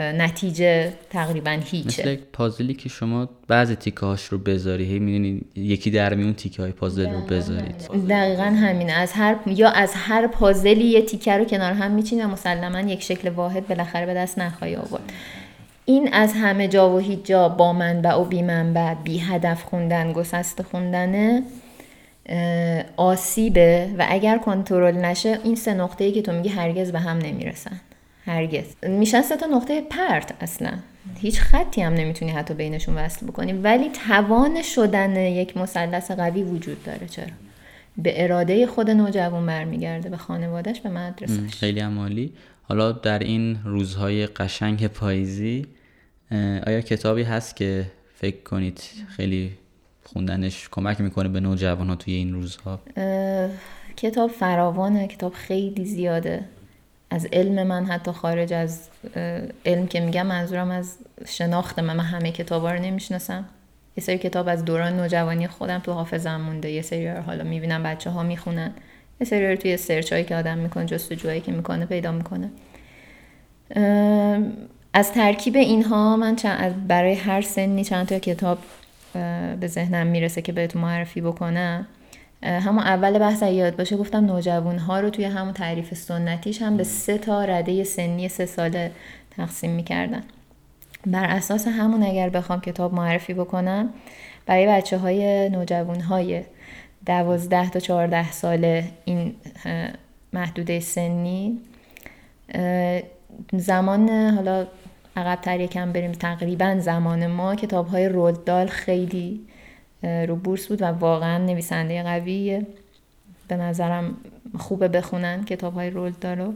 نتیجه 0.00 0.92
تقریبا 1.10 1.50
هیچه. 1.50 2.02
مثل 2.02 2.16
پازلی 2.32 2.74
که 2.74 2.88
شما 2.88 3.28
بعضی 3.48 3.74
تیکه 3.74 4.06
هاش 4.06 4.24
رو 4.24 4.38
بذاری 4.38 4.84
هی 4.84 4.98
می‌دونی 4.98 5.40
یکی 5.56 5.90
در 5.90 6.14
میون 6.14 6.34
تیکه 6.34 6.62
های 6.62 6.72
پازل 6.72 7.10
رو 7.10 7.20
بذارید. 7.20 7.74
دقیقا 8.08 8.42
همینه. 8.42 8.92
از 8.92 9.12
هر 9.12 9.36
یا 9.46 9.70
از 9.70 9.92
هر 9.94 10.26
پازلی 10.26 10.84
یه 10.84 11.02
تیکه 11.02 11.32
رو 11.32 11.44
کنار 11.44 11.72
هم 11.72 11.90
میچین 11.90 12.24
و 12.24 12.28
مسلما 12.28 12.80
یک 12.80 13.02
شکل 13.02 13.28
واحد 13.28 13.68
بالاخره 13.68 14.06
به 14.06 14.14
دست 14.14 14.38
نخواهی 14.38 14.76
آورد. 14.76 15.12
این 15.84 16.14
از 16.14 16.32
همه 16.32 16.68
جا 16.68 16.90
و 16.90 16.98
هیچ 16.98 17.24
جا 17.24 17.48
با 17.48 17.72
منبع 17.72 18.14
و 18.14 18.24
بی 18.24 18.42
منبع 18.42 18.94
بی 18.94 19.18
هدف 19.18 19.62
خوندن 19.62 20.12
گسست 20.12 20.62
خوندنه 20.62 21.42
آسیبه 22.96 23.88
و 23.98 24.06
اگر 24.08 24.38
کنترل 24.38 24.96
نشه 24.96 25.38
این 25.44 25.54
سه 25.54 25.74
نقطه 25.74 26.04
ای 26.04 26.12
که 26.12 26.22
تو 26.22 26.32
میگی 26.32 26.48
هرگز 26.48 26.92
به 26.92 26.98
هم 26.98 27.18
نمی‌رسن. 27.18 27.80
هرگز. 28.28 28.64
میشن 28.82 29.22
سه 29.22 29.36
تا 29.36 29.46
نقطه 29.46 29.80
پرت 29.80 30.34
اصلا. 30.40 30.72
هیچ 31.20 31.40
خطی 31.40 31.82
هم 31.82 31.94
نمی‌تونی 31.94 32.30
حتی 32.30 32.54
بینشون 32.54 32.94
وصل 32.94 33.26
بکنی. 33.26 33.52
ولی 33.52 33.90
توان 34.08 34.62
شدن 34.62 35.16
یک 35.16 35.56
مثلث 35.56 36.10
قوی 36.10 36.42
وجود 36.42 36.84
داره. 36.84 37.06
چرا؟ 37.06 37.26
به 37.96 38.24
اراده 38.24 38.66
خود 38.66 38.90
نوجوان 38.90 39.46
برمیگرده 39.46 40.08
به 40.08 40.16
خانوادهش 40.16 40.80
به 40.80 40.88
مدرسهش 40.88 41.54
خیلی 41.54 41.80
عمالی 41.80 42.32
حالا 42.62 42.92
در 42.92 43.18
این 43.18 43.58
روزهای 43.64 44.26
قشنگ 44.26 44.86
پاییزی 44.86 45.66
آیا 46.66 46.80
کتابی 46.80 47.22
هست 47.22 47.56
که 47.56 47.86
فکر 48.14 48.42
کنید 48.42 48.80
خیلی 49.08 49.52
خوندنش 50.04 50.68
کمک 50.70 51.00
می‌کنه 51.00 51.28
به 51.28 51.40
نوجوان 51.40 51.88
ها 51.88 51.94
توی 51.94 52.14
این 52.14 52.32
روزها؟ 52.32 52.80
کتاب 53.96 54.30
فراوانه 54.30 55.06
کتاب 55.06 55.32
خیلی 55.32 55.84
زیاده. 55.84 56.44
از 57.10 57.26
علم 57.32 57.66
من 57.66 57.86
حتی 57.86 58.12
خارج 58.12 58.52
از 58.52 58.88
علم 59.66 59.86
که 59.86 60.00
میگم 60.00 60.26
منظورم 60.26 60.70
از 60.70 60.98
شناخت 61.26 61.78
من. 61.78 61.96
من 61.96 62.04
همه 62.04 62.32
کتابا 62.32 62.72
رو 62.72 62.82
نمی‌شناسم. 62.82 63.44
یه 63.96 64.04
سری 64.04 64.18
کتاب 64.18 64.48
از 64.48 64.64
دوران 64.64 64.96
نوجوانی 64.96 65.46
خودم 65.46 65.78
تو 65.78 65.92
حافظم 65.92 66.40
مونده. 66.40 66.70
یه 66.70 66.82
سری 66.82 67.08
رو 67.08 67.20
حالا 67.20 67.44
می‌بینم 67.44 67.82
بچه 67.82 68.10
ها 68.10 68.22
می‌خونن. 68.22 68.72
یه 69.20 69.26
سری 69.26 69.50
رو 69.50 69.56
توی 69.56 69.76
سرچ 69.76 70.12
هایی 70.12 70.24
که 70.24 70.36
آدم 70.36 70.58
می‌کنه 70.58 70.86
جستجوهایی 70.86 71.40
که 71.40 71.52
می‌کنه 71.52 71.86
پیدا 71.86 72.12
می‌کنه. 72.12 72.50
از 74.92 75.12
ترکیب 75.12 75.56
اینها 75.56 76.16
من 76.16 76.36
چند 76.36 76.86
برای 76.86 77.14
هر 77.14 77.40
سنی 77.40 77.84
چند 77.84 78.06
تا 78.06 78.18
کتاب 78.18 78.58
به 79.60 79.66
ذهنم 79.66 80.06
می‌رسه 80.06 80.42
که 80.42 80.52
بهتون 80.52 80.82
معرفی 80.82 81.20
بکنم. 81.20 81.86
همون 82.42 82.82
اول 82.82 83.18
بحث 83.18 83.42
یاد 83.42 83.76
باشه 83.76 83.96
گفتم 83.96 84.26
نوجوان 84.26 84.78
ها 84.78 85.00
رو 85.00 85.10
توی 85.10 85.24
همون 85.24 85.52
تعریف 85.52 85.94
سنتیش 85.94 86.62
هم 86.62 86.76
به 86.76 86.84
سه 86.84 87.18
تا 87.18 87.44
رده 87.44 87.84
سنی 87.84 88.28
سه 88.28 88.46
ساله 88.46 88.90
تقسیم 89.36 89.70
می‌کردن. 89.70 90.22
بر 91.06 91.24
اساس 91.24 91.68
همون 91.68 92.02
اگر 92.02 92.28
بخوام 92.28 92.60
کتاب 92.60 92.94
معرفی 92.94 93.34
بکنم 93.34 93.88
برای 94.46 94.66
بچه 94.66 94.98
های 94.98 95.48
نوجوان 95.48 96.00
های 96.00 96.42
دوازده 97.06 97.70
تا 97.70 97.80
چهارده 97.80 98.32
ساله 98.32 98.84
این 99.04 99.34
محدوده 100.32 100.80
سنی 100.80 101.58
زمان 103.52 104.08
حالا 104.10 104.66
عقب 105.16 105.40
تر 105.40 105.60
یکم 105.60 105.92
بریم 105.92 106.12
تقریبا 106.12 106.76
زمان 106.80 107.26
ما 107.26 107.54
کتاب 107.54 107.86
های 107.86 108.08
رولدال 108.08 108.66
خیلی 108.66 109.40
رو 110.02 110.36
بورس 110.36 110.66
بود 110.66 110.82
و 110.82 110.84
واقعا 110.84 111.38
نویسنده 111.38 112.02
قویه. 112.02 112.66
به 113.48 113.56
نظرم 113.56 114.16
خوبه 114.58 114.88
بخونن 114.88 115.44
کتاب 115.44 115.74
های 115.74 115.90
رولدال 115.90 116.38
رو 116.38 116.54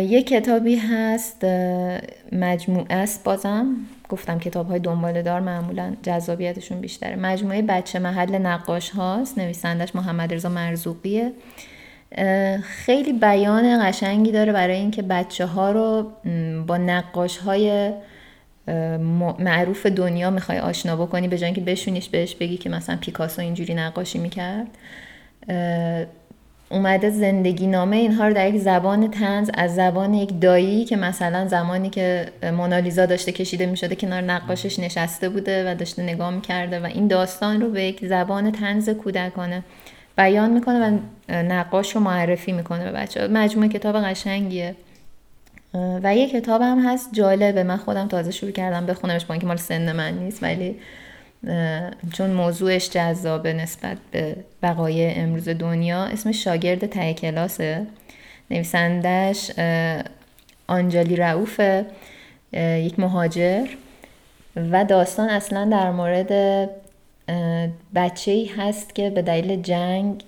یه 0.00 0.22
کتابی 0.22 0.76
هست 0.76 1.44
مجموعه 2.32 2.94
است 2.94 3.24
بازم. 3.24 3.76
گفتم 4.08 4.38
کتاب 4.38 4.68
های 4.68 4.78
دنباله 4.78 5.22
دار 5.22 5.40
معمولا 5.40 5.96
جذابیتشون 6.02 6.80
بیشتره. 6.80 7.16
مجموعه 7.16 7.62
بچه 7.62 7.98
محل 7.98 8.38
نقاش 8.38 8.90
هاست. 8.90 9.38
نویسندش 9.38 9.96
محمد 9.96 10.34
رضا 10.34 10.48
مرزوقیه. 10.48 11.32
خیلی 12.62 13.12
بیان 13.12 13.88
قشنگی 13.88 14.32
داره 14.32 14.52
برای 14.52 14.76
اینکه 14.76 15.02
بچه 15.02 15.46
ها 15.46 15.72
رو 15.72 16.10
با 16.66 16.76
نقاش 16.76 17.38
های 17.38 17.92
معروف 19.38 19.86
دنیا 19.86 20.30
می‌خوای 20.30 20.58
آشنا 20.58 20.96
بکنی 20.96 21.28
به 21.28 21.38
جای 21.38 21.46
اینکه 21.46 21.60
بشونیش 21.60 22.08
بهش 22.08 22.34
بگی 22.34 22.56
که 22.56 22.70
مثلا 22.70 22.96
پیکاسو 22.96 23.42
اینجوری 23.42 23.74
نقاشی 23.74 24.18
می‌کرد. 24.18 24.66
اومده 26.68 27.10
زندگی 27.10 27.66
نامه 27.66 27.96
اینها 27.96 28.28
رو 28.28 28.34
در 28.34 28.48
یک 28.48 28.60
زبان 28.60 29.10
تنز 29.10 29.50
از 29.54 29.74
زبان 29.74 30.14
یک 30.14 30.40
دایی 30.40 30.84
که 30.84 30.96
مثلا 30.96 31.48
زمانی 31.48 31.90
که 31.90 32.26
مونالیزا 32.42 33.06
داشته 33.06 33.32
کشیده 33.32 33.66
می‌شده 33.66 33.94
کنار 33.94 34.20
نقاشش 34.20 34.78
نشسته 34.78 35.28
بوده 35.28 35.72
و 35.72 35.74
داشته 35.74 36.02
نگاه 36.02 36.30
می‌کرده 36.30 36.80
و 36.80 36.84
این 36.84 37.08
داستان 37.08 37.60
رو 37.60 37.70
به 37.70 37.84
یک 37.84 38.06
زبان 38.06 38.52
تنز 38.52 38.90
کودکانه 38.90 39.62
بیان 40.16 40.50
می‌کنه 40.50 40.78
و 40.80 40.98
نقاش 41.32 41.94
رو 41.94 42.00
معرفی 42.00 42.52
می‌کنه 42.52 42.84
به 42.84 42.92
بچه 42.92 43.28
مجموعه 43.28 43.68
کتاب 43.68 43.96
قشنگیه. 43.96 44.74
و 45.74 46.16
یه 46.16 46.28
کتاب 46.28 46.62
هم 46.62 46.86
هست 46.86 47.08
جالبه. 47.12 47.62
من 47.62 47.76
خودم 47.76 48.08
تازه 48.08 48.30
شروع 48.30 48.52
کردم 48.52 48.86
بخونمش 48.86 49.24
با 49.24 49.34
اینکه 49.34 49.46
مال 49.46 49.56
سن 49.56 49.92
من 49.92 50.18
نیست 50.18 50.42
ولی 50.42 50.76
چون 52.12 52.30
موضوعش 52.30 52.90
جذابه 52.90 53.52
نسبت 53.52 53.96
به 54.10 54.36
بقایه 54.62 55.14
امروز 55.16 55.48
دنیا 55.48 56.04
اسم 56.04 56.32
شاگرد 56.32 56.86
ته 56.86 57.14
کلاسه. 57.14 57.86
نویسندش 58.50 59.50
آنجلی 60.66 61.16
رعوفه 61.16 61.86
یک 62.52 62.98
مهاجر. 62.98 63.66
و 64.56 64.84
داستان 64.84 65.28
اصلا 65.28 65.64
در 65.64 65.90
مورد 65.90 66.70
بچه 67.94 68.30
ای 68.30 68.46
هست 68.46 68.94
که 68.94 69.10
به 69.10 69.22
دلیل 69.22 69.62
جنگ 69.62 70.22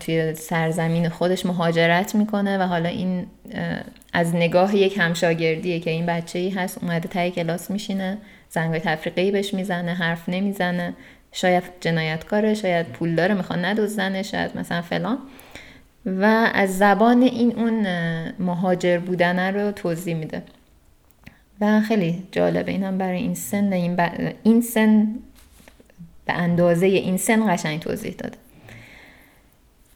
توی 0.00 0.34
سرزمین 0.34 1.08
خودش 1.08 1.46
مهاجرت 1.46 2.14
می‌کنه 2.14 2.58
و 2.58 2.62
حالا 2.62 2.88
این 2.88 3.26
از 4.12 4.34
نگاه 4.34 4.76
یک 4.76 4.98
همشاگردیه 4.98 5.80
که 5.80 5.90
این 5.90 6.06
بچه 6.06 6.38
ای 6.38 6.50
هست 6.50 6.78
اومده 6.82 7.08
تای 7.08 7.30
کلاس 7.30 7.70
میشینه 7.70 8.18
زنگ 8.50 8.78
تفریقی 8.78 9.30
بهش 9.30 9.54
می‌زنه 9.54 9.94
حرف 9.94 10.28
نمی‌زنه. 10.28 10.94
شاید 11.32 11.62
جنایتکاره 11.80 12.54
شاید 12.54 12.86
پول 12.86 13.14
داره 13.14 13.34
می‌خواد 13.34 13.64
ندوزنه 13.64 14.22
شاید 14.22 14.58
مثلا 14.58 14.82
فلان. 14.82 15.18
و 16.06 16.50
از 16.54 16.78
زبان 16.78 17.22
این 17.22 17.52
اون 17.56 17.86
مهاجر 18.38 18.98
بودنه 18.98 19.50
رو 19.50 19.72
توضیح 19.72 20.14
میده. 20.14 20.42
و 21.60 21.80
خیلی 21.80 22.22
جالبه 22.32 22.72
این 22.72 22.84
هم 22.84 22.98
برای 22.98 23.18
این 23.18 23.34
سن 23.34 23.72
این, 23.72 23.96
این 24.42 24.60
سن 24.60 25.08
به 26.26 26.32
اندازه 26.32 26.86
این 26.86 27.16
سن 27.16 27.54
قشنگ 27.54 27.80
توضیح 27.80 28.14
داده. 28.18 28.38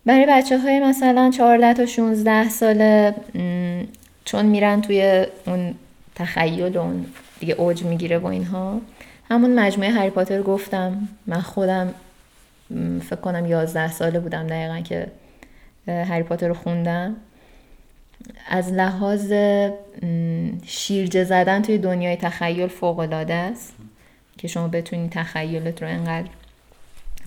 برای 0.06 0.26
بچه 0.28 0.58
های 0.58 0.80
مثلا 0.80 1.30
14 1.30 1.74
تا 1.74 1.86
16 1.86 2.48
ساله 2.48 3.14
چون 4.24 4.46
میرن 4.46 4.80
توی 4.80 5.26
اون 5.46 5.74
تخیل 6.14 6.78
اون 6.78 7.06
دیگه 7.40 7.54
اوج 7.54 7.82
می‌گیره 7.82 8.18
و 8.18 8.26
اینها 8.26 8.80
همون 9.30 9.58
مجموعه 9.58 9.90
هری 9.90 10.10
پاتر 10.10 10.42
گفتم. 10.42 11.08
من 11.26 11.40
خودم 11.40 11.94
فکر 13.00 13.16
کنم 13.16 13.46
11 13.46 13.92
ساله 13.92 14.20
بودم 14.20 14.46
دقیقا 14.46 14.80
که 14.80 15.06
هری 15.86 16.22
پاتر 16.22 16.48
رو 16.48 16.54
خوندم. 16.54 17.16
از 18.48 18.72
لحاظ 18.72 19.32
شیرجه 20.66 21.24
زدن 21.24 21.62
توی 21.62 21.78
دنیای 21.78 22.16
تخیل 22.16 22.66
فوق 22.66 22.98
العاده 22.98 23.34
است 23.34 23.74
که 24.38 24.48
شما 24.48 24.68
بتونی 24.68 25.08
تخیلت 25.08 25.82
رو 25.82 25.88
انقدر 25.88 26.28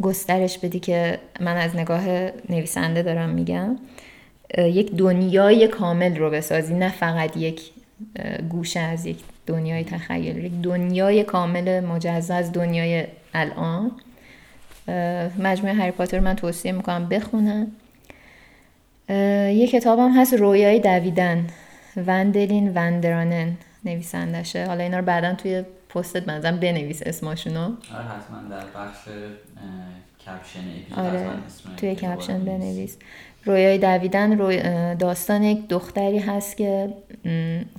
گسترش 0.02 0.58
بدی 0.58 0.80
که 0.80 1.20
من 1.40 1.58
از 1.58 1.76
نگاه 1.76 2.08
نویسنده 2.50 3.02
دارم 3.02 3.30
میگم 3.30 3.76
یک 4.58 4.96
دنیای 4.96 5.68
کامل 5.68 6.18
رو 6.18 6.30
بسازی 6.30 6.74
نه 6.74 6.90
فقط 6.90 7.38
یک 7.38 7.62
گوشه 8.50 8.80
از 8.80 9.06
یک 9.06 9.18
دنیای 9.48 9.84
تخیل. 9.84 10.38
یک 10.38 10.62
دنیای 10.62 11.24
کامل 11.24 11.80
مجزا 11.80 12.36
از 12.36 12.52
دنیای 12.52 13.04
الان. 13.34 13.92
مجموعه 15.40 15.74
هری 15.74 15.92
پاتر 15.92 16.20
من 16.20 16.36
توصیه 16.36 16.72
می‌کنم 16.72 17.10
بخونم 17.10 17.68
یه 19.50 19.68
کتابم 19.68 20.12
هست 20.18 20.34
رویای 20.34 20.80
دویدن. 20.80 21.48
وندلین 22.08 22.74
وندرانن 22.74 23.58
نویسندشه. 23.86 24.66
حالا 24.66 24.84
اینا 24.84 25.00
رو 25.00 25.06
بعدا 25.06 25.34
توی 25.34 25.64
پستت 25.90 26.26
بنظرم 26.26 26.60
بنویس 26.60 27.02
اسماشونو. 27.06 27.60
آره 27.60 28.04
حتما 28.04 28.50
در 28.50 28.66
بخش 28.66 29.08
کپشن 30.26 30.60
آره 30.98 31.28
توی 31.78 31.96
کپشن 31.96 32.46
بنویس. 32.46 32.98
رویای 33.46 33.78
دویدن 33.78 34.38
روی 34.38 34.62
داستان 34.96 35.44
یک 35.44 35.68
دختری 35.68 36.20
هست 36.20 36.58
که 36.58 36.94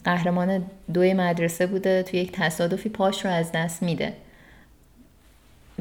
قهرمان 0.05 0.65
دوی 0.95 1.15
مدرسه 1.15 1.67
بوده 1.67 2.03
توی 2.03 2.21
یک 2.21 2.33
تصادفی 2.33 2.89
پاش 2.89 3.25
رو 3.25 3.31
از 3.31 3.53
دست 3.53 3.83
میده. 3.83 4.13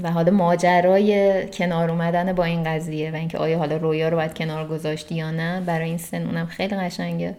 و 0.04 0.12
حالا 0.12 0.32
ماجرای 0.32 1.48
کنار 1.50 1.92
اومدن 1.92 2.34
با 2.34 2.44
این 2.44 2.64
قضیه 2.64 3.12
و 3.12 3.16
اینکه 3.16 3.38
آیا 3.38 3.58
حالا 3.58 3.78
رویا 3.78 4.10
رو 4.10 4.18
باید 4.18 4.34
کنار 4.34 4.68
گذاشتی 4.68 5.16
یا 5.16 5.32
نه 5.32 5.62
برای 5.62 5.90
این 5.90 5.98
سن 5.98 6.26
اونم 6.26 6.46
خیلی 6.46 6.76
قشنگه. 6.76 7.36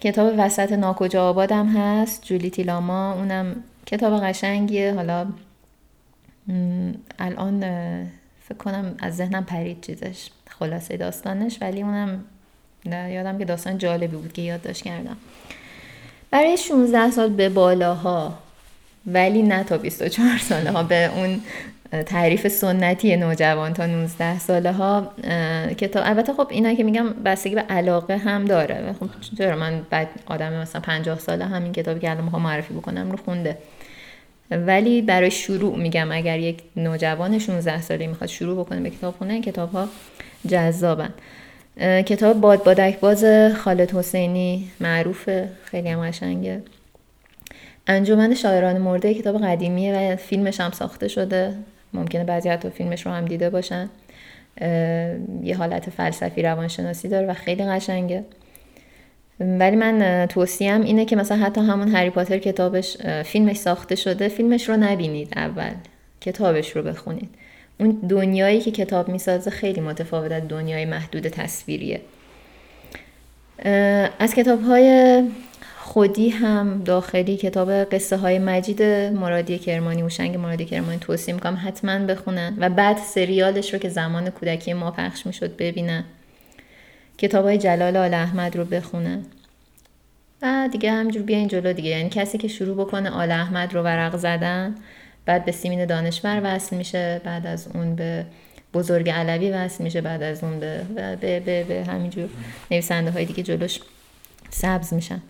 کتاب 0.00 0.34
وسط 0.38 0.72
ناکجا 0.72 1.28
آبادم 1.28 1.66
هست 1.66 2.24
جولی 2.24 2.50
تیلاما. 2.50 3.12
اونم 3.12 3.56
کتاب 3.86 4.22
قشنگیه. 4.22 4.94
حالا 4.94 5.26
الان 7.18 7.60
فکر 8.48 8.58
کنم 8.58 8.94
از 8.98 9.16
ذهنم 9.16 9.44
پرید 9.44 9.80
چیزش. 9.80 10.28
خلاصه 10.50 10.96
داستانش 10.96 11.58
ولی 11.60 11.82
اونم 11.82 12.24
یادم 12.86 13.38
که 13.38 13.44
داستان 13.44 13.78
جالبی 13.78 14.16
بود 14.16 14.32
که 14.32 14.42
یادداشت 14.42 14.82
کردم. 14.82 15.16
برای 16.30 16.56
16 16.56 17.10
سال 17.10 17.28
به 17.28 17.48
بالاها 17.48 18.38
ولی 19.06 19.42
نه 19.42 19.64
تا 19.64 19.78
24 19.78 20.38
ساله 20.38 20.70
ها 20.70 20.82
به 20.82 21.10
اون 21.16 21.40
تعریف 22.06 22.48
سنتی 22.48 23.16
نوجوان 23.16 23.72
تا 23.72 23.86
19 23.86 24.38
ساله 24.38 24.72
ها 24.72 25.12
کتاب 25.78 26.02
البته 26.06 26.32
خب 26.32 26.46
اینا 26.50 26.74
که 26.74 26.84
میگم 26.84 27.08
بستگی 27.24 27.54
به 27.54 27.60
علاقه 27.60 28.16
هم 28.16 28.44
داره. 28.44 28.94
خب 29.00 29.08
چرا 29.38 29.56
من 29.56 29.82
بعد 29.90 30.08
آدم 30.26 30.52
مثلا 30.52 30.80
50 30.80 31.18
ساله 31.18 31.44
همین 31.44 31.72
کتابی 31.72 32.00
که 32.00 32.10
الان 32.10 32.24
معرفی 32.24 32.74
بکنم 32.74 33.10
رو 33.10 33.16
خونده. 33.16 33.58
ولی 34.50 35.02
برای 35.02 35.30
شروع 35.30 35.76
میگم 35.76 36.12
اگر 36.12 36.38
یک 36.38 36.62
نوجوان 36.76 37.38
16 37.38 37.80
ساله 37.80 38.06
می‌خواد 38.06 38.30
شروع 38.30 38.64
بکنه 38.64 38.80
به 38.80 38.90
کتاب 38.90 39.14
خونه 39.18 39.40
کتاب 39.40 39.72
ها 39.72 39.88
جذابن 40.48 41.10
کتاب 42.06 42.40
باد 42.40 42.64
بادک 42.64 43.00
باز 43.00 43.24
خالد 43.56 43.90
حسینی 43.90 44.70
معروفه 44.80 45.48
خیلی 45.64 45.88
هم 45.88 46.10
قشنگه. 46.10 46.62
انجمن 47.86 48.34
شاعران 48.34 48.78
مرده 48.78 49.14
کتاب 49.14 49.42
قدیمیه 49.42 50.12
و 50.12 50.16
فیلمش 50.16 50.60
هم 50.60 50.70
ساخته 50.70 51.08
شده. 51.08 51.54
ممکنه 51.94 52.24
بعضی 52.24 52.48
حتی 52.48 52.70
فیلمش 52.70 53.06
رو 53.06 53.12
هم 53.12 53.24
دیده 53.24 53.50
باشن. 53.50 53.90
یه 55.42 55.56
حالت 55.58 55.90
فلسفی 55.90 56.42
روانشناسی 56.42 57.08
داره 57.08 57.26
و 57.26 57.34
خیلی 57.34 57.64
قشنگه. 57.64 58.24
ولی 59.40 59.76
من 59.76 60.26
توصیم 60.26 60.82
اینه 60.82 61.04
که 61.04 61.16
مثلا 61.16 61.38
حتی 61.38 61.60
همون 61.60 61.88
هری 61.88 62.10
پاتر 62.10 62.38
کتابش 62.38 62.96
فیلمش 63.24 63.56
ساخته 63.56 63.94
شده 63.94 64.28
فیلمش 64.28 64.68
رو 64.68 64.76
نبینید 64.76 65.32
اول. 65.36 65.72
کتابش 66.20 66.76
رو 66.76 66.82
بخونید. 66.82 67.28
اون 67.80 67.90
دنیایی 68.08 68.60
که 68.60 68.70
کتاب 68.70 69.08
می‌سازه 69.08 69.50
خیلی 69.50 69.80
متفاوت 69.80 70.32
از 70.32 70.42
دنیای 70.48 70.84
محدود 70.84 71.28
تصویریه. 71.28 72.00
از 74.18 74.34
کتاب 74.34 74.62
های 74.62 75.22
خودی 75.92 76.28
هم 76.28 76.82
داخلی 76.84 77.36
کتاب 77.36 77.70
قصه 77.70 78.16
های 78.16 78.38
مجید 78.38 78.82
مرادی 78.82 79.58
کرمانی 79.58 80.10
شنگ 80.10 80.36
مرادی 80.36 80.64
کرمانی 80.64 80.98
توصیه 80.98 81.34
می‌کنم 81.34 81.58
حتما 81.64 81.98
بخونن 81.98 82.56
و 82.58 82.68
بعد 82.68 82.96
سریالش 82.96 83.72
رو 83.72 83.78
که 83.78 83.88
زمان 83.88 84.30
کودکی 84.30 84.72
ما 84.72 84.90
پخش 84.90 85.26
می‌شد 85.26 85.56
ببینن. 85.56 86.04
کتاب 87.18 87.44
های 87.44 87.58
جلال 87.58 87.96
آل 87.96 88.14
احمد 88.14 88.56
رو 88.56 88.64
بخونن. 88.64 89.24
و 90.42 90.68
دیگه 90.72 90.92
همجور 90.92 91.22
بیاین 91.22 91.48
جلو 91.48 91.72
دیگه. 91.72 91.90
یعنی 91.90 92.10
کسی 92.10 92.38
که 92.38 92.48
شروع 92.48 92.76
بکنه 92.76 93.10
آل 93.10 93.30
احمد 93.30 93.74
رو 93.74 93.82
ورق 93.82 94.16
زدن 94.16 94.74
بعد 95.26 95.44
به 95.44 95.52
سیمین 95.52 95.86
دانشور 95.86 96.40
وصل 96.44 96.76
میشه 96.76 97.20
بعد 97.24 97.46
از 97.46 97.68
اون 97.74 97.94
به 97.94 98.26
بزرگ 98.74 99.10
علوی 99.10 99.50
وصل 99.50 99.84
میشه 99.84 100.00
بعد 100.00 100.22
از 100.22 100.44
اون 100.44 100.60
به 100.60 100.82
به, 101.20 101.40
به, 101.40 101.64
به 101.64 101.84
همینجور 101.84 102.28
نویسنده 102.70 103.10
های 103.10 103.24
دیگه 103.24 103.42
جلوش 103.42 103.80
سبز 104.50 104.94
میشن. 104.94 105.22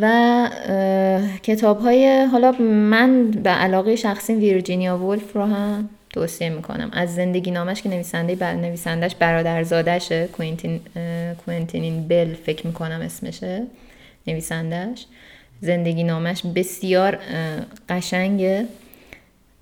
و 0.00 0.48
کتاب 1.42 1.80
های 1.80 2.26
حالا 2.32 2.52
من 2.62 3.30
به 3.30 3.50
علاقه 3.50 3.96
شخصی 3.96 4.34
ویرجینیا 4.34 4.98
ولف 4.98 5.32
رو 5.32 5.44
هم 5.44 5.88
توصیه 6.10 6.48
می‌کنم. 6.48 6.90
از 6.92 7.14
زندگی 7.14 7.50
نامش 7.50 7.82
که 7.82 7.88
نویسنده 7.88 8.34
بر 8.34 8.54
نویسندش 8.54 9.14
برادرزادشه 9.14 10.26
کوینتین 10.26 10.80
کوینتینین 11.46 12.08
بل 12.08 12.34
فکر 12.34 12.66
می‌کنم 12.66 13.00
اسمشه 13.00 13.62
نویسندش 14.26 15.06
زندگی 15.60 16.04
نامش 16.04 16.42
بسیار 16.54 17.18
قشنگه 17.88 18.66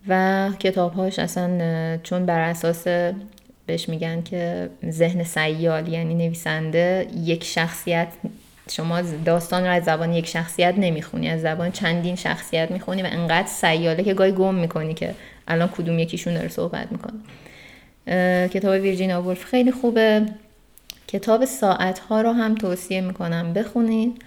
و 0.08 0.48
کتابهاش 0.58 1.18
اصلا 1.18 1.98
چون 2.02 2.26
بر 2.26 2.40
اساس 2.40 2.84
بهش 3.66 3.88
میگن 3.88 4.22
که 4.22 4.70
ذهن 4.90 5.22
سیال 5.24 5.88
یعنی 5.88 6.14
نویسنده 6.14 7.06
یک 7.24 7.44
شخصیت 7.44 8.08
شما 8.70 9.00
داستان 9.24 9.64
رو 9.64 9.70
از 9.70 9.84
زبان 9.84 10.12
یک 10.12 10.26
شخصیت 10.26 10.74
نمی‌خونی 10.78 11.28
از 11.28 11.40
زبان 11.40 11.72
چندین 11.72 12.16
شخصیت 12.16 12.70
می‌خونی 12.70 13.02
و 13.02 13.06
انقدر 13.10 13.48
سیاله 13.48 14.02
که 14.02 14.14
گاهی 14.14 14.32
گم 14.32 14.54
می‌کنی 14.54 14.94
که 14.94 15.14
الان 15.48 15.68
کدوم 15.68 15.98
یکیشون 15.98 16.34
داره 16.34 16.48
صحبت 16.48 16.88
می‌کنه. 16.92 17.18
کتاب 18.48 18.82
ویرجینیا 18.82 19.22
وولف 19.22 19.44
خیلی 19.44 19.72
خوبه. 19.72 20.26
کتاب 21.08 21.44
ساعت 21.44 21.98
ها 21.98 22.20
رو 22.20 22.32
هم 22.32 22.54
توصیه 22.54 23.00
می‌کنم 23.00 23.52
بخونید 23.52 24.22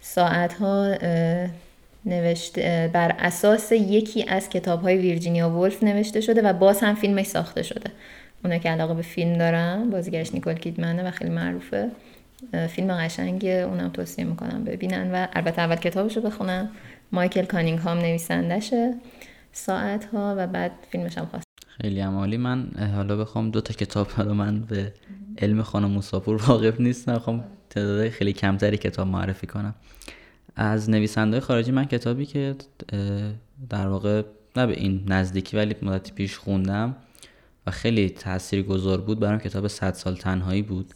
ساعت 0.00 0.52
ها 0.52 0.94
نوشته 2.04 2.90
بر 2.92 3.14
اساس 3.18 3.72
یکی 3.72 4.24
از 4.28 4.48
کتاب 4.48 4.82
های 4.82 4.96
ویرجینیا 4.96 5.50
وولف 5.50 5.82
نوشته 5.82 6.20
شده 6.20 6.42
و 6.42 6.52
باز 6.52 6.80
هم 6.80 6.94
فیلمش 6.94 7.26
ساخته 7.26 7.62
شده. 7.62 7.90
اونا 8.44 8.58
که 8.58 8.70
علاقه 8.70 8.94
به 8.94 9.02
فیلم 9.02 9.38
دارن 9.38 9.90
بازیگرش 9.90 10.34
نیکول 10.34 10.54
کیدمنه 10.54 11.08
و 11.08 11.10
خیلی 11.10 11.30
معروفه. 11.30 11.90
فیلم 12.70 12.94
قشنگی 12.94 13.52
اونم 13.52 13.88
توصیه 13.88 14.24
می‌کنم 14.24 14.64
ببینن 14.64 15.10
و 15.14 15.26
البته 15.32 15.62
اول 15.62 15.76
کتابشو 15.76 16.20
بخونن 16.20 16.70
مایکل 17.12 17.44
کانینگهام 17.44 17.98
نویسندشه 17.98 18.94
ساعت 19.52 20.04
ها 20.04 20.34
و 20.38 20.46
بعد 20.46 20.72
فیلمش 20.90 21.18
هم 21.18 21.26
خواست. 21.26 21.46
خیلی 21.68 22.00
عمالی 22.00 22.36
من 22.36 22.70
حالا 22.94 23.16
بخوام 23.16 23.50
دو 23.50 23.60
تا 23.60 23.74
کتاب 23.74 24.08
رو 24.20 24.34
من 24.34 24.60
به 24.60 24.92
علم 25.38 25.62
خانم 25.62 25.90
موساپور 25.90 26.36
واقف 26.36 26.80
نیستم. 26.80 27.18
خواهم 27.18 27.44
تعداد 27.70 28.08
خیلی 28.08 28.32
کمتری 28.32 28.76
کتاب 28.76 29.06
معرفی 29.06 29.46
کنم. 29.46 29.74
از 30.56 30.90
نویسنده 30.90 31.40
خارجی 31.40 31.72
من 31.72 31.84
کتابی 31.84 32.26
که 32.26 32.54
در 33.70 33.88
واقع 33.88 34.22
نه 34.56 34.66
به 34.66 34.72
این 34.72 35.04
نزدیکی 35.06 35.56
ولی 35.56 35.76
مدتی 35.82 36.12
پیش 36.12 36.36
خوندم 36.36 36.96
و 37.66 37.70
خیلی 37.70 38.10
تاثیر 38.10 38.62
گذار 38.62 39.00
بود 39.00 39.20
برام 39.20 39.38
کتاب 39.38 39.68
صد 39.68 39.94
سال 39.94 40.16
تنهایی 40.16 40.62
بود. 40.62 40.94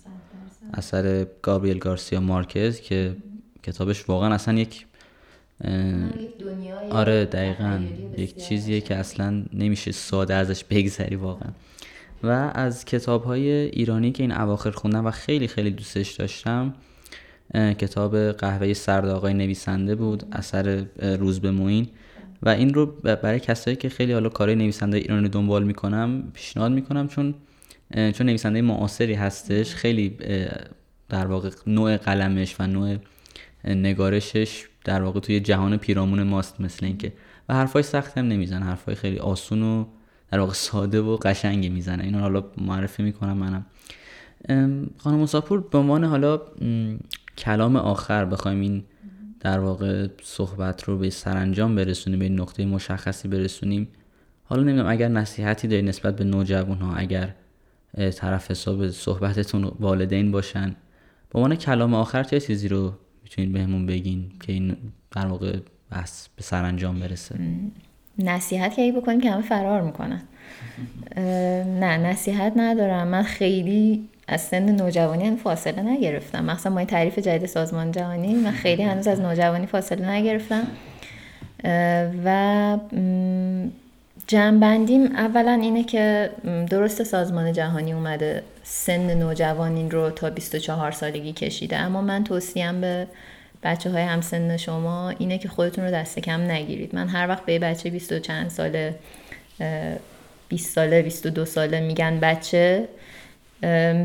اثر 0.74 1.26
گابریل 1.42 1.78
گارسیا 1.78 2.20
مارکز 2.20 2.80
که 2.80 3.16
کتابش 3.62 4.08
واقعا 4.08 4.34
اصلا 4.34 4.58
یک 4.58 4.86
آره 6.90 7.24
دقیقا. 7.24 7.80
یک 8.16 8.36
چیزیه 8.36 8.80
که 8.80 8.94
اصلا 8.94 9.44
نمیشه 9.52 9.92
ساده 9.92 10.34
ازش 10.34 10.64
بگذری 10.64 11.16
واقعا. 11.16 11.50
و 12.22 12.50
از 12.54 12.84
کتاب 12.84 13.24
های 13.24 13.50
ایرانی 13.50 14.12
که 14.12 14.22
این 14.22 14.32
اواخر 14.32 14.70
خوندم 14.70 15.06
و 15.06 15.10
خیلی 15.10 15.48
خیلی 15.48 15.70
دوستش 15.70 16.12
داشتم 16.12 16.74
کتاب 17.54 18.32
قهوه 18.32 18.72
سرد 18.72 19.08
آقای 19.08 19.34
نویسنده 19.34 19.94
بود 19.94 20.24
اثر 20.32 20.84
روز 21.18 21.40
به 21.40 21.50
موین. 21.50 21.88
و 22.42 22.48
این 22.48 22.74
رو 22.74 22.86
برای 23.02 23.40
کسایی 23.40 23.76
که 23.76 23.88
خیلی 23.88 24.12
حالا 24.12 24.28
کارهای 24.28 24.56
نویسنده 24.56 24.96
ایرانی 24.96 25.28
دنبال 25.28 25.64
می‌کنم 25.64 26.22
پیشنهاد 26.34 26.72
می‌کنم 26.72 27.08
چون 27.08 27.34
چون 27.95 28.26
نویسنده 28.26 28.62
معاصری 28.62 29.14
هستش 29.14 29.74
خیلی 29.74 30.16
در 31.09 31.26
واقع 31.26 31.51
نوع 31.66 31.97
قلمش 31.97 32.57
و 32.61 32.66
نوع 32.66 32.97
نگارشش 33.64 34.64
در 34.84 35.03
واقع 35.03 35.20
توی 35.20 35.41
جهان 35.41 35.76
پیرامون 35.76 36.22
ماست 36.22 36.61
مثل 36.61 36.86
اینکه. 36.86 37.12
و 37.49 37.55
حرفای 37.55 37.82
سخت 37.82 38.18
هم 38.18 38.28
نمی‌زنه 38.28 38.64
حرفای 38.64 38.95
خیلی 38.95 39.18
آسون 39.18 39.62
و 39.62 39.84
در 40.32 40.38
واقع 40.38 40.53
ساده 40.53 41.01
و 41.01 41.16
قشنگی 41.16 41.68
می‌زنه. 41.68 42.05
اینو 42.05 42.18
حالا 42.18 42.45
معرفی 42.59 43.03
می‌کنم 43.03 43.36
منم. 43.36 43.66
خانم 44.99 45.18
مساپور 45.18 45.61
به 45.61 45.78
عنوان 45.78 46.05
حالا 46.05 46.41
کلام 47.38 47.76
آخر 47.76 48.24
بخوایم 48.24 48.61
این 48.61 48.84
در 49.41 49.59
واقع 49.59 50.09
صحبت 50.22 50.84
رو 50.84 50.99
به 50.99 51.11
سرانجام 51.11 51.74
برسونیم 51.74 52.18
به 52.18 52.28
نقطه 52.28 52.66
مشخصی 52.66 53.28
برسونیم. 53.28 53.88
حالا 54.45 54.62
نمی‌دونم 54.62 54.88
اگر 54.88 55.09
نصیحتی 55.09 55.68
داری 55.68 55.82
نسبت 55.82 56.16
به 56.16 56.24
نوجوان 56.24 56.78
ها 56.78 56.95
اگر 56.95 57.34
طرف 58.16 58.51
حساب 58.51 58.88
صحبتتون 58.88 59.72
والدین 59.80 60.32
باشن. 60.32 60.76
به 61.30 61.38
عنوان 61.38 61.57
کلام 61.57 61.95
آخر 61.95 62.22
چه 62.22 62.41
چیزی 62.41 62.68
رو 62.68 62.93
می‌تونید 63.22 63.53
بهمون 63.53 63.86
بگین 63.86 64.24
که 64.43 64.53
این 64.53 64.76
در 65.11 65.26
واقع 65.26 65.59
بس 65.93 66.28
به 66.36 66.43
سرانجام 66.43 67.01
برسه؟ 67.01 67.34
نصیحت 68.18 68.74
که 68.74 68.93
بکنیم 68.93 69.20
که 69.20 69.30
همه 69.30 69.43
فرار 69.43 69.80
می‌کنن. 69.82 70.22
نه 71.80 71.97
نصیحت 71.97 72.53
ندارم. 72.57 73.09
من 73.09 73.22
خیلی 73.22 74.09
از 74.28 74.41
سن 74.41 74.76
نوجوانی 74.76 75.26
هم 75.26 75.36
فاصله 75.36 75.82
نگرفتم. 75.82 76.45
مثلا 76.45 76.72
ما 76.72 76.78
این 76.78 76.88
تعریف 76.88 77.18
جدید 77.18 77.47
سازمان 77.47 77.93
جهانی 77.93 78.34
من 78.34 78.51
خیلی 78.51 78.82
هنوز 78.82 79.07
از 79.09 79.20
نوجوانی 79.20 79.66
فاصله 79.66 80.11
نگرفتم. 80.11 80.66
و 82.24 82.78
جنبندیم. 84.30 85.16
اولا 85.16 85.52
اینه 85.62 85.84
که 85.84 86.30
درست 86.70 87.02
سازمان 87.02 87.52
جهانی 87.52 87.92
اومده 87.92 88.42
سن 88.62 89.14
نوجوانین 89.14 89.90
رو 89.90 90.10
تا 90.10 90.30
24 90.30 90.90
سالگی 90.90 91.32
کشیده. 91.32 91.76
اما 91.76 92.02
من 92.02 92.24
توصیم 92.24 92.80
به 92.80 93.06
بچه 93.62 93.90
های 93.90 94.02
همسن 94.02 94.56
شما 94.56 95.10
اینه 95.10 95.38
که 95.38 95.48
خودتون 95.48 95.84
رو 95.84 95.90
دست 95.90 96.18
کم 96.18 96.40
نگیرید. 96.40 96.94
من 96.94 97.08
هر 97.08 97.28
وقت 97.28 97.44
به 97.44 97.58
بچه 97.58 97.90
20 97.90 98.18
چند 98.18 98.50
ساله 98.50 98.94
20 100.48 100.74
ساله 100.74 101.02
22 101.02 101.44
ساله 101.44 101.80
میگن 101.80 102.20
بچه 102.20 102.88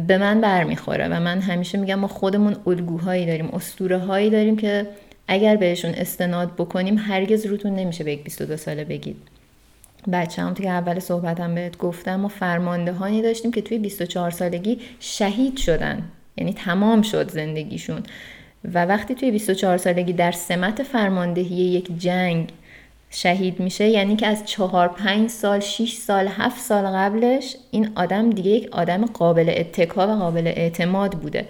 به 0.08 0.18
من 0.20 0.42
برمیخوره 0.42 1.08
و 1.08 1.20
من 1.20 1.40
همیشه 1.40 1.78
میگم 1.78 1.96
ما 1.96 2.08
خودمون 2.08 2.56
الگوهایی 2.68 3.26
داریم 3.26 3.50
اسطوره 3.54 3.98
هایی 3.98 4.30
داریم 4.30 4.58
که 4.58 4.88
اگر 5.28 5.56
بهشون 5.56 5.92
استناد 5.92 6.52
بکنیم 6.54 6.98
هرگز 6.98 7.46
روتون 7.46 7.76
نمیشه 7.76 8.04
به 8.04 8.14
یک 8.14 8.24
22 8.24 8.58
ساله 8.58 8.84
بگید. 8.84 9.35
بچه 10.14 10.42
هم 10.42 10.54
که 10.54 10.70
اول 10.70 11.00
صحبتم 11.00 11.56
بهت 11.56 11.78
گفتم 11.78 12.16
ما 12.16 12.28
فرماندهانی 12.28 13.22
داشتیم 13.22 13.52
که 13.52 13.62
توی 13.62 13.78
24 13.78 14.32
سالگی 14.32 14.80
شهید 15.00 15.58
شدن. 15.58 16.04
یعنی 16.38 16.54
تمام 16.54 17.02
شد 17.02 17.32
زندگیشون. 17.32 18.04
و 18.74 18.86
وقتی 18.86 19.16
توی 19.16 19.32
24 19.32 19.78
سالگی 19.78 20.14
در 20.14 20.32
سمت 20.32 20.84
فرماندهی 20.84 21.56
یک 21.56 22.00
جنگ 22.00 22.50
شهید 23.10 23.60
میشه 23.60 23.88
یعنی 23.88 24.16
که 24.16 24.28
از 24.28 24.46
4 24.46 24.88
5 24.88 25.30
سال 25.30 25.60
6 25.60 25.94
سال 25.94 26.28
7 26.28 26.62
سال 26.62 26.86
قبلش 26.86 27.56
این 27.72 27.90
آدم 27.96 28.30
دیگه 28.30 28.52
یک 28.52 28.70
آدم 28.72 29.06
قابل 29.06 29.54
اتکا 29.58 30.08
و 30.08 30.20
قابل 30.20 30.48
اعتماد 30.48 31.12
بوده. 31.12 31.48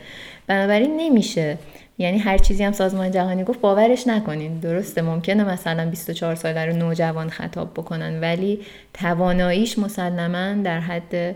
بنابراین 0.47 0.97
نمیشه 0.97 1.57
یعنی 1.97 2.17
هر 2.17 2.37
چیزی 2.37 2.63
هم 2.63 2.71
سازمان 2.71 3.11
جهانی 3.11 3.43
گفت 3.43 3.61
باورش 3.61 4.07
نکنین. 4.07 4.59
درسته 4.59 5.01
ممکنه 5.01 5.43
مثلا 5.43 5.89
24 5.89 6.35
ساله 6.35 6.65
رو 6.65 6.73
نوجوان 6.73 7.29
خطاب 7.29 7.73
بکنن 7.73 8.19
ولی 8.19 8.59
تواناییش 8.93 9.79
مسلما 9.79 10.63
در 10.63 10.79
حد 10.79 11.35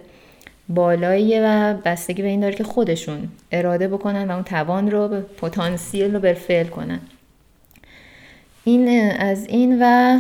بالاییه 0.70 1.42
و 1.46 1.74
بستگی 1.86 2.22
به 2.22 2.28
این 2.28 2.40
داره 2.40 2.56
که 2.56 2.64
خودشون 2.64 3.30
اراده 3.52 3.88
بکنن 3.88 4.28
و 4.28 4.32
اون 4.32 4.44
توان 4.44 4.92
رو 4.92 5.08
به 5.08 5.22
پتانسیل 5.22 6.14
رو 6.14 6.20
بالفعل 6.20 6.68
کنن. 6.68 7.00
این 8.64 9.12
از 9.12 9.46
این 9.46 9.78
و 9.82 10.20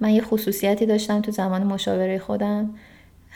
من 0.00 0.10
یه 0.10 0.22
خصوصیتی 0.22 0.86
داشتم 0.86 1.20
تو 1.20 1.30
زمان 1.30 1.62
مشاوره 1.62 2.18
خودم. 2.18 2.70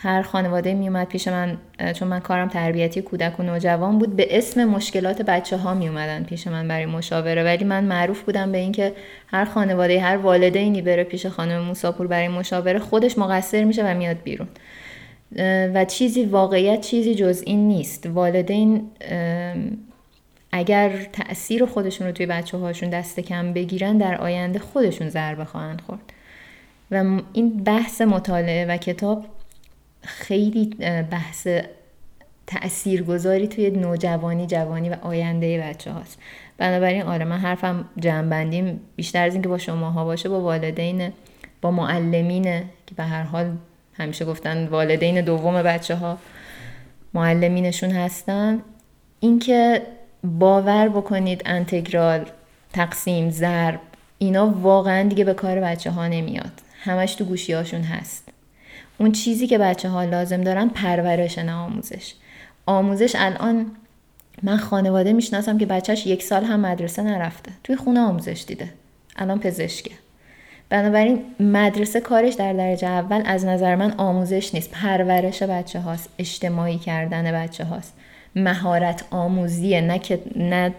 هر 0.01 0.23
خانواده 0.23 0.75
میومد 0.75 1.09
پیش 1.09 1.29
من 1.29 1.59
چون 1.95 2.09
من 2.09 2.21
کارم 2.21 2.49
تربیتی 2.49 3.03
کودک 3.03 3.41
و 3.41 3.43
نوجوان 3.43 3.99
بود. 3.99 4.17
به 4.17 4.39
اسم 4.39 4.65
مشکلات 4.65 5.23
بچه 5.23 5.57
ها 5.57 5.75
می 5.75 5.89
اومدن 5.89 6.25
پیش 6.25 6.47
من 6.47 6.69
برای 6.69 6.87
مشاوره. 6.87 7.45
ولی 7.45 7.65
من 7.65 7.85
معروف 7.85 8.23
بودم 8.23 8.53
به 8.53 8.59
اینکه 8.59 8.93
هر 9.27 9.45
خانواده 9.45 10.01
هر 10.01 10.17
والدینی 10.17 10.83
بره 10.83 11.05
پیش 11.05 11.27
خانم 11.27 11.63
موساپور 11.63 12.07
برای 12.07 12.29
مشاوره 12.29 12.79
خودش 12.79 13.19
مقصر 13.19 13.65
میشه 13.65 13.85
و 13.85 13.95
میاد 13.95 14.17
بیرون. 14.25 14.49
و 15.75 15.85
چیزی 15.85 16.25
واقعیت 16.25 16.81
چیزی 16.81 17.15
جز 17.15 17.43
این 17.47 17.69
نیست. 17.69 18.07
والدین 18.07 18.91
اگر 20.53 20.91
تاثیر 21.13 21.67
خودشون 21.67 22.07
رو 22.07 22.13
توی 22.13 22.27
بچه 22.27 22.59
هاشون 22.59 22.91
دست 22.91 23.21
کم 23.21 23.53
بگیرن 23.53 23.99
در 23.99 24.15
آینده 24.15 24.59
خودشون 24.59 25.09
ضربه 25.09 25.45
خواهند 25.45 25.81
خورد. 25.81 26.13
و 26.91 27.21
این 27.33 27.65
بحث 27.65 28.01
مطالعه 28.01 28.67
و 28.67 28.77
کتاب 28.77 29.25
خیلی 30.03 30.67
بحث 31.11 31.49
تاثیرگذاری 32.47 33.49
توی 33.49 33.71
نوجوانی 33.71 34.47
جوانی 34.47 34.89
و 34.89 34.97
آینده 35.03 35.61
بچه 35.61 35.93
هاست. 35.93 36.19
بنابراین 36.59 37.03
آره 37.03 37.25
من 37.25 37.39
حرفم 37.39 37.85
جمعبندیم 37.97 38.81
بیشتر 38.97 39.27
از 39.27 39.33
اینکه 39.33 39.49
با 39.49 39.59
شماها 39.59 40.05
باشه 40.05 40.29
با 40.29 40.41
والدین 40.41 41.13
با 41.61 41.71
معلمینه 41.71 42.65
که 42.87 42.95
به 42.95 43.05
هر 43.05 43.23
حال 43.23 43.57
همیشه 43.95 44.25
گفتن 44.25 44.67
والدین 44.67 45.21
دوم 45.21 45.63
بچه 45.63 45.95
ها 45.95 46.19
معلمینشون 47.15 47.91
هستن. 47.91 48.63
اینکه 49.21 49.83
باور 50.25 50.89
بکنید 50.89 51.43
انتگرال 51.47 52.31
تقسیم 52.73 53.31
ضرب 53.31 53.81
اینا 54.19 54.47
واقعا 54.47 55.09
دیگه 55.09 55.25
به 55.25 55.35
کار 55.35 55.61
بچه 55.61 55.91
ها 55.91 56.09
نمیاد. 56.09 56.53
همش 56.85 57.15
تو 57.15 57.25
گوشی 57.25 57.53
هاشون 57.53 57.83
هست. 57.83 58.29
اون 58.99 59.13
چیزی 59.13 59.47
که 59.47 59.59
بچه 59.59 59.89
ها 59.89 60.05
لازم 60.05 60.41
دارن 60.41 60.69
پرورش 60.69 61.39
نه 61.39 61.53
آموزش. 61.53 62.15
آموزش 62.67 63.17
الان 63.19 63.67
من 64.43 64.57
خانواده 64.57 65.13
می‌شناسم 65.13 65.59
که 65.59 65.67
بچهش 65.67 66.07
یک 66.07 66.23
سال 66.23 66.45
هم 66.45 66.61
مدرسه 66.61 67.03
نرفته. 67.03 67.53
توی 67.65 67.77
خونه 67.77 68.01
آموزش 68.01 68.45
دیده. 68.47 68.69
الان 69.17 69.41
پزشکه. 69.41 69.91
بنابراین 70.71 71.23
مدرسه 71.41 72.01
کارش 72.01 72.35
در 72.35 72.53
درجه 72.53 72.89
اول 72.89 73.23
از 73.27 73.45
نظر 73.45 73.75
من 73.75 73.91
آموزش 73.91 74.55
نیست. 74.55 74.71
پرورش 74.71 75.43
بچه 75.43 75.81
هاست 75.81 76.09
اجتماعی 76.19 76.79
کردن 76.79 77.33
بچه 77.33 77.65
هاست 77.65 77.95
مهارت 78.37 79.05
آموزیه 79.11 79.81
نه 79.81 79.99
که 79.99 80.21
نه 80.37 80.75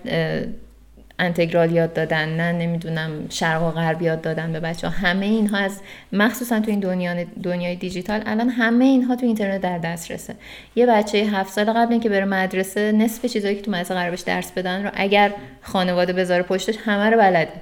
انتگرال 1.20 1.72
یاد 1.72 1.94
دادن 1.94 2.30
نه 2.30 2.52
نمی‌دونم 2.52 3.12
شرق 3.30 3.64
و 3.64 3.72
غرب 3.72 4.02
یاد 4.02 4.22
دادن 4.22 4.52
به 4.52 4.60
بچه 4.60 4.88
ها 4.88 4.94
همه 4.94 5.26
اینها 5.26 5.58
از 5.58 5.80
مخصوصا 6.14 6.60
تو 6.60 6.72
این 6.72 6.80
دنیا 6.80 7.24
دنیای 7.44 7.76
دیجیتال 7.76 8.22
الان 8.26 8.50
همه 8.50 8.86
اینها 8.86 9.16
تو 9.16 9.26
اینترنت 9.26 9.62
در 9.62 9.78
دسترسه. 9.78 10.36
یه 10.76 10.86
بچه 10.86 11.18
هفت 11.18 11.54
سال 11.54 11.66
قبل 11.66 11.92
اینکه 11.92 12.10
بره 12.10 12.26
مدرسه 12.26 12.92
نصف 12.92 13.26
چیزایی 13.26 13.56
که 13.56 13.62
تو 13.62 13.72
مدرسه 13.72 13.94
قرارش 13.94 14.22
درس 14.22 14.52
بدن 14.52 14.84
رو 14.84 14.92
اگر 14.94 15.32
خانواده 15.62 16.14
بذاره 16.14 16.44
پشتش 16.44 16.76
همه 16.86 17.10
رو 17.10 17.18
بلده. 17.18 17.54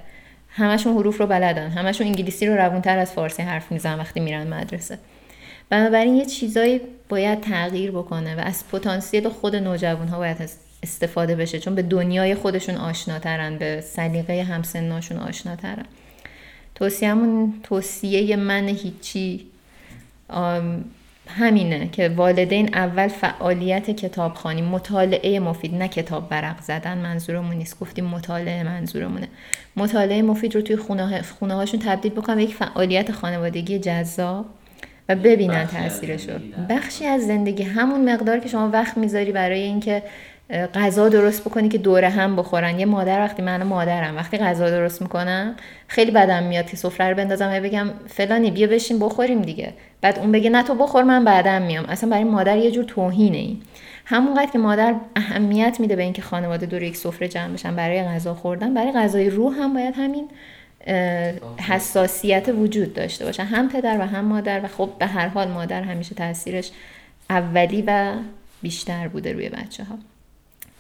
همشون 0.50 0.94
حروف 0.94 1.18
رو 1.18 1.28
بلدن. 1.28 1.70
همشون 1.70 2.08
انگلیسی 2.08 2.48
رو 2.48 2.56
روونتر 2.56 2.98
از 2.98 3.12
فارسی 3.12 3.44
حرف 3.44 3.72
می‌زنن 3.72 4.00
وقتی 4.00 4.20
میرن 4.20 4.48
مدرسه. 4.48 4.98
بنابراین 5.70 6.16
یه 6.16 6.26
چیزایی 6.26 6.82
باید 7.10 7.42
تغییر 7.42 7.92
بکنه 7.92 8.36
و 8.36 8.40
از 8.40 8.64
پتانسیل 8.72 9.30
خود 9.30 9.56
نوجوان 9.56 10.08
ها 10.08 10.18
باید 10.18 10.42
استفاده 10.88 11.36
بشه 11.36 11.60
چون 11.60 11.76
به 11.76 11.82
دنیای 11.82 12.36
خودشون 12.36 12.76
آشناترن 12.76 13.58
به 13.58 13.82
سلیقه 13.82 14.44
همسناشون 14.44 15.18
آشناترن. 15.18 15.86
توصیهمون 16.76 17.54
توصیه 17.64 18.36
من 18.36 18.68
هیچی 18.68 19.46
همینه 21.28 21.90
که 21.92 22.10
والدین 22.10 22.76
اول 22.76 23.08
فعالیت 23.08 23.92
کتابخانی 23.92 24.62
مطالعه 24.62 25.40
مفید 25.40 25.76
نه 25.76 25.88
کتاب 25.88 26.30
برق 26.30 26.62
زدن 26.62 26.98
منظورمون 26.98 27.56
نیست. 27.56 27.80
گفتیم 27.80 28.06
مطالعه 28.06 28.64
منظورمونه. 28.64 29.28
مطالعه 29.76 30.22
مفید 30.22 30.56
رو 30.56 30.62
توی 30.62 30.76
خونه, 30.76 31.22
خونه 31.22 31.54
هاشون 31.54 31.80
تبدیل 31.80 32.12
بکنم 32.12 32.36
به 32.36 32.44
یک 32.44 32.56
فعالیت 32.56 33.12
خانوادگی 33.12 33.80
جذاب 33.80 34.46
و 35.10 35.16
ببینن 35.16 35.68
تاثیرش 35.68 36.30
رو 36.30 36.40
بخشی 36.70 37.06
از 37.06 37.28
زندگی. 37.28 37.64
همون 37.64 38.14
مقدار 38.14 38.40
که 38.40 38.50
شما 38.50 38.70
وقت 38.70 38.98
می‌ذاری 38.98 39.32
برای 39.32 39.62
اینکه 39.62 40.04
غذا 40.50 41.10
درست 41.10 41.42
بکنی 41.42 41.70
که 41.70 41.78
دوره 41.78 42.10
هم 42.10 42.36
بخورن. 42.36 42.80
یه 42.80 42.86
مادر 42.86 43.20
وقتی 43.20 43.42
من 43.42 43.64
مادرم 43.64 44.16
وقتی 44.16 44.38
غذا 44.38 44.70
درست 44.70 45.02
می‌کنم 45.02 45.56
خیلی 45.88 46.12
بدم 46.12 46.44
میاد 46.44 46.70
که 46.70 46.78
سفره 46.78 47.10
رو 47.10 47.16
بندازم 47.16 47.50
و 47.54 47.60
بگم 47.60 47.90
فلانی 48.08 48.52
بیا 48.52 48.68
بشین 48.68 49.00
بخوریم 49.00 49.42
دیگه. 49.42 49.74
بعد 50.02 50.20
اون 50.20 50.32
بگه 50.32 50.50
نه 50.50 50.64
تو 50.64 50.76
بخور 50.76 51.04
من 51.04 51.26
بعدم 51.26 51.62
میام. 51.62 51.86
اصلا 51.86 52.10
برای 52.10 52.24
مادر 52.24 52.58
یه 52.58 52.72
جور 52.72 52.84
توهینه 52.84 53.38
این 53.38 53.62
همونقدر 54.06 54.52
که 54.52 54.60
مادر 54.60 54.96
اهمیت 55.16 55.80
میده 55.80 55.96
به 55.96 56.04
اینکه 56.04 56.22
خانواده 56.22 56.66
دور 56.66 56.84
یک 56.84 56.98
سفره 56.98 57.28
جمع 57.28 57.54
بشن 57.54 57.76
برای 57.76 58.04
غذا 58.04 58.34
خوردن 58.34 58.74
برای 58.74 58.92
غذای 58.92 59.30
روح 59.30 59.56
هم 59.56 59.74
باید 59.74 59.96
همین 59.98 60.30
حساسیت. 61.70 62.50
وجود 62.50 62.94
داشته 62.94 63.26
باشه. 63.26 63.44
هم 63.44 63.70
پدر 63.70 63.98
و 64.00 64.02
هم 64.02 64.26
مادر 64.26 64.66
و 64.66 64.68
خب 64.68 64.90
به 65.00 65.06
هر 65.06 65.28
حال 65.28 65.48
مادر 65.48 65.82
همیشه 65.82 66.16
تاثیرش 66.16 66.72
اولی 67.30 67.84
و 67.88 68.14
بیشتر 68.62 69.08
بوده 69.08 69.34
روی 69.34 69.50
بچه 69.50 69.84
ها 69.84 69.98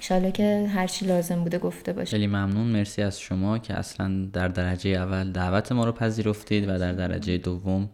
انشالله 0.10 0.32
که 0.32 0.68
هرچی 0.74 1.06
لازم 1.06 1.44
بوده 1.44 1.58
گفته 1.58 1.94
باشه. 1.94 2.12
خیلی 2.12 2.28
ممنون. 2.28 2.68
مرسی 2.68 3.02
از 3.02 3.20
شما 3.20 3.58
که 3.58 3.74
اصلا 3.74 4.26
در 4.34 4.48
درجه 4.48 4.90
اول 4.90 5.32
دعوت 5.32 5.72
ما 5.72 5.86
رو 5.86 5.92
پذیرفتید 5.92 6.70
و 6.70 6.80
در 6.80 6.94
درجه 6.94 7.38
دوم 7.38 7.90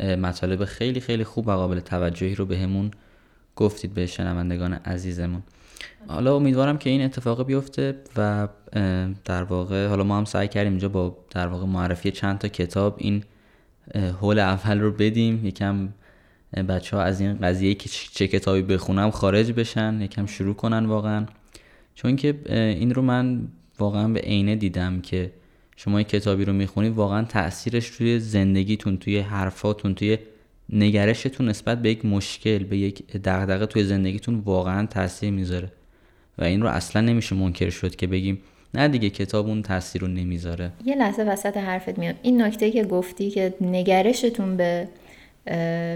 مطالب 0.00 0.64
خیلی 0.64 1.00
خیلی 1.00 1.24
خوب 1.24 1.48
و 1.48 1.50
قابل 1.50 1.80
توجهی 1.80 2.34
رو 2.34 2.46
بهمون 2.46 2.88
به 2.88 2.96
گفتید 3.56 3.94
به 3.94 4.06
شنوندگان 4.06 4.72
عزیزمون. 4.72 5.42
حالا 6.08 6.36
امیدوارم 6.36 6.78
که 6.78 6.90
این 6.90 7.02
اتفاق 7.02 7.46
بیفته 7.46 7.94
و 8.16 8.48
در 9.24 9.42
واقع 9.42 9.86
حالا 9.86 10.04
ما 10.04 10.18
هم 10.18 10.24
سعی 10.24 10.48
کردیم 10.48 10.72
اینجا 10.72 10.88
با 10.88 11.16
در 11.30 11.46
واقع 11.46 11.66
معرفی 11.66 12.10
چند 12.10 12.38
تا 12.38 12.48
کتاب 12.48 12.96
این 12.98 13.24
حول 14.20 14.38
اول 14.38 14.80
رو 14.80 14.92
بدیم. 14.92 15.46
یکم 15.46 15.88
بچه 16.68 16.96
ها 16.96 17.02
از 17.02 17.20
این 17.20 17.38
قضیه 17.38 17.74
که 17.74 17.88
چه 17.88 18.28
کتابی 18.28 18.62
بخونم 18.62 19.10
خارج 19.10 19.52
بشن 19.52 20.00
یکم 20.00 20.26
شروع 20.26 20.54
کنن 20.54 20.86
واقعا. 20.86 21.26
چون 21.94 22.16
که 22.16 22.34
این 22.48 22.94
رو 22.94 23.02
من 23.02 23.48
واقعا 23.78 24.08
به 24.08 24.20
عینه 24.20 24.56
دیدم 24.56 25.00
که 25.00 25.30
شما 25.76 26.00
یک 26.00 26.08
کتابی 26.08 26.44
رو 26.44 26.52
می‌خونید 26.52 26.92
واقعا 26.92 27.24
تاثیرش 27.24 27.90
توی 27.90 28.18
زندگیتون 28.18 28.96
توی 28.96 29.18
حرفاتون 29.18 29.94
توی 29.94 30.18
نگرشتون 30.68 31.48
نسبت 31.48 31.82
به 31.82 31.90
یک 31.90 32.04
مشکل 32.04 32.58
به 32.58 32.76
یک 32.76 33.06
دغدغه 33.12 33.66
توی 33.66 33.84
زندگیتون 33.84 34.38
واقعا 34.38 34.86
تاثیر 34.86 35.30
می‌ذاره. 35.30 35.72
و 36.38 36.44
این 36.44 36.62
رو 36.62 36.68
اصلا 36.68 37.02
نمیشه 37.02 37.34
منکر 37.34 37.70
شد 37.70 37.96
که 37.96 38.06
بگیم 38.06 38.38
نه 38.74 38.88
دیگه 38.88 39.10
کتاب 39.10 39.46
اون 39.46 39.62
تاثیر 39.62 40.02
رو 40.02 40.08
نمی‌ذاره. 40.08 40.72
یه 40.84 40.94
لحظه 40.94 41.22
وسط 41.22 41.56
حرفت 41.56 41.98
میاد. 41.98 42.14
این 42.22 42.42
نکته 42.42 42.70
که 42.70 42.84
گفتی 42.84 43.30
که 43.30 43.54
نگرشتون 43.60 44.56
به 44.56 44.88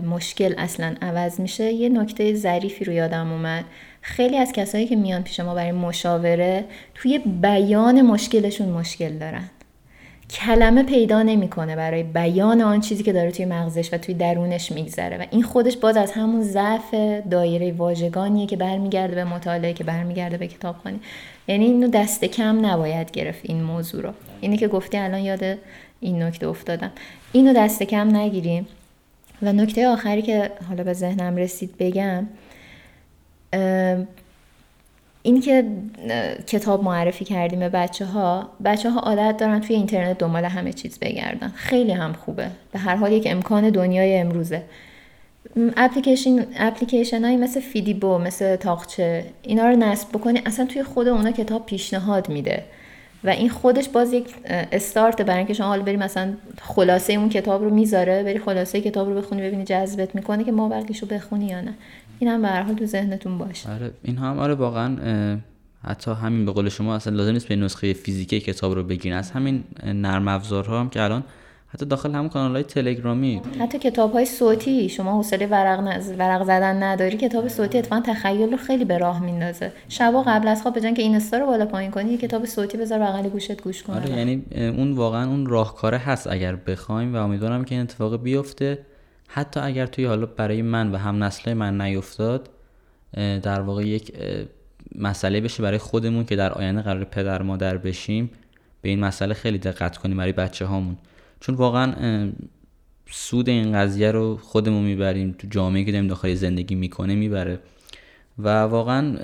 مشکل 0.00 0.54
اصلا 0.58 0.94
عوض 1.02 1.40
میشه 1.40 1.72
یه 1.72 1.88
نکته 1.88 2.34
ظریفی 2.34 2.84
رو 2.84 2.92
یادم 2.92 3.32
اومد. 3.32 3.64
خیلی 4.06 4.36
از 4.36 4.52
کسایی 4.52 4.86
که 4.86 4.96
میان 4.96 5.22
پیش 5.22 5.40
ما 5.40 5.54
برای 5.54 5.72
مشاوره 5.72 6.64
توی 6.94 7.18
بیان 7.18 8.02
مشکلشون 8.02 8.68
مشکل 8.68 9.18
دارن. 9.18 9.50
کلمه 10.30 10.82
پیدا 10.82 11.22
نمی‌کنه 11.22 11.76
برای 11.76 12.02
بیان 12.02 12.60
آن 12.60 12.80
چیزی 12.80 13.02
که 13.02 13.12
داره 13.12 13.30
توی 13.30 13.44
مغزش 13.44 13.92
و 13.92 13.98
توی 13.98 14.14
درونش 14.14 14.72
میگذره 14.72 15.18
و 15.18 15.24
این 15.30 15.42
خودش 15.42 15.76
باز 15.76 15.96
از 15.96 16.12
همون 16.12 16.42
ضعف 16.42 16.94
دایره 17.30 17.72
واژگانیه 17.72 18.46
که 18.46 18.56
برمیگرده 18.56 19.14
به 19.14 19.24
مطالعه 19.24 19.72
که 19.72 19.84
برمیگرده 19.84 20.36
به 20.36 20.46
کتابخوانی 20.46 21.00
یعنی 21.48 21.64
اینو 21.64 21.88
دست 21.88 22.24
کم 22.24 22.66
نباید 22.66 23.10
گرفت 23.10 23.40
این 23.42 23.62
موضوع 23.62 24.02
رو. 24.02 24.12
اینی 24.40 24.56
که 24.56 24.68
گفتی 24.68 24.98
الان 24.98 25.20
یاد 25.20 25.58
این 26.00 26.22
نکته 26.22 26.48
افتادم. 26.48 26.90
اینو 27.32 27.52
دست 27.52 27.82
کم 27.82 28.16
نگیریم. 28.16 28.66
و 29.42 29.52
نکته 29.52 29.88
آخری 29.88 30.22
که 30.22 30.50
حالا 30.68 30.84
به 30.84 30.92
ذهنم 30.92 31.36
رسید 31.36 31.74
بگم 31.78 32.26
این 35.22 35.40
که 35.40 35.64
کتاب 36.46 36.84
معرفی 36.84 37.24
کردیم 37.24 37.58
به 37.58 37.68
بچه 37.68 38.04
ها 38.04 38.48
بچه 38.64 38.90
ها 38.90 39.00
عادت 39.00 39.36
دارن 39.36 39.60
توی 39.60 39.76
اینترنت 39.76 40.18
دنبال 40.18 40.44
همه 40.44 40.72
چیز 40.72 40.98
بگردن. 40.98 41.52
خیلی 41.54 41.92
هم 41.92 42.12
خوبه. 42.12 42.50
به 42.72 42.78
هر 42.78 42.96
حال 42.96 43.12
یک 43.12 43.26
امکان 43.30 43.70
دنیای 43.70 44.18
امروزه. 44.18 44.62
اپلیکیشن 45.76 46.46
اپلیکیشن 46.56 47.24
هایی 47.24 47.36
مثل 47.36 47.60
فیدیبو 47.60 48.18
مثل 48.18 48.56
تاخچه 48.56 49.24
اینا 49.42 49.68
رو 49.68 49.76
نصب 49.76 50.08
بکنی 50.08 50.42
اصلا 50.46 50.66
توی 50.66 50.82
خود 50.82 51.08
اونا 51.08 51.30
کتاب 51.30 51.66
پیشنهاد 51.66 52.28
میده. 52.28 52.64
و 53.24 53.28
این 53.28 53.48
خودش 53.48 53.88
باز 53.88 54.12
یک 54.12 54.34
استارت 54.72 55.22
برای 55.22 55.38
اینکه 55.38 55.54
شما 55.54 55.66
حالا 55.66 55.82
بری 55.82 55.96
مثلا 55.96 56.34
خلاصه 56.62 57.12
اون 57.12 57.28
کتاب 57.28 57.64
رو 57.64 57.70
می‌ذاره 57.70 58.22
بری 58.22 58.38
خلاصه 58.38 58.80
کتاب 58.80 59.08
رو 59.08 59.14
بخونی 59.14 59.42
ببینی 59.42 59.64
جذبت 59.64 60.14
می‌کنه 60.14 60.44
که 60.44 60.52
ما 60.52 60.66
رو 61.00 61.06
بخونی 61.06 61.46
یا 61.46 61.60
نه. 61.60 61.74
این 62.18 62.30
هم 62.30 62.42
به 62.42 62.48
حال 62.48 62.74
تو 62.74 62.84
ذهنتون 62.86 63.38
باشه. 63.38 63.72
آره 63.72 63.90
این 64.02 64.16
هم 64.16 64.38
آره 64.38 64.54
واقعا 64.54 64.96
حتی 65.84 66.10
همین 66.10 66.46
به 66.46 66.52
قول 66.52 66.68
شما 66.68 66.94
اصلا 66.94 67.16
لازم 67.16 67.32
نیست 67.32 67.48
به 67.48 67.56
نسخه 67.56 67.92
فیزیکی 67.92 68.40
کتاب 68.40 68.74
رو 68.74 68.82
بگیرین 68.82 69.18
از 69.18 69.30
همین 69.30 69.64
نرم 69.84 70.28
افزارها 70.28 70.80
هم 70.80 70.88
که 70.88 71.02
الان 71.02 71.24
حتی 71.68 71.86
داخل 71.86 72.12
همون 72.12 72.28
کانال 72.28 72.52
های 72.52 72.62
تلگرامی. 72.62 73.42
حتی 73.60 73.78
کتاب 73.78 74.12
های 74.12 74.26
صوتی 74.26 74.88
شما 74.88 75.12
حوصله 75.12 75.46
ورق, 75.46 75.80
نز... 75.80 76.12
ورق 76.18 76.44
زدن 76.44 76.82
نداری 76.82 77.16
کتاب 77.16 77.48
صوتی 77.48 77.78
اتفاقا 77.78 78.02
تخیل 78.06 78.50
رو 78.50 78.56
خیلی 78.56 78.84
به 78.84 78.98
راه 78.98 79.22
میندازه. 79.22 79.72
شبا 79.88 80.22
قبل 80.22 80.48
از 80.48 80.62
خواب 80.62 80.76
بجن 80.76 80.94
که 80.94 81.02
این 81.02 81.16
استا 81.16 81.38
رو 81.38 81.46
بالا 81.46 81.66
پایین 81.66 81.90
کنی 81.90 82.16
کتاب 82.16 82.44
صوتی 82.44 82.78
بذار 82.78 82.98
بغل 82.98 83.28
گوشت 83.28 83.62
گوش 83.62 83.82
کن 83.82 83.92
آره 83.92 84.10
یعنی 84.10 84.44
اون 84.56 84.92
واقعا 84.92 85.28
اون 85.28 85.46
راهکاره 85.46 85.98
هست 85.98 86.26
اگر 86.26 86.56
بخوایم 86.56 87.14
و 87.14 87.16
امیدوارم 87.16 87.64
که 87.64 87.74
این 87.74 87.84
اتفاق 87.84 88.22
بیفته. 88.22 88.78
حتی 89.28 89.60
اگر 89.60 89.86
توی 89.86 90.04
حالا 90.04 90.26
برای 90.26 90.62
من 90.62 90.92
و 90.92 90.96
هم 90.96 91.24
نسل 91.24 91.52
من 91.52 91.80
نیفتاد 91.80 92.50
در 93.42 93.60
واقع 93.60 93.86
یک 93.86 94.12
مسئله 94.94 95.40
بشه 95.40 95.62
برای 95.62 95.78
خودمون 95.78 96.24
که 96.24 96.36
در 96.36 96.52
آینده 96.52 96.82
قرار 96.82 97.04
پدر 97.04 97.42
مادر 97.42 97.78
بشیم 97.78 98.30
به 98.82 98.88
این 98.88 99.00
مسئله 99.00 99.34
خیلی 99.34 99.58
دقت 99.58 99.96
کنیم 99.96 100.16
برای 100.16 100.32
بچه 100.32 100.66
هامون 100.66 100.96
چون 101.40 101.54
واقعا 101.54 102.32
سود 103.10 103.48
این 103.48 103.72
قضیه 103.72 104.10
رو 104.10 104.36
خودمون 104.36 104.84
می‌بریم 104.84 105.34
تو 105.38 105.46
جامعه 105.50 105.84
که 105.84 105.92
داریم 105.92 106.08
داخل 106.08 106.34
زندگی 106.34 106.74
می‌کنه 106.74 107.14
می‌بره. 107.14 107.60
و 108.38 108.48
واقعا 108.48 109.16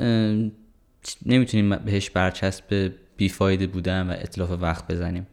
نمی‌تونیم 1.26 1.76
بهش 1.76 2.10
برچسب 2.10 2.92
بیفایده 3.16 3.66
بودن 3.66 4.10
و 4.10 4.10
اطلاف 4.10 4.50
وقت 4.50 4.92
بزنیم. 4.92 5.26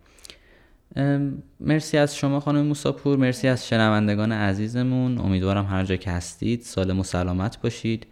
مرسی 1.60 1.98
از 1.98 2.16
شما 2.16 2.40
خانم 2.40 2.66
موساپور 2.66 3.18
مرسی 3.18 3.48
از 3.48 3.68
شنوندگان 3.68 4.32
عزیزمون. 4.32 5.18
امیدوارم 5.18 5.66
هر 5.66 5.84
جا 5.84 5.96
که 5.96 6.12
هستید 6.12 6.62
سالم 6.62 7.00
و 7.00 7.04
سلامت 7.04 7.62
باشید 7.62 8.08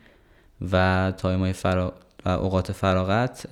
و 0.71 1.13
تایمای 1.17 1.53
فرا... 1.53 1.93
و 2.25 2.29
اوقات 2.29 2.71
فراغت 2.71 3.47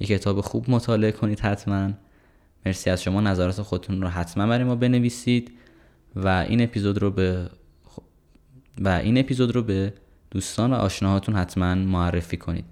یک 0.00 0.08
کتاب 0.08 0.40
خوب 0.40 0.70
مطالعه 0.70 1.12
کنید 1.12 1.40
حتما. 1.40 1.90
مرسی 2.66 2.90
از 2.90 3.02
شما 3.02 3.20
نظرات 3.20 3.62
خودتون 3.62 4.02
رو 4.02 4.08
حتما 4.08 4.46
برای 4.46 4.64
ما 4.64 4.74
بنویسید 4.74 5.52
و 6.16 6.28
این 6.28 6.62
اپیزود 6.62 6.98
رو 6.98 7.10
به 7.10 7.50
و 8.80 8.88
این 8.88 9.18
اپیزود 9.18 9.54
رو 9.54 9.62
به 9.62 9.92
دوستان 10.30 10.72
و 10.72 10.76
آشناهاتون 10.76 11.34
حتما 11.34 11.74
معرفی 11.74 12.36
کنید. 12.36 12.64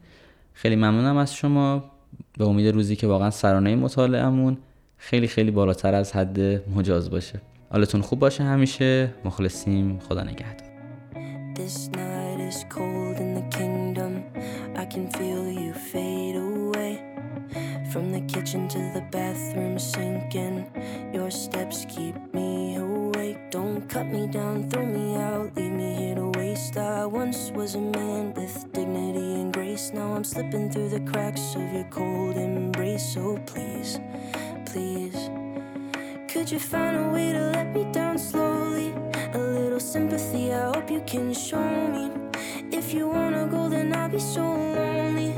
خیلی 0.53 0.77
ممنونم 0.77 1.17
از 1.17 1.35
شما. 1.35 1.91
به 2.39 2.45
امید 2.45 2.75
روزی 2.75 2.97
که 2.97 3.07
واقعا 3.07 3.31
سرانه 3.31 3.77
مطالعهمون 3.77 4.59
خیلی 5.01 5.29
خیلی 5.29 5.51
بالاتر 5.51 5.95
از 5.95 6.13
حد 6.13 6.41
مجاز 6.71 7.11
باشه 7.11 7.41
حالتون 7.71 8.01
خوب 8.01 8.19
باشه 8.19 8.45
همیشه 8.45 9.15
مخلصیم 9.25 9.99
خدا 10.09 10.23
نگهدار 10.23 10.71
From 17.93 18.07
the 18.17 18.23
kitchen 18.35 18.63
to 18.75 18.81
the 18.97 19.05
bathroom 19.17 19.75
sinking 19.93 20.59
Your 21.17 21.31
steps 21.45 21.79
keep 21.95 22.17
me 22.33 22.51
awake 22.77 23.41
Don't 23.57 23.81
cut 23.95 24.07
me 24.17 24.23
down, 24.39 24.57
throw 24.71 24.87
me 24.99 25.07
out 25.17 25.49
Leave 25.57 25.75
me 25.81 25.91
here 26.01 26.15
to 26.15 26.29
waste 26.39 26.77
I 26.77 27.05
once 27.07 27.41
was 27.59 27.71
a 27.75 27.85
man 27.99 28.25
with 28.39 28.55
dignity 28.77 29.29
and 29.41 29.53
grace 29.53 29.87
Now 29.99 30.09
I'm 30.17 30.27
slipping 30.33 30.67
through 30.73 30.91
the 30.97 31.03
cracks 31.11 31.47
of 31.61 31.67
your 31.77 31.89
cold 31.99 32.37
embrace 32.37 33.07
So 33.15 33.25
please 33.51 33.99
please. 34.73 35.31
Could 36.29 36.51
you 36.51 36.61
find 36.61 36.97
a 36.97 37.09
way 37.11 37.33
to 37.33 37.41
let 37.57 37.75
me 37.75 37.85
down 37.93 38.17
slowly? 38.19 38.95
A 39.35 39.39
little 39.39 39.81
sympathy, 39.81 40.53
I 40.53 40.73
hope 40.73 40.91
you 40.91 41.03
can 41.07 41.35
show 41.35 41.71
me. 41.95 42.11
If 42.71 42.95
you 42.95 43.09
wanna 43.09 43.49
go, 43.49 43.69
then 43.69 43.93
I'll 43.97 44.09
be 44.09 44.21
so 44.21 44.43
lonely. 44.43 45.35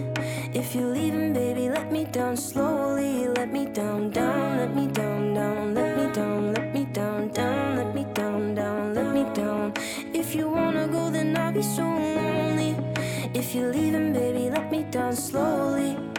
If 0.53 0.75
you're 0.75 0.93
leaving, 0.99 1.33
baby, 1.33 1.71
let 1.71 1.91
me 1.91 2.05
down 2.05 2.37
slowly. 2.37 3.29
Let 3.29 3.51
me 3.51 3.65
down, 3.65 4.11
down, 4.11 4.59
let 4.59 4.75
me 4.77 4.87
down, 4.89 5.35
down, 5.35 5.75
let 5.75 5.97
me 5.97 6.13
down, 6.13 6.53
let 6.53 6.75
me 6.75 6.85
down, 6.93 7.29
down, 7.29 7.77
let 7.79 7.95
me 7.95 8.05
down, 8.13 8.55
down, 8.55 8.95
let 8.95 9.09
me 9.17 9.25
down. 9.35 9.73
If 10.13 10.35
you 10.35 10.51
wanna 10.51 10.87
go, 10.89 11.11
then 11.11 11.37
I'll 11.39 11.53
be 11.53 11.63
so 11.63 11.85
lonely. 11.85 12.77
If 13.33 13.55
you're 13.55 13.73
leaving, 13.73 14.13
baby, 14.13 14.51
let 14.51 14.71
me 14.71 14.83
down 14.91 15.17
slowly 15.17 16.12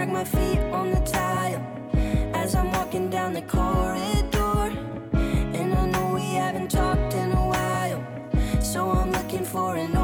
drag 0.00 0.12
my 0.14 0.24
feet 0.24 0.58
on 0.72 0.90
the 0.90 1.00
tile 1.00 1.62
as 2.34 2.54
I'm 2.54 2.72
walking 2.72 3.10
down 3.10 3.34
the 3.34 3.42
corridor. 3.42 4.72
And 5.12 5.74
I 5.74 5.86
know 5.90 6.14
we 6.14 6.22
haven't 6.40 6.70
talked 6.70 7.12
in 7.12 7.30
a 7.32 7.46
while, 7.52 8.02
so 8.62 8.88
I'm 8.88 9.12
looking 9.12 9.44
for 9.44 9.76
an 9.76 9.94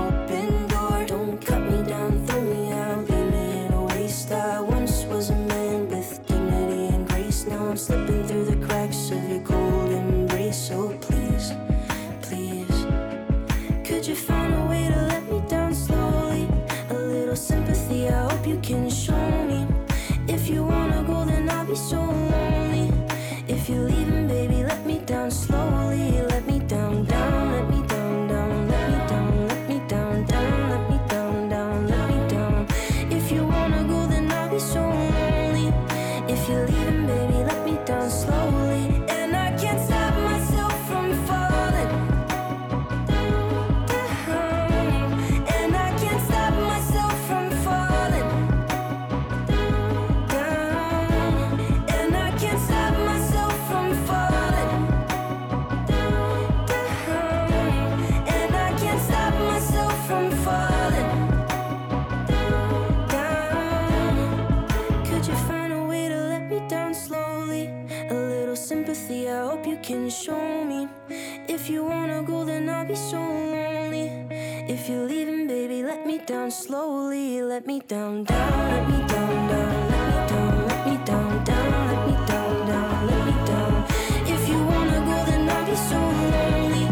Let 77.57 77.67
me 77.67 77.81
down, 77.81 78.25
down, 78.25 78.69
let 78.69 78.87
me 78.87 78.99
down, 79.09 79.49
down, 79.49 79.89
let 79.89 80.05
me 80.11 80.29
down, 80.29 80.69
let 80.69 80.87
me 80.87 80.97
down, 81.07 81.45
down, 81.45 81.87
let 81.89 82.07
me 82.07 82.27
down, 82.27 82.67
down, 82.69 83.07
let 83.07 83.27
me 83.29 83.47
down. 83.47 83.85
If 84.27 84.47
you 84.47 84.59
wanna 84.63 85.01
go, 85.09 85.17
then 85.25 85.49
I'll 85.49 85.65
be 85.65 85.75
so 85.75 85.97
lonely. 86.35 86.87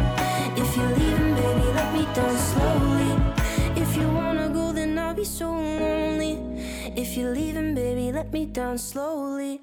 If 0.57 0.75
you're 0.75 0.95
leaving, 0.97 1.35
baby, 1.35 1.67
let 1.75 1.93
me 1.93 2.07
down 2.15 2.37
slowly. 2.39 3.13
If 3.77 3.95
you 3.95 4.09
wanna 4.09 4.49
go, 4.49 4.73
then 4.73 4.99
I'll 4.99 5.13
be 5.13 5.25
so 5.25 5.51
lonely. 5.53 6.33
If 6.97 7.15
you're 7.15 7.35
leaving, 7.35 7.75
baby, 7.75 8.11
let 8.11 8.33
me 8.33 8.47
down 8.47 8.79
slowly. 8.79 9.61